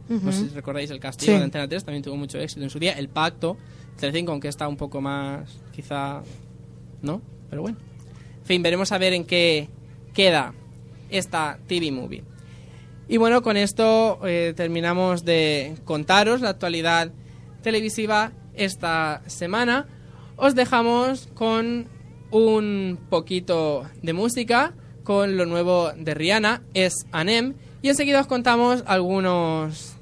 No 0.08 0.30
sé 0.32 0.48
si 0.48 0.54
recordáis 0.54 0.90
el 0.90 1.00
castigo 1.00 1.32
Sí. 1.32 1.38
de 1.38 1.44
Antena 1.44 1.68
3, 1.68 1.84
también 1.84 2.02
tuvo 2.02 2.16
mucho 2.16 2.38
éxito 2.38 2.62
en 2.62 2.70
su 2.70 2.78
día. 2.78 2.92
El 2.92 3.08
pacto, 3.08 3.56
Telecinco, 3.98 4.32
aunque 4.32 4.48
está 4.48 4.68
un 4.68 4.76
poco 4.76 5.00
más, 5.00 5.58
quizá, 5.74 6.22
¿no? 7.02 7.20
Pero 7.50 7.62
bueno. 7.62 7.76
En 8.40 8.46
fin, 8.46 8.62
veremos 8.62 8.92
a 8.92 8.98
ver 8.98 9.12
en 9.14 9.24
qué 9.24 9.68
queda 10.14 10.54
esta 11.10 11.58
TV 11.66 11.90
movie. 11.90 12.22
Y 13.08 13.16
bueno, 13.16 13.42
con 13.42 13.56
esto 13.56 14.20
eh, 14.24 14.52
terminamos 14.56 15.24
de 15.24 15.74
contaros 15.84 16.40
la 16.40 16.50
actualidad 16.50 17.10
televisiva 17.62 18.32
esta 18.54 19.22
semana. 19.26 19.86
Os 20.36 20.54
dejamos 20.54 21.28
con 21.34 21.86
un 22.30 22.98
poquito 23.08 23.84
de 24.02 24.12
música, 24.12 24.72
con 25.04 25.36
lo 25.36 25.46
nuevo 25.46 25.92
de 25.96 26.14
Rihanna, 26.14 26.62
es 26.74 27.06
Anem, 27.12 27.54
y 27.82 27.88
enseguida 27.88 28.20
os 28.20 28.26
contamos 28.26 28.82
algunos 28.86 29.95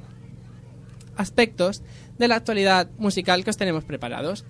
aspectos 1.16 1.82
de 2.18 2.28
la 2.28 2.36
actualidad 2.36 2.88
musical 2.98 3.44
que 3.44 3.50
os 3.50 3.56
tenemos 3.56 3.84
preparados. 3.84 4.44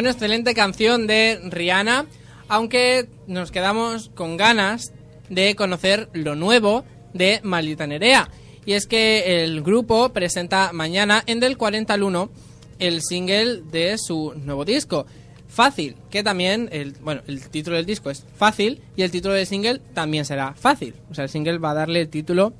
Bueno, 0.00 0.12
excelente 0.12 0.54
canción 0.54 1.06
de 1.06 1.38
Rihanna, 1.44 2.06
aunque 2.48 3.06
nos 3.26 3.50
quedamos 3.50 4.08
con 4.14 4.38
ganas 4.38 4.94
de 5.28 5.54
conocer 5.54 6.08
lo 6.14 6.34
nuevo 6.36 6.86
de 7.12 7.40
Maldita 7.42 7.86
Nerea. 7.86 8.30
Y 8.64 8.72
es 8.72 8.86
que 8.86 9.44
el 9.44 9.60
grupo 9.60 10.08
presenta 10.14 10.72
mañana 10.72 11.22
en 11.26 11.38
Del 11.38 11.58
40 11.58 11.92
al 11.92 12.02
1 12.02 12.30
el 12.78 13.02
single 13.02 13.60
de 13.70 13.98
su 13.98 14.32
nuevo 14.42 14.64
disco. 14.64 15.04
Fácil, 15.48 15.96
que 16.08 16.22
también, 16.22 16.70
el, 16.72 16.92
bueno, 16.92 17.20
el 17.26 17.46
título 17.50 17.76
del 17.76 17.84
disco 17.84 18.08
es 18.08 18.24
Fácil 18.38 18.80
y 18.96 19.02
el 19.02 19.10
título 19.10 19.34
del 19.34 19.46
single 19.46 19.82
también 19.92 20.24
será 20.24 20.54
Fácil. 20.54 20.94
O 21.10 21.14
sea, 21.14 21.24
el 21.24 21.30
single 21.30 21.58
va 21.58 21.72
a 21.72 21.74
darle 21.74 22.00
el 22.00 22.08
título 22.08 22.54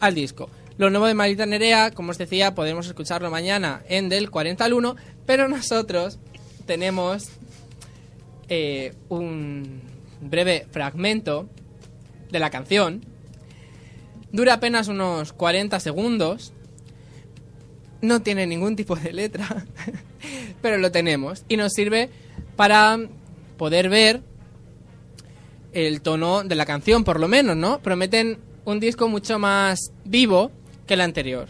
al 0.00 0.14
disco. 0.14 0.48
Lo 0.78 0.88
nuevo 0.88 1.06
de 1.06 1.12
Maldita 1.12 1.44
Nerea, 1.44 1.90
como 1.90 2.12
os 2.12 2.18
decía, 2.18 2.54
podemos 2.54 2.86
escucharlo 2.86 3.30
mañana 3.30 3.82
en 3.90 4.08
Del 4.08 4.30
40 4.30 4.64
al 4.64 4.72
1, 4.72 4.96
pero 5.26 5.48
nosotros 5.48 6.18
tenemos 6.68 7.30
eh, 8.50 8.92
un 9.08 9.80
breve 10.20 10.66
fragmento 10.70 11.48
de 12.30 12.38
la 12.38 12.50
canción. 12.50 13.04
Dura 14.30 14.54
apenas 14.54 14.86
unos 14.86 15.32
40 15.32 15.80
segundos. 15.80 16.52
No 18.02 18.20
tiene 18.20 18.46
ningún 18.46 18.76
tipo 18.76 18.94
de 18.94 19.12
letra, 19.14 19.66
pero 20.62 20.76
lo 20.76 20.92
tenemos. 20.92 21.42
Y 21.48 21.56
nos 21.56 21.72
sirve 21.72 22.10
para 22.54 22.98
poder 23.56 23.88
ver 23.88 24.20
el 25.72 26.02
tono 26.02 26.44
de 26.44 26.54
la 26.54 26.66
canción, 26.66 27.02
por 27.02 27.18
lo 27.18 27.28
menos, 27.28 27.56
¿no? 27.56 27.80
Prometen 27.80 28.38
un 28.66 28.78
disco 28.78 29.08
mucho 29.08 29.38
más 29.38 29.90
vivo 30.04 30.52
que 30.86 30.94
el 30.94 31.00
anterior. 31.00 31.48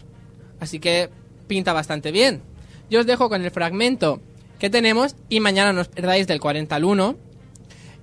Así 0.61 0.79
que 0.79 1.09
pinta 1.47 1.73
bastante 1.73 2.11
bien. 2.11 2.41
Yo 2.89 3.01
os 3.01 3.05
dejo 3.05 3.27
con 3.27 3.43
el 3.43 3.51
fragmento 3.51 4.21
que 4.59 4.69
tenemos 4.69 5.15
y 5.29 5.39
mañana 5.39 5.73
no 5.73 5.81
os 5.81 5.87
perdáis 5.87 6.27
del 6.27 6.39
40 6.39 6.75
al 6.75 6.83
1. 6.83 7.15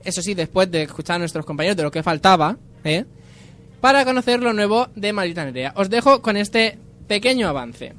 Eso 0.05 0.23
sí, 0.23 0.35
después 0.35 0.71
de 0.71 0.83
escuchar 0.83 1.17
a 1.17 1.19
nuestros 1.19 1.45
compañeros 1.45 1.77
de 1.77 1.83
lo 1.83 1.91
que 1.91 2.03
faltaba, 2.03 2.57
¿eh? 2.85 3.05
Para 3.81 4.05
conocer 4.05 4.41
lo 4.41 4.53
nuevo 4.53 4.89
de 4.97 5.13
Maldita 5.13 5.45
Nerea. 5.45 5.73
Os 5.77 5.91
dejo 5.91 6.23
con 6.23 6.37
este 6.37 6.79
pequeño 7.07 7.49
avance. 7.49 7.93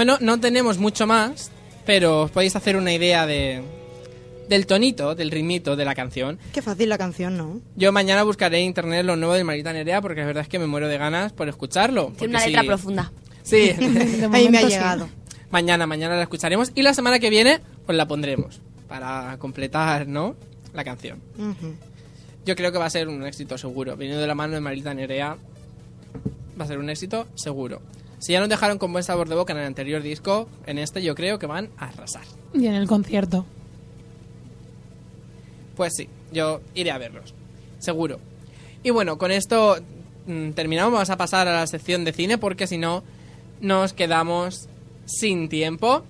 Bueno, 0.00 0.16
no 0.22 0.40
tenemos 0.40 0.78
mucho 0.78 1.06
más, 1.06 1.50
pero 1.84 2.22
os 2.22 2.30
podéis 2.30 2.56
hacer 2.56 2.74
una 2.76 2.90
idea 2.90 3.26
de, 3.26 3.60
del 4.48 4.66
tonito, 4.66 5.14
del 5.14 5.30
ritmito 5.30 5.76
de 5.76 5.84
la 5.84 5.94
canción. 5.94 6.38
Qué 6.54 6.62
fácil 6.62 6.88
la 6.88 6.96
canción, 6.96 7.36
¿no? 7.36 7.60
Yo 7.76 7.92
mañana 7.92 8.22
buscaré 8.22 8.60
en 8.60 8.64
internet 8.64 9.04
lo 9.04 9.16
nuevo 9.16 9.34
de 9.34 9.44
Marita 9.44 9.74
Nerea 9.74 10.00
porque 10.00 10.20
la 10.22 10.26
verdad 10.28 10.40
es 10.44 10.48
que 10.48 10.58
me 10.58 10.66
muero 10.66 10.88
de 10.88 10.96
ganas 10.96 11.34
por 11.34 11.50
escucharlo. 11.50 12.14
Tiene 12.16 12.32
una 12.32 12.40
sí- 12.40 12.46
letra 12.48 12.64
profunda. 12.64 13.12
Sí, 13.42 13.72
Ahí 14.32 14.48
me 14.48 14.56
ha 14.56 14.62
sí. 14.62 14.68
llegado. 14.68 15.06
mañana, 15.50 15.86
mañana 15.86 16.16
la 16.16 16.22
escucharemos 16.22 16.72
y 16.74 16.80
la 16.80 16.94
semana 16.94 17.18
que 17.18 17.28
viene 17.28 17.60
pues 17.84 17.98
la 17.98 18.08
pondremos 18.08 18.62
para 18.88 19.36
completar, 19.38 20.06
¿no? 20.08 20.34
La 20.72 20.82
canción. 20.82 21.20
Yo 22.46 22.56
creo 22.56 22.72
que 22.72 22.78
va 22.78 22.86
a 22.86 22.90
ser 22.90 23.06
un 23.08 23.22
éxito 23.26 23.58
seguro. 23.58 23.98
Viniendo 23.98 24.22
de 24.22 24.26
la 24.26 24.34
mano 24.34 24.54
de 24.54 24.60
Marita 24.60 24.94
Nerea, 24.94 25.36
va 26.58 26.64
a 26.64 26.68
ser 26.68 26.78
un 26.78 26.88
éxito 26.88 27.28
seguro. 27.34 27.82
Si 28.20 28.32
ya 28.32 28.40
nos 28.40 28.50
dejaron 28.50 28.78
con 28.78 28.92
buen 28.92 29.02
sabor 29.02 29.28
de 29.28 29.34
boca 29.34 29.52
en 29.54 29.58
el 29.58 29.66
anterior 29.66 30.02
disco, 30.02 30.48
en 30.66 30.78
este 30.78 31.02
yo 31.02 31.14
creo 31.14 31.38
que 31.38 31.46
van 31.46 31.70
a 31.78 31.86
arrasar. 31.86 32.22
Y 32.52 32.66
en 32.66 32.74
el 32.74 32.86
concierto. 32.86 33.46
Pues 35.74 35.94
sí, 35.96 36.08
yo 36.30 36.60
iré 36.74 36.90
a 36.90 36.98
verlos. 36.98 37.34
Seguro. 37.78 38.20
Y 38.82 38.90
bueno, 38.90 39.16
con 39.16 39.30
esto 39.30 39.78
mm, 40.26 40.50
terminamos. 40.50 40.92
Vamos 40.92 41.10
a 41.10 41.16
pasar 41.16 41.48
a 41.48 41.52
la 41.54 41.66
sección 41.66 42.04
de 42.04 42.12
cine 42.12 42.36
porque 42.36 42.66
si 42.66 42.76
no, 42.76 43.02
nos 43.62 43.94
quedamos 43.94 44.68
sin 45.06 45.48
tiempo. 45.48 46.04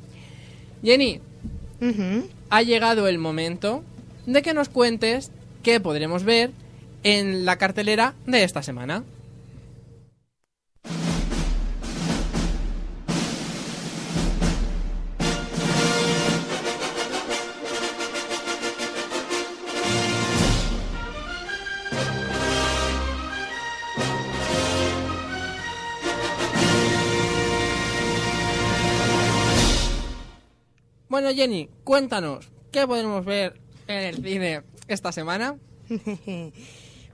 Jenny, 0.83 1.21
ha 2.51 2.63
llegado 2.63 3.07
el 3.07 3.19
momento 3.19 3.85
de 4.27 4.43
que 4.43 4.53
nos 4.53 4.69
cuentes 4.69 5.31
qué 5.63 5.79
podremos 5.79 6.25
ver 6.25 6.51
en 7.05 7.45
la 7.45 7.57
cartelera 7.57 8.15
de 8.27 8.43
esta 8.45 8.63
semana. 8.63 9.05
Bueno, 31.23 31.37
Jenny, 31.37 31.69
cuéntanos, 31.85 32.49
¿qué 32.73 32.87
podremos 32.87 33.23
ver 33.27 33.61
en 33.89 33.99
el 34.05 34.25
cine 34.25 34.63
esta 34.89 35.13
semana? 35.13 35.57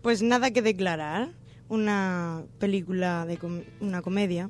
Pues 0.01 0.23
nada 0.23 0.53
que 0.53 0.63
declarar. 0.63 1.31
Una 1.69 2.45
película 2.61 3.27
de 3.27 3.37
com- 3.39 3.65
una 3.81 4.03
comedia. 4.03 4.49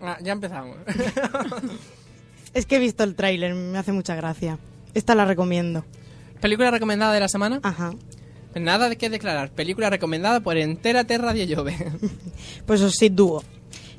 Ah, 0.00 0.16
ya 0.22 0.32
empezamos. 0.32 0.78
Es 2.54 2.64
que 2.64 2.76
he 2.76 2.78
visto 2.78 3.04
el 3.04 3.14
tráiler, 3.16 3.52
me 3.54 3.76
hace 3.76 3.92
mucha 3.92 4.14
gracia. 4.14 4.58
Esta 4.94 5.14
la 5.14 5.26
recomiendo. 5.26 5.84
¿Película 6.40 6.70
recomendada 6.70 7.12
de 7.12 7.20
la 7.20 7.28
semana? 7.28 7.60
Ajá. 7.62 7.92
Nada 8.54 8.88
de 8.88 8.96
qué 8.96 9.10
declarar. 9.10 9.50
Película 9.50 9.90
recomendada 9.90 10.40
por 10.40 10.56
Entérate 10.56 11.18
Radio 11.18 11.44
Llove. 11.44 11.76
Pues 12.66 12.80
os 12.80 12.94
sitúo. 12.94 13.44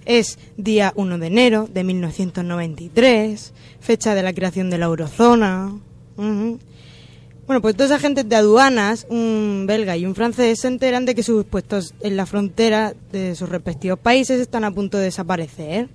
Es 0.06 0.38
día 0.56 0.94
1 0.96 1.18
de 1.18 1.28
enero 1.28 1.68
de 1.72 1.84
1993, 1.84 3.54
fecha 3.80 4.14
de 4.14 4.24
la 4.24 4.34
creación 4.34 4.70
de 4.70 4.78
la 4.78 4.86
eurozona. 4.86 5.74
Bueno, 6.18 7.62
pues 7.62 7.78
dos 7.78 7.92
agentes 7.92 8.28
de 8.28 8.36
aduanas, 8.36 9.06
un 9.10 9.66
belga 9.68 9.98
y 9.98 10.06
un 10.06 10.16
francés, 10.16 10.62
se 10.62 10.68
enteran 10.68 11.06
de 11.06 11.14
que 11.14 11.22
sus 11.22 11.46
puestos 11.46 11.94
en 12.02 12.18
la 12.18 12.26
frontera 12.26 12.96
de 13.12 13.36
sus 13.36 13.50
respectivos 13.50 14.00
países 14.00 14.40
están 14.40 14.64
a 14.64 14.72
punto 14.72 14.98
de 14.98 15.06
desaparecer. 15.06 15.90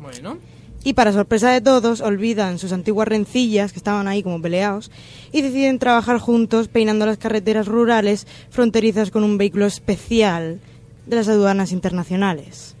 bueno, 0.00 0.38
Y 0.82 0.94
para 0.94 1.12
sorpresa 1.12 1.50
de 1.52 1.60
todos, 1.60 2.00
olvidan 2.00 2.58
sus 2.58 2.72
antiguas 2.72 3.06
rencillas, 3.06 3.72
que 3.72 3.78
estaban 3.78 4.08
ahí 4.08 4.24
como 4.24 4.42
peleados, 4.42 4.90
y 5.30 5.42
deciden 5.42 5.78
trabajar 5.78 6.18
juntos 6.18 6.66
peinando 6.66 7.06
las 7.06 7.18
carreteras 7.18 7.66
rurales 7.66 8.26
fronterizas 8.50 9.12
con 9.12 9.22
un 9.22 9.38
vehículo 9.38 9.66
especial 9.66 10.60
de 11.06 11.16
las 11.16 11.28
aduanas 11.28 11.72
internacionales. 11.72 12.74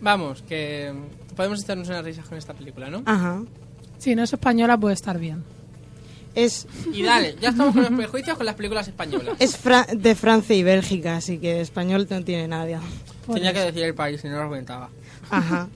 vamos, 0.00 0.42
que 0.42 0.92
podemos 1.36 1.62
echarnos 1.62 1.88
unas 1.88 2.04
risas 2.04 2.28
con 2.28 2.38
esta 2.38 2.54
película, 2.54 2.88
¿no? 2.90 3.02
Ajá. 3.06 3.42
Si 3.98 4.14
no 4.14 4.22
es 4.22 4.32
española, 4.32 4.78
puede 4.78 4.94
estar 4.94 5.18
bien. 5.18 5.44
Es, 6.34 6.66
Y 6.92 7.02
dale, 7.02 7.34
ya 7.40 7.48
estamos 7.50 7.74
con 7.74 7.82
los 7.82 7.92
prejuicios 7.92 8.36
con 8.36 8.46
las 8.46 8.54
películas 8.54 8.86
españolas. 8.88 9.34
es 9.40 9.56
fra- 9.56 9.86
de 9.92 10.14
Francia 10.14 10.54
y 10.56 10.62
Bélgica, 10.62 11.16
así 11.16 11.38
que 11.38 11.60
español 11.60 12.06
no 12.08 12.22
tiene 12.24 12.46
nada. 12.48 12.80
Por 13.26 13.34
Tenía 13.34 13.52
que 13.52 13.60
decir 13.60 13.82
el 13.82 13.94
país, 13.94 14.20
si 14.20 14.28
no 14.28 14.40
lo 14.42 14.48
comentaba. 14.48 14.88
Ajá. 15.28 15.68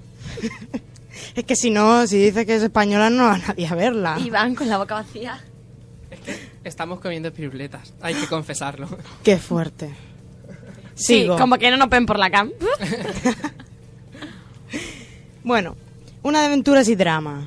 es 1.35 1.45
que 1.45 1.57
si 1.57 1.71
no, 1.71 2.07
si 2.07 2.19
dice 2.19 2.47
que 2.47 2.55
es 2.57 2.63
española, 2.63 3.11
no 3.11 3.25
va 3.25 3.39
nadie 3.39 3.67
a 3.67 3.75
verla. 3.75 4.17
Y 4.25 4.31
van 4.31 4.55
con 4.55 4.69
la 4.69 4.79
boca 4.79 4.95
vacía. 4.95 5.43
Estamos 6.63 7.01
comiendo 7.01 7.33
piruletas, 7.33 7.93
hay 8.01 8.15
que 8.15 8.27
confesarlo. 8.27 8.89
Qué 9.23 9.37
fuerte. 9.37 9.91
Sí, 10.95 11.23
Sigo. 11.23 11.37
como 11.37 11.57
que 11.59 11.71
no 11.71 11.77
nos 11.77 11.89
ven 11.89 12.07
por 12.07 12.19
la 12.19 12.31
cam. 12.31 12.51
Bueno, 15.43 15.77
una 16.23 16.41
de 16.41 16.47
aventuras 16.47 16.89
y 16.89 16.95
drama. 16.95 17.47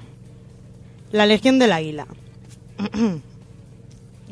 La 1.11 1.25
Legión 1.25 1.57
del 1.59 1.71
Águila. 1.71 2.05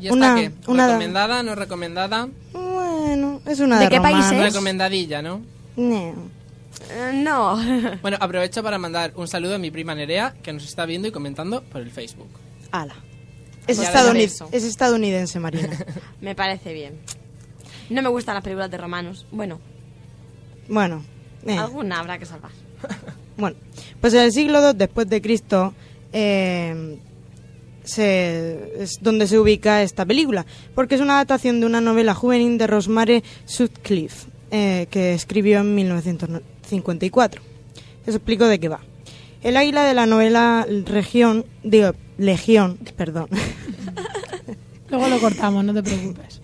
¿Y 0.00 0.06
esta 0.06 0.12
Una- 0.14 0.34
qué? 0.36 0.52
una- 0.66 0.86
¿Recomendada, 0.86 1.42
no 1.42 1.54
recomendada? 1.54 2.28
Bueno, 2.52 3.40
es 3.46 3.60
una 3.60 3.78
¿De 3.78 3.84
de, 3.86 3.90
qué 3.90 4.00
país 4.00 4.16
romance. 4.18 4.36
es? 4.46 4.52
Recomendadilla, 4.52 5.22
¿no? 5.22 5.40
No. 5.76 6.14
Eh, 6.90 7.12
no. 7.14 7.58
Bueno, 8.02 8.18
aprovecho 8.20 8.62
para 8.62 8.78
mandar 8.78 9.12
un 9.16 9.26
saludo 9.26 9.54
a 9.56 9.58
mi 9.58 9.70
prima 9.70 9.94
Nerea, 9.94 10.34
que 10.42 10.52
nos 10.52 10.64
está 10.64 10.86
viendo 10.86 11.08
y 11.08 11.10
comentando 11.12 11.62
por 11.62 11.80
el 11.80 11.90
Facebook. 11.90 12.28
Ala. 12.70 12.94
Es, 13.66 13.80
estadounid- 13.80 14.46
es 14.52 14.62
estadounidense, 14.64 15.40
Marina. 15.40 15.70
Me 16.20 16.34
parece 16.36 16.72
bien. 16.72 16.94
No 17.90 18.02
me 18.02 18.08
gustan 18.08 18.34
las 18.34 18.42
películas 18.44 18.70
de 18.70 18.78
romanos. 18.78 19.26
Bueno, 19.30 19.60
bueno, 20.68 21.02
eh, 21.46 21.56
alguna 21.56 22.00
habrá 22.00 22.18
que 22.18 22.26
salvar. 22.26 22.50
bueno. 23.36 23.56
Pues 24.00 24.12
en 24.14 24.20
el 24.20 24.32
siglo 24.32 24.60
II 24.60 24.76
después 24.76 25.08
de 25.08 25.22
Cristo, 25.22 25.72
eh, 26.12 26.98
se- 27.84 28.82
es 28.82 28.98
donde 29.00 29.26
se 29.26 29.38
ubica 29.38 29.82
esta 29.82 30.04
película, 30.04 30.44
porque 30.74 30.96
es 30.96 31.00
una 31.00 31.14
adaptación 31.14 31.60
de 31.60 31.66
una 31.66 31.80
novela 31.80 32.14
juvenil 32.14 32.58
de 32.58 32.66
Rosemary 32.66 33.22
Sutcliffe, 33.44 34.28
eh, 34.50 34.86
que 34.90 35.14
escribió 35.14 35.60
en 35.60 35.74
1954. 35.74 37.42
Os 38.06 38.14
explico 38.14 38.46
de 38.46 38.58
qué 38.60 38.68
va. 38.68 38.80
El 39.42 39.56
águila 39.56 39.84
de 39.84 39.94
la 39.94 40.06
novela 40.06 40.66
Región, 40.86 41.44
digo, 41.62 41.92
Legión, 42.18 42.78
perdón, 42.96 43.28
Luego 44.90 45.08
lo 45.08 45.18
cortamos, 45.20 45.64
no 45.64 45.74
te 45.74 45.82
preocupes. 45.82 46.40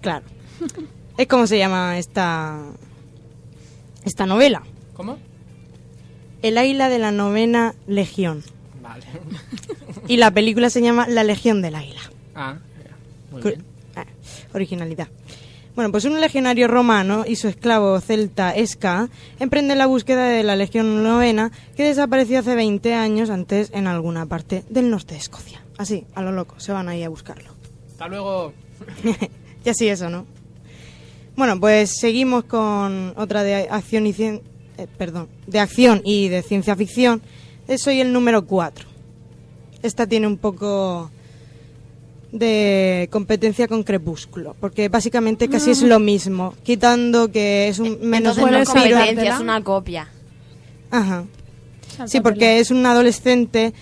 claro. 0.00 0.24
Es 1.18 1.28
como 1.28 1.46
se 1.46 1.56
llama 1.56 1.98
esta 1.98 2.60
esta 4.04 4.26
novela. 4.26 4.62
¿Cómo? 4.94 5.18
El 6.42 6.58
águila 6.58 6.88
de 6.88 6.98
la 6.98 7.10
novena 7.10 7.74
Legión. 7.86 8.42
Vale. 8.82 9.04
Y 10.08 10.18
la 10.18 10.30
película 10.30 10.70
se 10.70 10.82
llama 10.82 11.08
La 11.08 11.24
Legión 11.24 11.62
del 11.62 11.74
Águila. 11.74 12.00
Ah, 12.36 12.58
muy 13.32 13.42
bien. 13.42 13.64
ah, 13.96 14.04
originalidad. 14.54 15.08
Bueno, 15.74 15.90
pues 15.90 16.04
un 16.04 16.20
legionario 16.20 16.68
romano 16.68 17.24
y 17.26 17.36
su 17.36 17.48
esclavo 17.48 18.00
celta 18.00 18.54
Esca 18.54 19.08
emprenden 19.40 19.78
la 19.78 19.86
búsqueda 19.86 20.28
de 20.28 20.44
la 20.44 20.54
Legión 20.54 21.02
Novena 21.02 21.50
que 21.76 21.84
desapareció 21.84 22.38
hace 22.38 22.54
20 22.54 22.94
años 22.94 23.30
antes 23.30 23.70
en 23.74 23.88
alguna 23.88 24.26
parte 24.26 24.64
del 24.70 24.90
norte 24.90 25.14
de 25.14 25.20
Escocia. 25.20 25.62
Así, 25.76 26.06
a 26.14 26.22
lo 26.22 26.30
loco, 26.32 26.60
se 26.60 26.72
van 26.72 26.88
ahí 26.88 27.02
a 27.02 27.08
buscarlo. 27.08 27.50
Hasta 27.90 28.08
luego. 28.08 28.52
y 29.64 29.68
así 29.68 29.88
eso, 29.88 30.08
¿no? 30.08 30.24
Bueno, 31.36 31.60
pues 31.60 31.98
seguimos 31.98 32.44
con 32.44 33.12
otra 33.16 33.42
de 33.42 33.68
acción 33.68 34.06
y 34.06 34.12
cien- 34.14 34.40
eh, 34.78 34.86
perdón, 34.98 35.28
de 35.46 35.58
acción 35.60 36.00
y 36.04 36.28
de 36.28 36.42
ciencia 36.42 36.74
ficción. 36.76 37.20
Eh, 37.68 37.78
Soy 37.78 38.00
el 38.00 38.12
número 38.12 38.46
4. 38.46 38.86
Esta 39.82 40.06
tiene 40.06 40.26
un 40.26 40.38
poco 40.38 41.10
de 42.32 43.08
competencia 43.12 43.68
con 43.68 43.82
Crepúsculo, 43.82 44.56
porque 44.60 44.88
básicamente 44.88 45.48
casi 45.48 45.70
es 45.70 45.82
lo 45.82 45.98
mismo, 46.00 46.54
quitando 46.64 47.30
que 47.30 47.68
es 47.68 47.78
un 47.78 47.98
menos 48.00 48.36
Entonces 48.38 48.50
no 48.50 48.58
es 48.58 48.68
competencia, 48.68 49.34
es 49.34 49.40
una 49.40 49.62
copia. 49.62 50.08
Ajá. 50.90 51.24
Sí, 52.06 52.20
porque 52.20 52.58
es 52.58 52.70
un 52.70 52.84
adolescente 52.84 53.72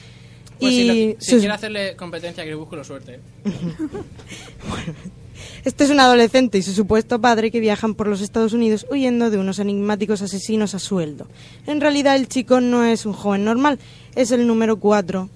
Pues 0.61 0.72
y 0.72 0.76
si, 0.76 0.84
lo- 0.86 0.94
si 1.20 1.30
sus- 1.32 1.38
quiere 1.40 1.55
hacerle 1.55 1.96
competencia 1.96 2.42
a 2.42 2.46
Crepúsculo, 2.46 2.84
suerte. 2.84 3.20
Este 5.64 5.84
es 5.84 5.90
un 5.90 6.01
adolescente 6.01 6.59
y 6.59 6.62
su 6.62 6.72
supuesto 6.72 7.20
padre 7.20 7.51
que 7.51 7.61
viajan 7.61 7.95
por 7.95 8.07
los 8.07 8.20
Estados 8.20 8.53
Unidos 8.53 8.86
huyendo 8.90 9.30
de 9.30 9.38
unos 9.38 9.59
enigmáticos 9.59 10.22
asesinos 10.22 10.74
a 10.74 10.78
sueldo. 10.78 11.26
En 11.66 11.80
realidad 11.80 12.16
el 12.16 12.28
chico 12.28 12.61
no 12.61 12.84
es 12.84 13.07
un 13.07 13.12
joven 13.12 13.45
normal, 13.45 13.78
es 14.14 14.30
el 14.30 14.47
número 14.47 14.78
4 14.78 15.28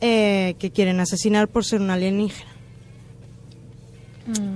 que 0.00 0.72
quieren 0.74 0.98
asesinar 1.00 1.48
por 1.48 1.64
ser 1.64 1.80
un 1.80 1.90
alienígena. 1.90 2.50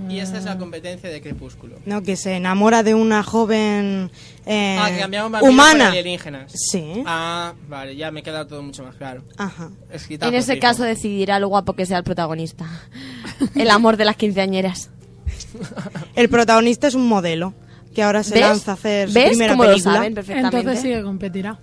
Y 0.09 0.19
esta 0.19 0.39
es 0.39 0.45
la 0.45 0.59
competencia 0.59 1.09
de 1.09 1.21
Crepúsculo. 1.21 1.77
¿no? 1.87 2.03
Que 2.03 2.17
se 2.17 2.37
enamora 2.37 2.83
de 2.83 2.95
una 2.95 3.23
joven 3.23 4.11
eh, 4.47 4.79
ah, 4.81 4.91
que 4.91 4.99
cambiamos 5.01 5.43
humana. 5.43 5.89
alienígenas. 5.89 6.53
Sí. 6.55 7.03
Ah, 7.07 7.55
vale, 7.69 7.97
ya 7.97 8.11
me 8.11 8.23
queda 8.23 8.47
todo 8.47 8.63
mucho 8.63 8.85
más 8.85 8.95
claro. 8.97 9.25
Ajá. 9.37 9.71
En 9.91 10.35
ese 10.35 10.55
fijo. 10.55 10.61
caso 10.61 10.85
decidirá 10.85 11.41
lo 11.41 11.49
guapo 11.49 11.73
que 11.75 11.87
sea 11.87 11.99
el 11.99 12.05
protagonista. 12.05 12.67
El 13.57 13.71
amor 13.71 13.97
de 13.97 14.05
las 14.05 14.17
quinceañeras. 14.17 14.91
El 16.15 16.29
protagonista 16.29 16.87
es 16.89 16.95
un 16.95 17.07
modelo 17.09 17.55
que 17.95 18.03
ahora 18.03 18.23
se 18.23 18.35
¿Ves? 18.35 18.41
lanza 18.43 18.73
a 18.73 18.75
hacer 18.75 19.09
su 19.09 19.15
¿Ves 19.15 19.29
primera 19.31 19.53
cómo 19.53 19.65
lo 19.65 19.71
película. 19.71 19.95
saben 19.95 20.15
perfectamente? 20.15 20.57
Entonces 20.59 20.83
sí 20.83 20.89
que 20.89 21.03
competirá. 21.03 21.59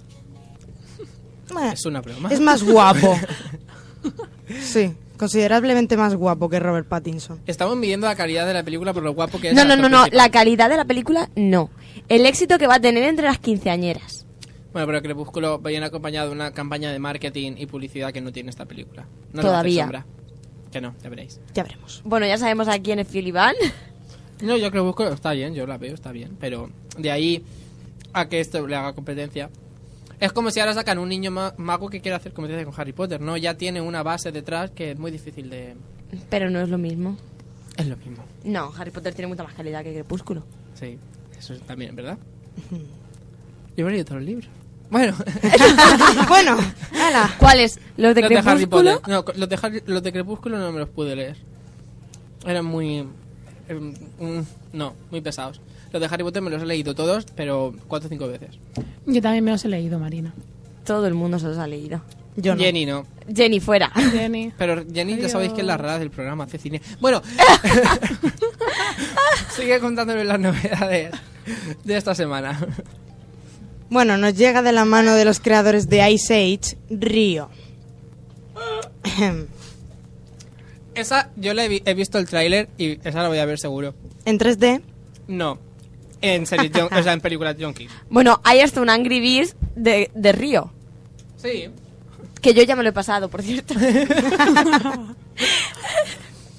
Eh, 1.52 1.70
Es 1.74 1.86
una 1.86 2.02
broma. 2.02 2.30
Es 2.32 2.40
más 2.40 2.64
guapo. 2.64 3.16
Sí, 4.62 4.92
considerablemente 5.18 5.96
más 5.96 6.14
guapo 6.16 6.50
que 6.50 6.60
Robert 6.60 6.86
Pattinson. 6.88 7.40
Estamos 7.48 7.78
midiendo 7.78 8.08
la 8.08 8.16
calidad 8.16 8.46
de 8.46 8.54
la 8.54 8.64
película 8.64 8.94
por 8.94 9.02
lo 9.04 9.14
guapo 9.14 9.40
que 9.40 9.50
es. 9.50 9.54
No, 9.56 9.62
el 9.62 9.68
no, 9.68 9.74
actor 9.76 9.90
no, 9.92 9.98
no. 9.98 10.02
principal. 10.04 10.18
La 10.26 10.32
calidad 10.32 10.70
de 10.70 10.76
la 10.78 10.86
película, 10.86 11.30
no. 11.36 11.70
El 12.10 12.26
éxito 12.26 12.58
que 12.58 12.68
va 12.68 12.76
a 12.76 12.80
tener 12.82 13.04
entre 13.04 13.26
las 13.26 13.40
quinceañeras. 13.40 14.26
Bueno, 14.74 14.88
pero 14.88 15.02
Crepúsculo 15.02 15.60
viene 15.60 15.86
acompañado 15.86 16.28
de 16.30 16.36
una 16.36 16.52
campaña 16.52 16.92
de 16.92 17.00
marketing 17.00 17.54
y 17.58 17.66
publicidad 17.66 18.12
que 18.12 18.20
no 18.22 18.32
tiene 18.34 18.50
esta 18.50 18.66
película. 18.66 19.06
No 19.32 19.42
le 19.42 19.48
va 19.50 19.58
a 19.58 19.60
hacer 19.62 19.72
Todavía. 19.72 19.84
sombra. 19.84 20.06
Que 20.72 20.82
no, 20.82 20.96
ya 21.04 21.10
veréis. 21.10 21.40
Ya 21.54 21.64
veremos. 21.64 22.02
Bueno, 22.06 22.26
ya 22.26 22.38
sabemos 22.38 22.68
a 22.68 22.80
quién 22.80 23.00
es 23.00 23.08
Phil 23.08 23.28
Iván. 23.28 23.56
No, 24.42 24.58
yo 24.58 24.72
Crepúsculo 24.72 25.10
está 25.14 25.34
bien, 25.34 25.54
yo 25.54 25.68
la 25.68 25.78
veo, 25.78 25.94
está 25.94 26.12
bien. 26.12 26.36
Pero 26.40 26.72
de 26.98 27.12
ahí 27.12 27.46
a 28.12 28.28
que 28.28 28.40
esto 28.40 28.66
le 28.66 28.76
haga 28.76 28.94
competencia. 28.94 29.52
Es 30.20 30.32
como 30.34 30.50
si 30.50 30.60
ahora 30.60 30.74
sacan 30.74 30.98
un 30.98 31.10
niño 31.10 31.30
ma- 31.30 31.54
mago 31.58 31.90
que 31.90 32.02
quiere 32.02 32.16
hacer 32.16 32.34
competencia 32.34 32.66
con 32.66 32.74
Harry 32.82 32.92
Potter, 32.92 33.22
¿no? 33.22 33.38
Ya 33.38 33.54
tiene 33.56 33.82
una 33.82 34.02
base 34.02 34.32
detrás 34.32 34.72
que 34.72 34.92
es 34.92 34.98
muy 34.98 35.12
difícil 35.12 35.48
de... 35.52 35.76
Pero 36.32 36.50
no 36.50 36.60
es 36.60 36.70
lo 36.70 36.80
mismo. 36.80 37.18
Es 37.78 37.86
lo 37.86 37.96
mismo. 37.98 38.24
No, 38.44 38.74
Harry 38.80 38.90
Potter 38.90 39.14
tiene 39.14 39.28
mucha 39.28 39.44
más 39.44 39.54
calidad 39.54 39.84
que 39.84 39.94
Crepúsculo. 39.94 40.44
Sí, 40.74 40.98
eso 41.38 41.54
también, 41.68 41.96
¿verdad? 41.96 42.18
Yo 43.78 43.86
me 43.86 43.90
he 43.90 43.92
leído 43.92 44.06
todos 44.06 44.22
los 44.22 44.28
libros. 44.28 44.50
Bueno, 44.92 45.16
bueno, 46.28 46.58
ala. 47.02 47.34
¿Cuáles? 47.40 47.80
¿Los 47.98 48.14
de 48.14 48.22
los 48.22 48.30
de 48.30 48.38
Harry 48.38 48.44
Crepúsculo? 48.68 49.00
Potter. 49.02 49.10
No, 49.10 49.26
los 49.40 49.50
de, 49.50 49.56
Harry- 49.62 49.84
los 49.88 50.04
de 50.04 50.12
Crepúsculo 50.12 50.60
no 50.60 50.72
me 50.72 50.80
los 50.80 50.90
pude 50.90 51.16
leer. 51.16 51.38
Eran 52.46 52.66
muy... 52.66 53.08
em, 53.70 53.94
mm, 54.20 54.42
no, 54.74 54.94
muy 55.10 55.22
pesados. 55.22 55.62
Los 55.94 56.02
de 56.02 56.08
Harry 56.12 56.24
Potter 56.24 56.42
me 56.42 56.50
los 56.50 56.62
he 56.62 56.66
leído 56.66 56.94
todos, 56.94 57.26
pero 57.36 57.74
cuatro 57.88 58.08
o 58.08 58.10
cinco 58.10 58.28
veces. 58.28 58.60
Yo 59.06 59.22
también 59.22 59.44
me 59.44 59.52
los 59.52 59.64
he 59.66 59.70
leído, 59.70 59.98
Marina. 59.98 60.34
Todo 60.86 61.08
el 61.08 61.14
mundo 61.14 61.40
se 61.40 61.48
los 61.48 61.58
ha 61.58 61.68
leído. 61.68 62.02
Yo 62.36 62.56
no. 62.56 62.62
Jenny 62.62 62.86
no. 62.86 63.06
Jenny, 63.34 63.60
fuera. 63.60 63.90
Jenny. 64.12 64.52
Pero 64.58 64.84
Jenny 64.92 65.18
ya 65.22 65.30
sabéis 65.30 65.54
que 65.54 65.62
es 65.62 65.68
la 65.68 65.78
rara 65.78 66.00
del 66.00 66.12
programa, 66.12 66.46
hace 66.46 66.58
cine. 66.58 66.82
Bueno, 67.02 67.22
sigue 69.56 69.80
contándome 69.80 70.24
las 70.24 70.40
novedades 70.40 71.12
de 71.84 71.98
esta 71.98 72.16
semana. 72.16 72.60
Bueno, 73.92 74.18
nos 74.18 74.34
llega 74.36 74.62
de 74.64 74.72
la 74.72 74.86
mano 74.86 75.14
de 75.16 75.26
los 75.26 75.40
creadores 75.40 75.88
de 75.90 76.10
Ice 76.12 76.34
Age, 76.34 76.78
Río. 76.90 77.50
Esa, 80.96 81.30
yo 81.36 81.54
le 81.54 81.66
he, 81.66 81.70
vi- 81.70 81.82
he 81.86 81.94
visto 81.94 82.18
el 82.18 82.28
tráiler 82.28 82.70
y 82.78 83.00
esa 83.08 83.22
la 83.22 83.28
voy 83.30 83.38
a 83.38 83.46
ver 83.46 83.60
seguro. 83.60 83.94
en 84.26 84.38
3D. 84.40 84.82
No, 85.28 85.58
en 86.22 86.46
series, 86.46 86.72
o 86.92 87.04
sea, 87.04 87.14
en 87.14 87.22
películas 87.22 87.56
junkies. 87.60 87.92
Bueno, 88.10 88.42
hay 88.44 88.60
hasta 88.62 88.82
un 88.82 88.90
Angry 88.90 89.20
Birds 89.22 89.56
de, 89.76 90.12
de 90.14 90.32
Río. 90.34 90.72
Sí. 91.38 91.70
Que 92.42 92.54
yo 92.54 92.64
ya 92.64 92.76
me 92.76 92.84
lo 92.84 92.90
he 92.90 92.94
pasado, 92.94 93.30
por 93.30 93.42
cierto. 93.42 93.74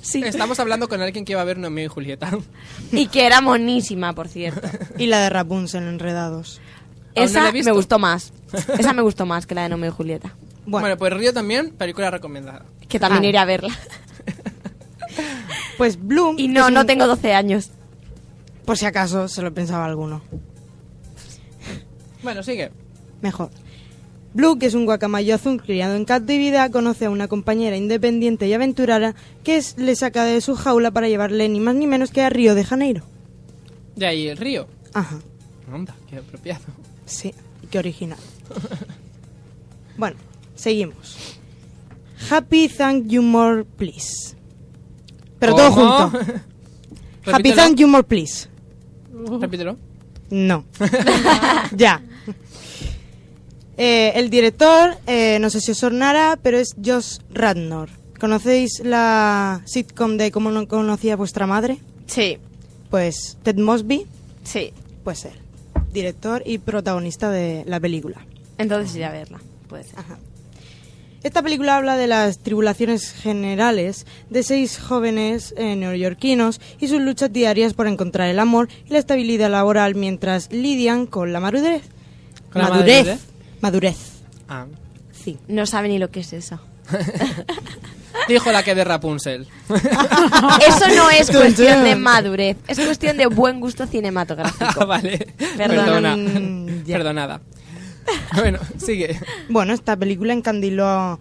sí. 0.01 0.23
Estamos 0.25 0.59
hablando 0.61 0.89
con 0.89 1.01
alguien 1.03 1.25
que 1.25 1.35
va 1.35 1.43
a 1.43 1.45
ver 1.45 1.61
Romeo 1.61 1.85
y 1.87 1.89
Julieta. 1.89 2.31
Y 2.91 3.07
que 3.09 3.27
era 3.27 3.41
monísima, 3.41 4.15
por 4.15 4.29
cierto. 4.29 4.69
Y 4.99 5.07
la 5.07 5.21
de 5.21 5.31
Rapunzel, 5.31 5.85
Enredados. 5.85 6.61
Aún 7.15 7.15
no 7.15 7.23
la 7.33 7.41
Esa 7.41 7.49
he 7.49 7.53
visto. 7.53 7.71
me 7.71 7.77
gustó 7.77 7.99
más. 7.99 8.33
Esa 8.79 8.93
me 8.93 9.03
gustó 9.03 9.27
más 9.27 9.47
que 9.47 9.55
la 9.55 9.63
de 9.65 9.69
Nomeo 9.71 9.91
y 9.91 9.95
Julieta. 9.95 10.35
Bueno. 10.65 10.83
Bueno, 10.85 10.97
pues 10.97 11.13
Río 11.15 11.33
también, 11.33 11.71
película 11.73 12.11
recomendada. 12.11 12.65
Que 12.89 13.01
también 13.01 13.25
Ah. 13.25 13.29
iré 13.29 13.39
a 13.39 13.45
verla. 13.45 13.73
pues 15.79 15.99
Bloom. 16.03 16.39
Y 16.39 16.49
no, 16.49 16.71
no 16.71 16.81
un- 16.81 16.87
tengo 16.87 17.07
12 17.07 17.35
años. 17.35 17.71
Por 18.65 18.79
si 18.79 18.87
acaso 18.87 19.29
se 19.29 19.43
lo 19.43 19.53
pensaba 19.53 19.85
alguno. 19.87 20.23
Bueno, 22.23 22.43
sigue. 22.43 22.71
Mejor. 23.21 23.51
Blue, 24.35 24.59
que 24.59 24.67
es 24.67 24.75
un 24.75 24.87
guacamayo 24.87 25.35
azul 25.35 25.61
criado 25.63 25.95
en 25.95 26.05
cautividad, 26.07 26.71
conoce 26.71 27.05
a 27.07 27.11
una 27.11 27.29
compañera 27.29 27.77
independiente 27.77 28.47
y 28.47 28.53
aventurera 28.55 29.15
que 29.45 29.57
es- 29.57 29.77
le 29.77 29.95
saca 29.97 30.25
de 30.25 30.41
su 30.41 30.55
jaula 30.55 30.91
para 30.91 31.09
llevarle 31.09 31.49
ni 31.49 31.61
más 31.61 31.75
ni 31.75 31.87
menos 31.87 32.11
que 32.11 32.23
a 32.23 32.31
Río 32.31 32.55
de 32.55 32.65
Janeiro. 32.65 33.03
De 33.97 34.07
ahí 34.07 34.29
el 34.29 34.39
río. 34.39 34.67
Ajá, 34.95 35.19
Anda, 35.71 35.95
qué 36.09 36.17
apropiado. 36.17 36.63
Sí, 37.13 37.35
qué 37.71 37.79
original. 37.79 38.19
Bueno, 39.97 40.17
seguimos. 40.55 41.17
Happy 42.31 42.69
Thank 42.69 43.07
You 43.09 43.23
More 43.23 43.65
Please. 43.65 44.37
Pero 45.39 45.55
todo 45.55 45.71
¿Cómo? 45.75 46.11
junto. 46.11 46.19
Happy. 47.33 47.53
Thank 47.53 47.79
You 47.79 47.89
More 47.89 48.05
Please. 48.05 48.49
Repítelo. 49.41 49.77
No. 50.31 50.65
ya. 51.77 52.01
Eh, 53.77 54.13
el 54.17 54.31
director, 54.31 54.97
eh, 55.07 55.39
no 55.41 55.51
sé 55.51 55.61
si 55.61 55.73
os 55.73 55.79
sonará, 55.79 56.39
pero 56.43 56.59
es 56.59 56.75
Josh 56.83 57.19
Radnor. 57.33 57.89
¿Conocéis 58.21 58.81
la 58.85 59.63
sitcom 59.65 60.17
de 60.17 60.31
Cómo 60.31 60.51
no 60.51 60.69
conocía 60.69 61.17
vuestra 61.17 61.47
madre? 61.47 61.79
Sí, 62.07 62.39
Pues 62.91 63.37
Ted 63.43 63.57
Mosby, 63.59 64.07
sí. 64.45 64.73
pues 65.03 65.25
él. 65.25 65.33
Director 65.93 66.43
y 66.47 66.59
protagonista 66.59 67.31
de 67.31 67.65
la 67.67 67.81
película. 67.81 68.25
Entonces 68.59 68.95
iré 68.97 69.05
a 69.05 69.13
verla. 69.13 69.41
Puede 69.69 69.85
ser. 69.85 69.99
Ajá. 69.99 70.19
Esta 71.23 71.41
película 71.41 71.77
habla 71.77 71.97
de 71.97 72.09
las 72.09 72.39
tribulaciones 72.39 73.13
generales 73.13 74.07
de 74.29 74.43
seis 74.43 74.79
jóvenes 74.79 75.55
eh, 75.57 75.77
neoyorquinos 75.77 76.61
y 76.81 76.89
sus 76.89 77.01
luchas 77.01 77.33
diarias 77.33 77.75
por 77.75 77.87
encontrar 77.87 78.29
el 78.29 78.41
amor 78.41 78.69
y 78.89 78.93
la 78.93 78.99
estabilidad 78.99 79.49
laboral 79.49 79.95
mientras 79.95 80.51
lidian 80.51 81.07
con 81.07 81.33
la 81.33 81.39
madurez. 81.39 81.83
¿Con 82.53 82.63
la 82.63 82.69
madurez. 82.71 83.07
madurez? 83.07 83.21
Madurez. 83.61 83.97
Ah. 84.49 84.67
Sí. 85.13 85.39
No 85.47 85.65
sabe 85.67 85.89
ni 85.89 85.99
lo 85.99 86.11
que 86.11 86.21
es 86.21 86.33
eso. 86.33 86.59
Dijo 88.29 88.53
la 88.53 88.63
que 88.63 88.75
de 88.75 88.85
Rapunzel. 88.85 89.47
Eso 89.69 90.89
no 90.97 91.11
es 91.11 91.31
cuestión 91.31 91.85
de 91.85 91.97
madurez, 91.97 92.57
es 92.69 92.79
cuestión 92.79 93.17
de 93.17 93.27
buen 93.27 93.61
gusto 93.61 93.87
cinematográfico. 93.87 94.65
Ah, 94.83 94.85
vale. 94.85 95.19
Perdona. 95.57 95.85
Perdona. 95.85 96.17
Mm. 96.17 96.85
Perdonada. 96.87 97.41
Bueno, 98.35 98.59
sigue. 98.79 99.19
Bueno, 99.49 99.73
esta 99.73 99.97
película 99.97 100.33
encandiló 100.33 101.21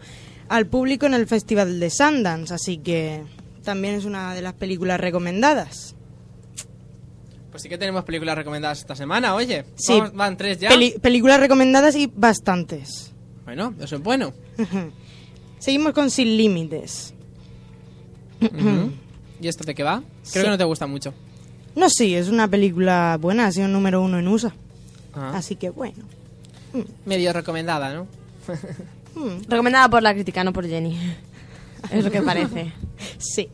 al 0.49 0.65
público 0.67 1.05
en 1.05 1.13
el 1.13 1.27
Festival 1.27 1.79
de 1.79 1.89
Sundance, 1.89 2.53
así 2.53 2.77
que 2.79 3.23
también 3.63 3.95
es 3.95 4.05
una 4.05 4.33
de 4.33 4.41
las 4.41 4.53
películas 4.53 4.99
recomendadas. 4.99 5.95
Pues 7.51 7.63
sí 7.63 7.69
que 7.69 7.77
tenemos 7.77 8.03
películas 8.05 8.35
recomendadas 8.35 8.79
esta 8.79 8.95
semana, 8.95 9.35
oye. 9.35 9.65
Sí. 9.75 9.93
Vamos- 9.99 10.13
van 10.13 10.37
tres 10.37 10.57
ya. 10.59 10.69
Peli- 10.69 10.95
películas 11.01 11.39
recomendadas 11.39 11.95
y 11.95 12.11
bastantes. 12.15 13.11
Bueno, 13.45 13.73
eso 13.81 13.97
es 13.97 14.01
bueno. 14.03 14.33
Seguimos 15.61 15.93
con 15.93 16.09
Sin 16.09 16.35
Límites. 16.37 17.13
¿Y 19.39 19.47
esto 19.47 19.63
de 19.63 19.75
qué 19.75 19.83
va? 19.83 19.97
Creo 19.99 20.07
Sí. 20.23 20.41
que 20.41 20.49
no 20.49 20.57
te 20.57 20.63
gusta 20.63 20.87
mucho. 20.87 21.13
No, 21.75 21.89
sí, 21.89 22.15
es 22.15 22.27
una 22.29 22.47
película 22.47 23.17
buena, 23.21 23.45
ha 23.45 23.51
sido 23.51 23.67
número 23.67 24.01
uno 24.01 24.17
en 24.19 24.27
USA. 24.27 24.53
Ah, 25.13 25.33
Así 25.35 25.55
que 25.55 25.69
bueno. 25.69 26.03
Medio 27.05 27.31
recomendada, 27.31 27.93
¿no? 27.93 28.07
Recomendada 29.47 29.87
por 29.89 30.01
la 30.01 30.13
crítica, 30.13 30.43
no 30.43 30.51
por 30.51 30.67
Jenny. 30.67 30.97
Es 31.91 32.03
lo 32.03 32.11
que 32.11 32.21
parece. 32.21 32.73
Sí. 33.19 33.47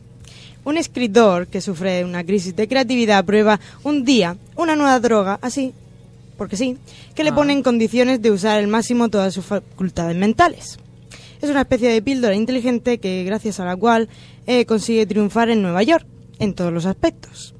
Un 0.64 0.76
escritor 0.78 1.46
que 1.46 1.60
sufre 1.60 1.92
de 1.92 2.04
una 2.04 2.24
crisis 2.24 2.54
de 2.56 2.68
creatividad 2.68 3.24
prueba 3.24 3.60
un 3.84 4.04
día 4.04 4.36
una 4.56 4.76
nueva 4.76 4.98
droga, 5.00 5.38
así, 5.42 5.72
porque 6.38 6.56
sí, 6.56 6.76
que 7.14 7.22
le 7.24 7.30
Ah. 7.30 7.34
pone 7.34 7.52
en 7.52 7.62
condiciones 7.62 8.20
de 8.22 8.30
usar 8.30 8.58
al 8.58 8.66
máximo 8.68 9.08
todas 9.10 9.32
sus 9.34 9.44
facultades 9.44 10.16
mentales. 10.16 10.78
Es 11.40 11.50
una 11.50 11.60
especie 11.62 11.88
de 11.88 12.02
píldora 12.02 12.34
inteligente 12.34 12.98
que, 12.98 13.24
gracias 13.24 13.60
a 13.60 13.64
la 13.64 13.76
cual, 13.76 14.08
eh, 14.46 14.64
consigue 14.66 15.06
triunfar 15.06 15.50
en 15.50 15.62
Nueva 15.62 15.82
York, 15.82 16.06
en 16.38 16.54
todos 16.54 16.72
los 16.72 16.84
aspectos. 16.86 17.54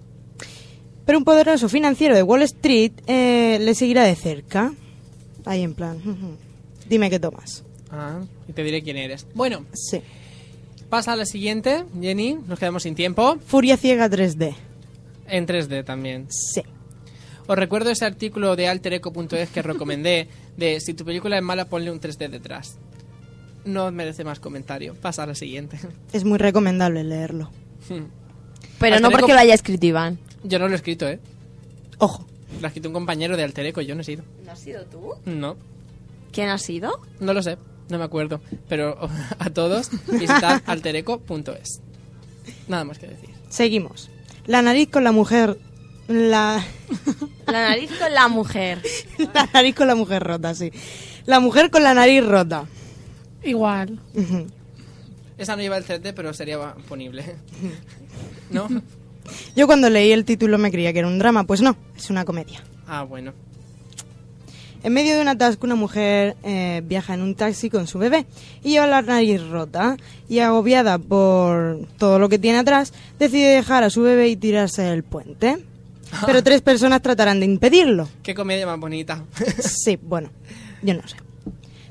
Pero 1.05 1.19
un 1.19 1.25
poderoso 1.25 1.69
financiero 1.69 2.15
de 2.15 2.23
Wall 2.23 2.43
Street 2.43 2.93
eh, 3.07 3.59
le 3.61 3.75
seguirá 3.75 4.05
de 4.05 4.15
cerca. 4.15 4.73
Ahí 5.45 5.63
en 5.63 5.75
plan, 5.75 5.99
dime 6.89 7.09
qué 7.09 7.19
tomas. 7.19 7.65
Ah, 7.91 8.21
y 8.47 8.53
te 8.53 8.63
diré 8.63 8.83
quién 8.83 8.97
eres. 8.99 9.27
Bueno, 9.35 9.65
Sí. 9.73 10.01
pasa 10.91 11.13
a 11.13 11.17
la 11.17 11.25
siguiente, 11.25 11.85
Jenny. 12.01 12.35
Nos 12.47 12.59
quedamos 12.59 12.83
sin 12.83 12.95
tiempo. 12.95 13.39
Furia 13.47 13.77
Ciega 13.79 14.09
3D. 14.11 14.55
En 15.27 15.47
3D 15.47 15.85
también. 15.85 16.27
Sí. 16.31 16.63
Os 17.47 17.57
recuerdo 17.57 17.91
ese 17.91 18.05
artículo 18.05 18.57
de 18.57 18.69
altereco.es 18.69 19.49
que 19.49 19.63
recomendé 19.63 20.29
de 20.59 20.81
si 20.81 20.93
tu 20.93 21.05
película 21.07 21.39
es 21.39 21.43
mala, 21.43 21.65
ponle 21.67 21.91
un 21.91 22.01
3D 22.01 22.29
detrás. 22.29 22.77
No 23.65 23.91
merece 23.93 24.25
más 24.25 24.41
comentario. 24.41 24.95
Pasa 24.95 25.23
a 25.25 25.27
la 25.27 25.35
siguiente. 25.35 25.79
Es 26.13 26.25
muy 26.25 26.39
recomendable 26.39 27.05
leerlo. 27.05 27.51
Pero 28.79 28.97
Hasta 28.97 29.01
no 29.09 29.11
porque 29.11 29.33
lo 29.33 29.39
haya 29.39 29.55
escrito 29.55 29.87
Iván. 29.87 30.19
Yo 30.45 30.59
no 30.59 30.67
lo 30.69 30.73
he 30.75 30.77
escrito, 30.77 31.09
¿eh? 31.09 31.21
Ojo. 31.99 32.27
Lo 32.61 32.67
ha 32.67 32.69
escrito 32.69 32.89
un 32.89 32.95
compañero 32.95 33.37
de 33.37 33.45
Altereco, 33.45 33.81
yo 33.83 33.95
no 33.95 34.01
he 34.01 34.05
sido. 34.05 34.25
¿No 34.45 34.53
has 34.53 34.59
sido 34.61 34.85
tú? 34.87 35.15
No, 35.27 35.57
¿Quién 36.33 36.49
ha 36.49 36.59
sido? 36.59 37.01
no 37.21 37.33
lo 37.35 37.43
sé, 37.43 37.59
no 37.89 37.99
me 37.99 38.05
acuerdo. 38.05 38.41
Pero 38.69 38.99
a 39.39 39.51
todos, 39.51 39.91
visitad 40.07 40.63
altereco.es. 40.67 41.81
Nada 42.69 42.85
más 42.85 42.99
que 42.99 43.09
decir. 43.09 43.31
Seguimos. 43.51 44.11
La 44.47 44.63
nariz 44.63 44.89
con 44.91 45.05
la 45.05 45.13
mujer. 45.13 45.59
La, 46.09 46.65
La 47.47 47.69
nariz 47.69 47.91
con 47.99 48.13
la 48.15 48.29
mujer. 48.29 48.81
la 49.35 49.49
nariz 49.53 49.75
con 49.75 49.87
la 49.87 49.95
mujer 49.95 50.23
rota, 50.23 50.55
sí. 50.55 50.73
La 51.27 51.39
mujer 51.41 51.71
con 51.71 51.83
la 51.85 51.93
nariz 51.93 52.25
rota. 52.25 52.65
Igual. 53.43 53.99
Esa 55.37 55.55
no 55.55 55.63
lleva 55.63 55.77
el 55.77 55.85
3D, 55.85 56.13
pero 56.15 56.33
sería 56.35 56.59
ponible. 56.89 57.25
¿No? 58.51 58.69
Yo 59.55 59.67
cuando 59.67 59.91
leí 59.91 60.13
el 60.13 60.25
título 60.25 60.59
me 60.59 60.71
creía 60.71 60.93
que 60.93 61.01
era 61.01 61.09
un 61.09 61.19
drama, 61.19 61.45
pues 61.45 61.61
no, 61.61 61.77
es 61.97 62.11
una 62.11 62.25
comedia. 62.25 62.63
Ah, 62.87 63.03
bueno. 63.03 63.33
En 64.83 64.93
medio 64.93 65.17
de 65.17 65.23
un 65.23 65.29
atasco, 65.29 65.67
una 65.67 65.75
mujer 65.75 66.37
eh, 66.45 66.83
viaja 66.85 67.15
en 67.15 67.23
un 67.23 67.35
taxi 67.35 67.69
con 67.69 67.87
su 67.89 67.99
bebé 67.99 68.27
y 68.63 68.71
lleva 68.71 68.87
la 68.87 69.03
nariz 69.03 69.43
rota 69.49 69.97
y 70.29 70.39
agobiada 70.39 70.99
por 70.99 71.81
todo 71.99 72.19
lo 72.19 72.29
que 72.29 72.39
tiene 72.39 72.59
atrás, 72.59 72.93
decide 73.19 73.57
dejar 73.57 73.83
a 73.83 73.91
su 73.91 74.03
bebé 74.03 74.29
y 74.29 74.37
tirarse 74.37 74.83
del 74.83 75.03
puente. 75.03 75.59
Pero 76.25 76.43
tres 76.43 76.63
personas 76.63 77.03
tratarán 77.03 77.41
de 77.41 77.47
impedirlo. 77.47 78.09
Qué 78.23 78.35
comedia 78.35 78.67
más 78.67 78.79
bonita. 78.79 79.25
Sí, 79.61 79.99
bueno, 80.01 80.31
yo 80.83 80.95
no 80.95 81.07
sé. 81.07 81.17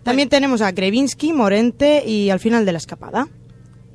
También 0.08 0.30
tenemos 0.30 0.62
a 0.62 0.74
Krevinsky, 0.74 1.34
Morente 1.34 2.03
y 2.05 2.30
al 2.30 2.39
final 2.39 2.66
de 2.66 2.72
la 2.72 2.78
escapada. 2.80 3.28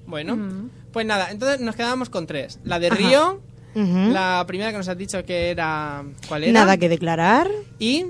bueno, 0.06 0.70
pues 0.92 1.06
nada, 1.06 1.30
entonces 1.30 1.60
nos 1.60 1.74
quedamos 1.74 2.10
con 2.10 2.26
tres. 2.26 2.60
La 2.64 2.78
de 2.78 2.88
Ajá. 2.88 2.96
Río, 2.96 3.40
la 3.74 4.44
primera 4.46 4.70
que 4.72 4.76
nos 4.76 4.88
has 4.88 4.98
dicho 4.98 5.24
que 5.24 5.50
era... 5.50 6.04
¿Cuál 6.28 6.44
era? 6.44 6.52
Nada 6.52 6.76
que 6.76 6.88
declarar. 6.88 7.48
Y... 7.78 8.06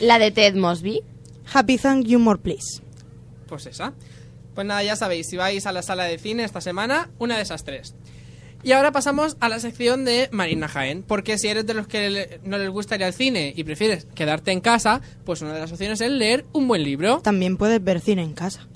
La 0.00 0.18
de 0.18 0.30
Ted 0.30 0.54
Mosby. 0.54 1.02
Happy 1.52 1.76
Thank 1.78 2.06
You 2.06 2.18
More 2.18 2.38
Please. 2.38 2.82
Pues 3.48 3.66
esa. 3.66 3.92
Pues 4.54 4.66
nada, 4.66 4.82
ya 4.82 4.96
sabéis, 4.96 5.26
si 5.28 5.36
vais 5.36 5.66
a 5.66 5.72
la 5.72 5.82
sala 5.82 6.04
de 6.04 6.18
cine 6.18 6.42
esta 6.44 6.60
semana, 6.62 7.10
una 7.18 7.36
de 7.36 7.42
esas 7.42 7.64
tres. 7.64 7.94
Y 8.66 8.72
ahora 8.72 8.90
pasamos 8.90 9.36
a 9.38 9.48
la 9.48 9.60
sección 9.60 10.04
de 10.04 10.28
Marina 10.32 10.66
Jaén, 10.66 11.04
porque 11.06 11.38
si 11.38 11.46
eres 11.46 11.66
de 11.66 11.74
los 11.74 11.86
que 11.86 12.10
le- 12.10 12.40
no 12.42 12.58
les 12.58 12.68
gusta 12.68 12.96
ir 12.96 13.04
al 13.04 13.14
cine 13.14 13.54
y 13.56 13.62
prefieres 13.62 14.08
quedarte 14.12 14.50
en 14.50 14.60
casa, 14.60 15.00
pues 15.24 15.40
una 15.40 15.54
de 15.54 15.60
las 15.60 15.70
opciones 15.70 16.00
es 16.00 16.10
leer 16.10 16.44
un 16.52 16.66
buen 16.66 16.82
libro. 16.82 17.20
También 17.20 17.58
puedes 17.58 17.80
ver 17.84 18.00
cine 18.00 18.24
en 18.24 18.32
casa. 18.32 18.66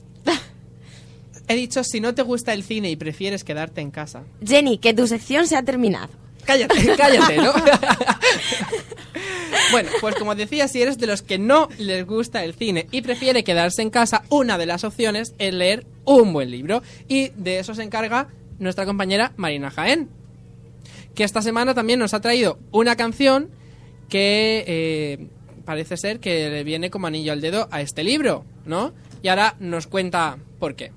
He 1.49 1.57
dicho, 1.57 1.83
si 1.83 1.99
no 1.99 2.15
te 2.15 2.23
gusta 2.23 2.53
el 2.53 2.63
cine 2.63 2.89
y 2.89 2.95
prefieres 2.95 3.43
quedarte 3.43 3.81
en 3.81 3.91
casa. 3.91 4.23
Jenny, 4.47 4.79
que 4.79 4.95
tu 4.95 5.09
sección 5.09 5.49
se 5.49 5.57
ha 5.57 5.65
terminado. 5.65 6.11
Cállate, 6.45 6.87
cállate, 6.97 7.39
¿no? 7.39 7.53
bueno, 9.73 9.91
pues 10.01 10.15
como 10.15 10.37
decía, 10.37 10.69
si 10.69 10.81
eres 10.83 10.99
de 10.99 11.09
los 11.09 11.23
que 11.23 11.39
no 11.39 11.69
les 11.79 12.07
gusta 12.07 12.45
el 12.45 12.55
cine 12.55 12.87
y 12.93 13.03
prefiere 13.03 13.43
quedarse 13.43 13.83
en 13.83 13.91
casa, 13.91 14.23
una 14.29 14.57
de 14.57 14.67
las 14.67 14.85
opciones 14.85 15.35
es 15.39 15.53
leer 15.53 15.85
un 16.05 16.33
buen 16.33 16.53
libro. 16.53 16.81
Y 17.09 17.31
de 17.37 17.59
eso 17.59 17.75
se 17.75 17.83
encarga 17.83 18.29
nuestra 18.61 18.87
compañera 18.87 19.33
Marina 19.37 19.71
Jaén, 19.71 20.09
que 21.15 21.25
esta 21.25 21.43
semana 21.43 21.75
también 21.75 21.99
nos 21.99 22.15
ha 22.15 22.21
traído 22.21 22.59
una 22.71 22.95
canción 22.95 23.51
que 24.09 24.65
eh, 24.67 25.29
parece 25.65 25.97
ser 25.97 26.21
que 26.21 26.49
le 26.51 26.63
viene 26.63 26.91
como 26.91 27.09
anillo 27.09 27.33
al 27.33 27.41
dedo 27.41 27.69
a 27.71 27.81
este 27.81 28.05
libro, 28.05 28.45
¿no? 28.65 28.93
Y 29.23 29.29
ahora 29.29 29.57
nos 29.59 29.87
cuenta 29.87 30.39
por 30.59 30.77
qué. 30.77 30.93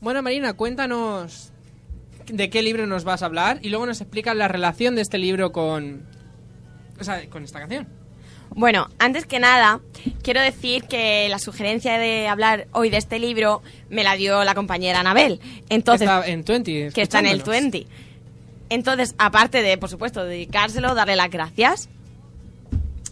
Bueno, 0.00 0.22
Marina, 0.22 0.54
cuéntanos 0.54 1.52
de 2.26 2.48
qué 2.48 2.62
libro 2.62 2.86
nos 2.86 3.04
vas 3.04 3.22
a 3.22 3.26
hablar 3.26 3.58
y 3.62 3.68
luego 3.68 3.86
nos 3.86 4.00
explicas 4.00 4.34
la 4.34 4.48
relación 4.48 4.94
de 4.94 5.02
este 5.02 5.18
libro 5.18 5.52
con. 5.52 6.06
O 6.98 7.04
sea, 7.04 7.28
con 7.28 7.44
esta 7.44 7.60
canción. 7.60 7.86
Bueno, 8.50 8.88
antes 8.98 9.26
que 9.26 9.38
nada, 9.38 9.80
quiero 10.22 10.40
decir 10.40 10.84
que 10.84 11.28
la 11.28 11.38
sugerencia 11.38 11.98
de 11.98 12.28
hablar 12.28 12.66
hoy 12.72 12.90
de 12.90 12.96
este 12.96 13.18
libro 13.18 13.62
me 13.90 14.02
la 14.02 14.16
dio 14.16 14.42
la 14.42 14.54
compañera 14.54 15.00
Anabel. 15.00 15.38
Entonces, 15.68 16.08
que 16.08 16.14
está 16.14 16.26
en 16.26 16.44
20. 16.44 16.92
que 16.92 17.02
está 17.02 17.18
en 17.20 17.26
el 17.26 17.36
escuchándonos. 17.38 17.72
20. 17.72 17.86
Entonces, 18.70 19.14
aparte 19.18 19.62
de, 19.62 19.78
por 19.78 19.88
supuesto, 19.88 20.24
dedicárselo, 20.24 20.94
darle 20.94 21.16
las 21.16 21.30
gracias. 21.30 21.88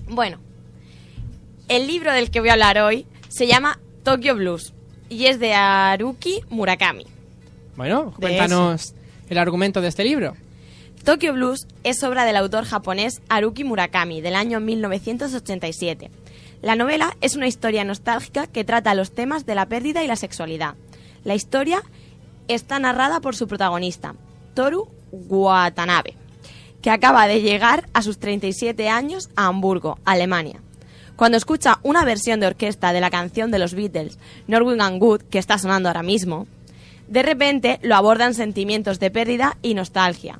Bueno, 0.08 0.38
el 1.68 1.86
libro 1.86 2.12
del 2.12 2.30
que 2.30 2.40
voy 2.40 2.48
a 2.48 2.54
hablar 2.54 2.78
hoy 2.78 3.06
se 3.28 3.46
llama 3.46 3.78
Tokyo 4.02 4.34
Blues 4.34 4.72
y 5.08 5.26
es 5.26 5.38
de 5.38 5.54
Haruki 5.54 6.40
Murakami. 6.50 7.06
Bueno, 7.76 8.12
cuéntanos 8.18 8.94
el 9.28 9.38
argumento 9.38 9.80
de 9.80 9.88
este 9.88 10.04
libro. 10.04 10.34
Tokyo 11.04 11.32
Blues 11.32 11.66
es 11.84 12.02
obra 12.02 12.24
del 12.24 12.36
autor 12.36 12.64
japonés 12.64 13.22
Haruki 13.28 13.64
Murakami 13.64 14.20
del 14.20 14.34
año 14.34 14.60
1987. 14.60 16.10
La 16.60 16.74
novela 16.74 17.16
es 17.20 17.36
una 17.36 17.46
historia 17.46 17.84
nostálgica 17.84 18.46
que 18.46 18.64
trata 18.64 18.94
los 18.94 19.12
temas 19.12 19.46
de 19.46 19.54
la 19.54 19.66
pérdida 19.66 20.02
y 20.02 20.08
la 20.08 20.16
sexualidad. 20.16 20.74
La 21.24 21.34
historia 21.34 21.82
está 22.48 22.78
narrada 22.78 23.20
por 23.20 23.36
su 23.36 23.46
protagonista, 23.46 24.14
Toru 24.54 24.88
Watanabe, 25.12 26.16
que 26.82 26.90
acaba 26.90 27.26
de 27.28 27.42
llegar 27.42 27.88
a 27.92 28.02
sus 28.02 28.18
37 28.18 28.88
años 28.88 29.30
a 29.36 29.46
Hamburgo, 29.46 29.98
Alemania. 30.04 30.60
Cuando 31.18 31.36
escucha 31.36 31.80
una 31.82 32.04
versión 32.04 32.38
de 32.38 32.46
orquesta 32.46 32.92
de 32.92 33.00
la 33.00 33.10
canción 33.10 33.50
de 33.50 33.58
los 33.58 33.74
Beatles, 33.74 34.20
Norwin 34.46 34.80
and 34.80 35.00
Good, 35.00 35.22
que 35.22 35.40
está 35.40 35.58
sonando 35.58 35.88
ahora 35.88 36.04
mismo, 36.04 36.46
de 37.08 37.24
repente 37.24 37.80
lo 37.82 37.96
abordan 37.96 38.34
sentimientos 38.34 39.00
de 39.00 39.10
pérdida 39.10 39.58
y 39.60 39.74
nostalgia. 39.74 40.38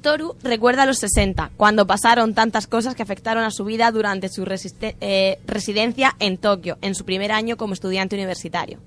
Toru 0.00 0.36
recuerda 0.42 0.84
a 0.84 0.86
los 0.86 0.96
60, 1.00 1.50
cuando 1.58 1.86
pasaron 1.86 2.32
tantas 2.32 2.66
cosas 2.66 2.94
que 2.94 3.02
afectaron 3.02 3.44
a 3.44 3.50
su 3.50 3.66
vida 3.66 3.90
durante 3.90 4.30
su 4.30 4.46
eh, 4.80 5.38
residencia 5.46 6.16
en 6.18 6.38
Tokio, 6.38 6.78
en 6.80 6.94
su 6.94 7.04
primer 7.04 7.30
año 7.30 7.58
como 7.58 7.74
estudiante 7.74 8.16
universitario. 8.16 8.78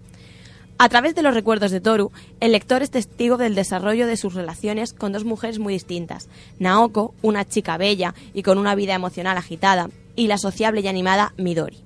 A 0.80 0.90
través 0.90 1.14
de 1.14 1.22
los 1.22 1.36
recuerdos 1.36 1.70
de 1.70 1.82
Toru, 1.82 2.12
el 2.40 2.54
lector 2.54 2.82
es 2.82 2.90
testigo 2.90 3.38
del 3.38 3.54
desarrollo 3.54 4.08
de 4.08 4.18
sus 4.18 4.34
relaciones 4.34 4.94
con 4.94 5.12
dos 5.12 5.26
mujeres 5.26 5.60
muy 5.60 5.74
distintas. 5.74 6.28
Naoko, 6.58 7.14
una 7.22 7.46
chica 7.46 7.78
bella 7.78 8.16
y 8.34 8.42
con 8.42 8.58
una 8.58 8.74
vida 8.74 8.96
emocional 8.96 9.38
agitada, 9.38 9.90
y 10.20 10.28
la 10.28 10.38
sociable 10.38 10.82
y 10.82 10.88
animada 10.88 11.34
Midori. 11.38 11.78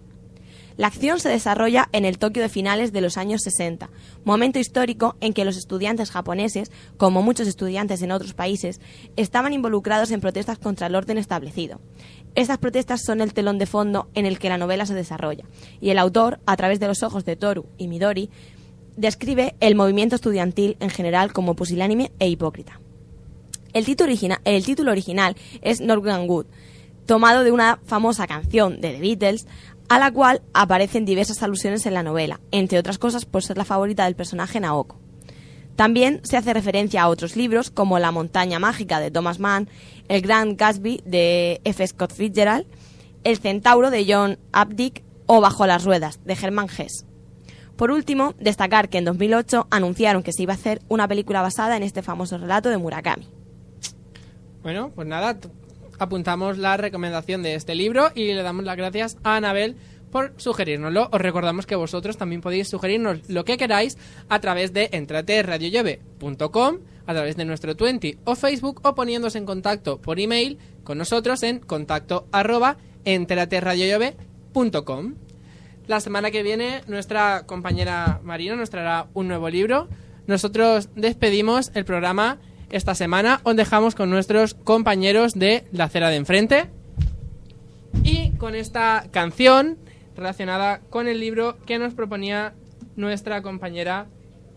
La 0.76 0.88
acción 0.88 1.20
se 1.20 1.30
desarrolla 1.30 1.88
en 1.92 2.04
el 2.04 2.18
Tokio 2.18 2.42
de 2.42 2.50
finales 2.50 2.92
de 2.92 3.00
los 3.00 3.16
años 3.18 3.42
60, 3.44 3.92
momento 4.26 4.58
histórico 4.58 5.16
en 5.22 5.34
que 5.34 5.46
los 5.46 5.56
estudiantes 5.56 6.10
japoneses, 6.10 6.72
como 6.98 7.22
muchos 7.22 7.48
estudiantes 7.48 8.02
en 8.02 8.12
otros 8.12 8.34
países, 8.34 8.82
estaban 9.18 9.54
involucrados 9.54 10.10
en 10.10 10.20
protestas 10.20 10.58
contra 10.58 10.88
el 10.88 10.96
orden 10.96 11.20
establecido. 11.20 11.80
Estas 12.34 12.58
protestas 12.58 13.04
son 13.06 13.22
el 13.22 13.36
telón 13.36 13.60
de 13.60 13.68
fondo 13.68 14.10
en 14.16 14.26
el 14.26 14.40
que 14.40 14.50
la 14.50 14.58
novela 14.58 14.88
se 14.88 14.96
desarrolla, 14.96 15.46
y 15.80 15.92
el 15.92 16.00
autor, 16.00 16.40
a 16.48 16.58
través 16.58 16.80
de 16.80 16.88
los 16.88 17.04
ojos 17.04 17.26
de 17.26 17.36
Toru 17.36 17.68
y 17.78 17.88
Midori, 17.88 18.32
describe 18.98 19.54
el 19.60 19.76
movimiento 19.76 20.16
estudiantil 20.16 20.76
en 20.80 20.90
general 20.90 21.34
como 21.34 21.56
pusilánime 21.56 22.12
e 22.18 22.30
hipócrita. 22.30 22.80
El 23.74 23.86
título, 23.86 24.92
original 24.92 25.36
es 25.62 25.82
Norwegian 25.82 26.28
Wood, 26.28 26.48
tomado 27.06 27.44
de 27.44 27.52
una 27.52 27.80
famosa 27.86 28.28
canción 28.28 28.82
de 28.82 28.94
The 28.94 29.00
Beatles, 29.00 29.48
a 29.90 30.00
la 30.00 30.12
cual 30.12 30.42
aparecen 30.54 31.06
diversas 31.06 31.44
alusiones 31.44 31.86
en 31.86 31.94
la 31.94 32.04
novela, 32.04 32.40
entre 32.52 32.80
otras 32.80 32.98
cosas 32.98 33.26
por 33.26 33.44
ser 33.44 33.58
la 33.58 33.66
favorita 33.66 34.06
del 34.06 34.16
personaje 34.16 34.60
Naoko. 34.60 35.00
También 35.76 36.22
se 36.24 36.38
hace 36.38 36.54
referencia 36.54 37.02
a 37.02 37.10
otros 37.10 37.36
libros 37.36 37.72
como 37.72 38.00
La 38.00 38.12
montaña 38.12 38.60
mágica 38.60 39.00
de 39.00 39.12
Thomas 39.12 39.40
Mann, 39.40 39.68
El 40.08 40.22
Gran 40.22 40.56
Gatsby 40.56 41.02
de 41.06 41.62
F. 41.64 41.86
Scott 41.88 42.14
Fitzgerald, 42.14 42.68
El 43.24 43.38
centauro 43.38 43.90
de 43.90 44.06
John 44.08 44.38
Updike 44.54 45.04
o 45.26 45.42
Bajo 45.42 45.66
las 45.66 45.84
ruedas 45.84 46.20
de 46.26 46.34
Hermann 46.34 46.70
Hesse. 46.70 47.06
Por 47.76 47.90
último, 47.90 48.36
destacar 48.40 48.88
que 48.90 49.00
en 49.00 49.06
2008 49.06 49.68
anunciaron 49.72 50.22
que 50.22 50.32
se 50.32 50.44
iba 50.44 50.54
a 50.54 50.58
hacer 50.58 50.80
una 50.90 51.08
película 51.08 51.42
basada 51.42 51.76
en 51.76 51.82
este 51.82 52.04
famoso 52.04 52.38
relato 52.38 52.70
de 52.70 52.78
Murakami. 52.78 53.28
Bueno, 54.62 54.92
pues 54.94 55.08
nada, 55.08 55.40
apuntamos 56.04 56.58
la 56.58 56.78
recomendación 56.78 57.44
de 57.44 57.56
este 57.56 57.76
libro 57.76 58.12
y 58.16 58.34
le 58.34 58.42
damos 58.44 58.64
las 58.66 58.78
gracias 58.78 59.18
a 59.24 59.36
Anabel 59.38 59.76
por 60.12 60.34
sugerirnoslo. 60.38 61.10
Os 61.12 61.20
recordamos 61.20 61.66
que 61.66 61.76
vosotros 61.76 62.16
también 62.18 62.42
podéis 62.42 62.70
sugerirnos 62.70 63.28
lo 63.28 63.44
que 63.46 63.58
queráis 63.58 63.98
a 64.30 64.40
través 64.40 64.72
de 64.72 64.90
entrateradiolleve.com, 64.92 66.78
a 67.08 67.14
través 67.14 67.36
de 67.36 67.46
nuestro 67.46 67.74
20 67.74 68.20
o 68.24 68.36
Facebook 68.36 68.82
o 68.84 68.94
poniéndose 68.94 69.40
en 69.40 69.48
contacto 69.48 70.00
por 70.00 70.20
email 70.20 70.60
con 70.84 71.00
nosotros 71.00 71.42
en 71.42 71.58
contacto 71.60 72.28
arroba 72.32 72.78
enteraterradiolleve.com. 73.06 75.16
La 75.88 76.00
semana 76.00 76.30
que 76.32 76.44
viene 76.44 76.82
nuestra 76.88 77.46
compañera 77.46 78.22
Marina 78.24 78.56
nos 78.56 78.70
traerá 78.70 79.08
un 79.14 79.28
nuevo 79.28 79.50
libro. 79.50 79.90
Nosotros 80.28 80.90
despedimos 80.96 81.72
el 81.74 81.84
programa 81.86 82.40
esta 82.74 82.96
semana. 82.96 83.40
Os 83.44 83.56
dejamos 83.56 83.96
con 83.96 84.10
nuestros 84.10 84.56
compañeros 84.56 85.34
de 85.34 85.66
La 85.72 85.86
Acera 85.86 86.10
de 86.10 86.18
Enfrente. 86.18 86.70
Y 88.04 88.32
con 88.32 88.56
esta 88.56 89.06
canción 89.12 89.78
relacionada 90.18 90.82
con 90.90 91.08
el 91.08 91.20
libro 91.20 91.58
que 91.66 91.80
nos 91.80 91.94
proponía 91.94 92.54
nuestra 92.96 93.42
compañera 93.42 94.08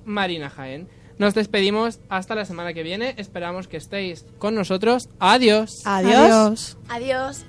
Marina 0.04 0.50
Jaén. 0.50 0.88
Nos 1.18 1.34
despedimos 1.34 2.00
hasta 2.08 2.34
la 2.34 2.44
semana 2.44 2.74
que 2.74 2.82
viene. 2.82 3.14
Esperamos 3.18 3.68
que 3.68 3.76
estéis 3.76 4.26
con 4.38 4.54
nosotros. 4.54 5.08
Adiós. 5.18 5.82
Adiós. 5.84 6.76
Adiós. 6.88 7.44